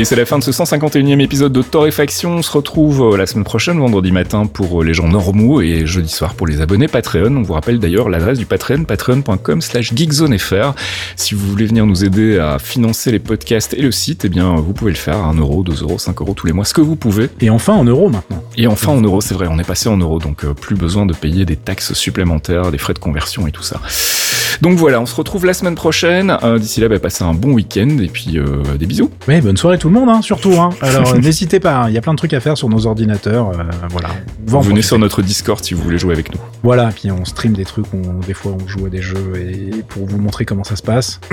Et 0.00 0.06
c'est 0.06 0.16
la 0.16 0.24
fin 0.24 0.38
de 0.38 0.42
ce 0.42 0.50
151e 0.50 1.20
épisode 1.20 1.52
de 1.52 1.60
Torréfaction. 1.60 2.36
On 2.36 2.40
se 2.40 2.50
retrouve 2.50 3.12
euh, 3.12 3.18
la 3.18 3.26
semaine 3.26 3.44
prochaine, 3.44 3.78
vendredi 3.78 4.12
matin, 4.12 4.46
pour 4.46 4.80
euh, 4.80 4.84
les 4.86 4.94
gens 4.94 5.08
normaux 5.08 5.60
et 5.60 5.84
jeudi 5.84 6.08
soir 6.08 6.32
pour 6.32 6.46
les 6.46 6.62
abonnés 6.62 6.88
Patreon. 6.88 7.36
On 7.36 7.42
vous 7.42 7.52
rappelle 7.52 7.78
d'ailleurs 7.78 8.08
l'adresse 8.08 8.38
du 8.38 8.46
Patreon, 8.46 8.84
patreon.com 8.84 9.60
slash 9.60 9.92
geekzonefr. 9.94 10.74
Si 11.16 11.34
vous 11.34 11.46
voulez 11.46 11.66
venir 11.66 11.84
nous 11.84 12.02
aider 12.02 12.38
à 12.38 12.58
financer 12.58 13.12
les 13.12 13.18
podcasts 13.18 13.74
et 13.74 13.82
le 13.82 13.92
site, 13.92 14.24
eh 14.24 14.30
bien, 14.30 14.54
vous 14.54 14.72
pouvez 14.72 14.92
le 14.92 14.96
faire 14.96 15.18
à 15.18 15.26
1 15.26 15.34
euro, 15.34 15.62
2 15.62 15.82
euros, 15.82 15.98
5 15.98 16.18
euros 16.22 16.32
tous 16.32 16.46
les 16.46 16.54
mois, 16.54 16.64
ce 16.64 16.72
que 16.72 16.80
vous 16.80 16.96
pouvez. 16.96 17.28
Et 17.42 17.50
enfin 17.50 17.74
en 17.74 17.84
euros 17.84 18.08
maintenant. 18.08 18.42
Et 18.56 18.66
enfin 18.68 18.92
en 18.92 19.02
euros, 19.02 19.20
c'est 19.20 19.34
vrai, 19.34 19.48
on 19.50 19.58
est 19.58 19.64
passé 19.64 19.90
en 19.90 19.98
euros, 19.98 20.18
donc 20.18 20.46
euh, 20.46 20.54
plus 20.54 20.76
besoin 20.76 21.04
de 21.04 21.12
payer 21.12 21.44
des 21.44 21.56
taxes 21.56 21.92
supplémentaires, 21.92 22.70
des 22.70 22.78
frais 22.78 22.94
de 22.94 22.98
conversion 22.98 23.46
et 23.46 23.52
tout 23.52 23.62
ça. 23.62 23.78
Donc 24.60 24.76
voilà, 24.76 25.00
on 25.00 25.06
se 25.06 25.14
retrouve 25.14 25.46
la 25.46 25.54
semaine 25.54 25.74
prochaine. 25.74 26.36
Euh, 26.42 26.58
D'ici 26.58 26.80
là, 26.80 26.88
bah, 26.88 26.98
passez 26.98 27.24
un 27.24 27.32
bon 27.32 27.52
week-end 27.52 27.88
et 28.02 28.08
puis 28.08 28.38
euh, 28.38 28.62
des 28.78 28.86
bisous. 28.86 29.10
Oui, 29.26 29.40
bonne 29.40 29.56
soirée 29.56 29.78
tout 29.78 29.88
le 29.88 29.94
monde, 29.94 30.08
hein, 30.08 30.20
surtout. 30.22 30.52
Hein. 30.60 30.70
Alors 30.82 31.14
euh, 31.14 31.18
n'hésitez 31.18 31.60
pas, 31.60 31.76
hein, 31.76 31.88
il 31.88 31.94
y 31.94 31.98
a 31.98 32.00
plein 32.00 32.12
de 32.12 32.18
trucs 32.18 32.34
à 32.34 32.40
faire 32.40 32.56
sur 32.58 32.68
nos 32.68 32.86
ordinateurs. 32.86 33.52
voilà, 33.88 34.10
Venez 34.62 34.82
sur 34.82 34.98
notre 34.98 35.22
Discord 35.22 35.64
si 35.64 35.74
vous 35.74 35.82
voulez 35.82 35.98
jouer 35.98 36.12
avec 36.12 36.32
nous. 36.34 36.40
Voilà, 36.62 36.90
puis 36.94 37.10
on 37.10 37.24
stream 37.24 37.54
des 37.54 37.64
trucs, 37.64 37.86
on, 37.94 38.20
des 38.26 38.34
fois 38.34 38.52
on 38.62 38.68
joue 38.68 38.86
à 38.86 38.90
des 38.90 39.02
jeux 39.02 39.32
et 39.36 39.82
pour 39.88 40.06
vous 40.06 40.18
montrer 40.18 40.44
comment 40.44 40.64
ça 40.64 40.76
se 40.76 40.82
passe. 40.82 41.20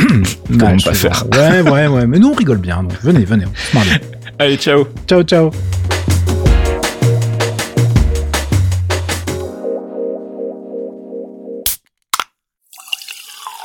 Comment 0.47 0.71
Match, 0.71 0.85
pas 0.85 0.93
faire. 0.93 1.25
Ouais, 1.33 1.61
ouais, 1.61 1.87
ouais. 1.87 2.07
Mais 2.07 2.19
nous 2.19 2.29
on 2.29 2.33
rigole 2.33 2.57
bien, 2.57 2.83
donc 2.83 2.93
venez, 3.01 3.25
venez, 3.25 3.45
on 3.45 3.79
se. 3.79 3.99
Allez, 4.39 4.57
ciao 4.57 4.85
Ciao, 5.07 5.23
ciao. 5.23 5.51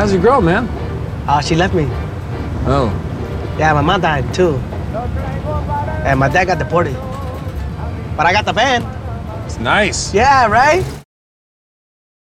How's 0.00 0.14
your 0.14 0.22
girl, 0.22 0.40
man? 0.40 0.66
Oh, 1.28 1.42
she 1.42 1.54
left 1.54 1.74
me. 1.74 1.84
Oh. 2.64 2.88
Yeah, 3.58 3.74
my 3.74 3.82
mom 3.82 4.00
died 4.00 4.32
too. 4.32 4.56
And 6.08 6.18
my 6.18 6.30
dad 6.30 6.46
got 6.46 6.58
deported. 6.58 6.94
But 8.16 8.24
I 8.24 8.32
got 8.32 8.46
the 8.46 8.54
van. 8.54 8.82
It's 9.44 9.58
nice. 9.58 10.14
Yeah, 10.14 10.46
right? 10.46 10.82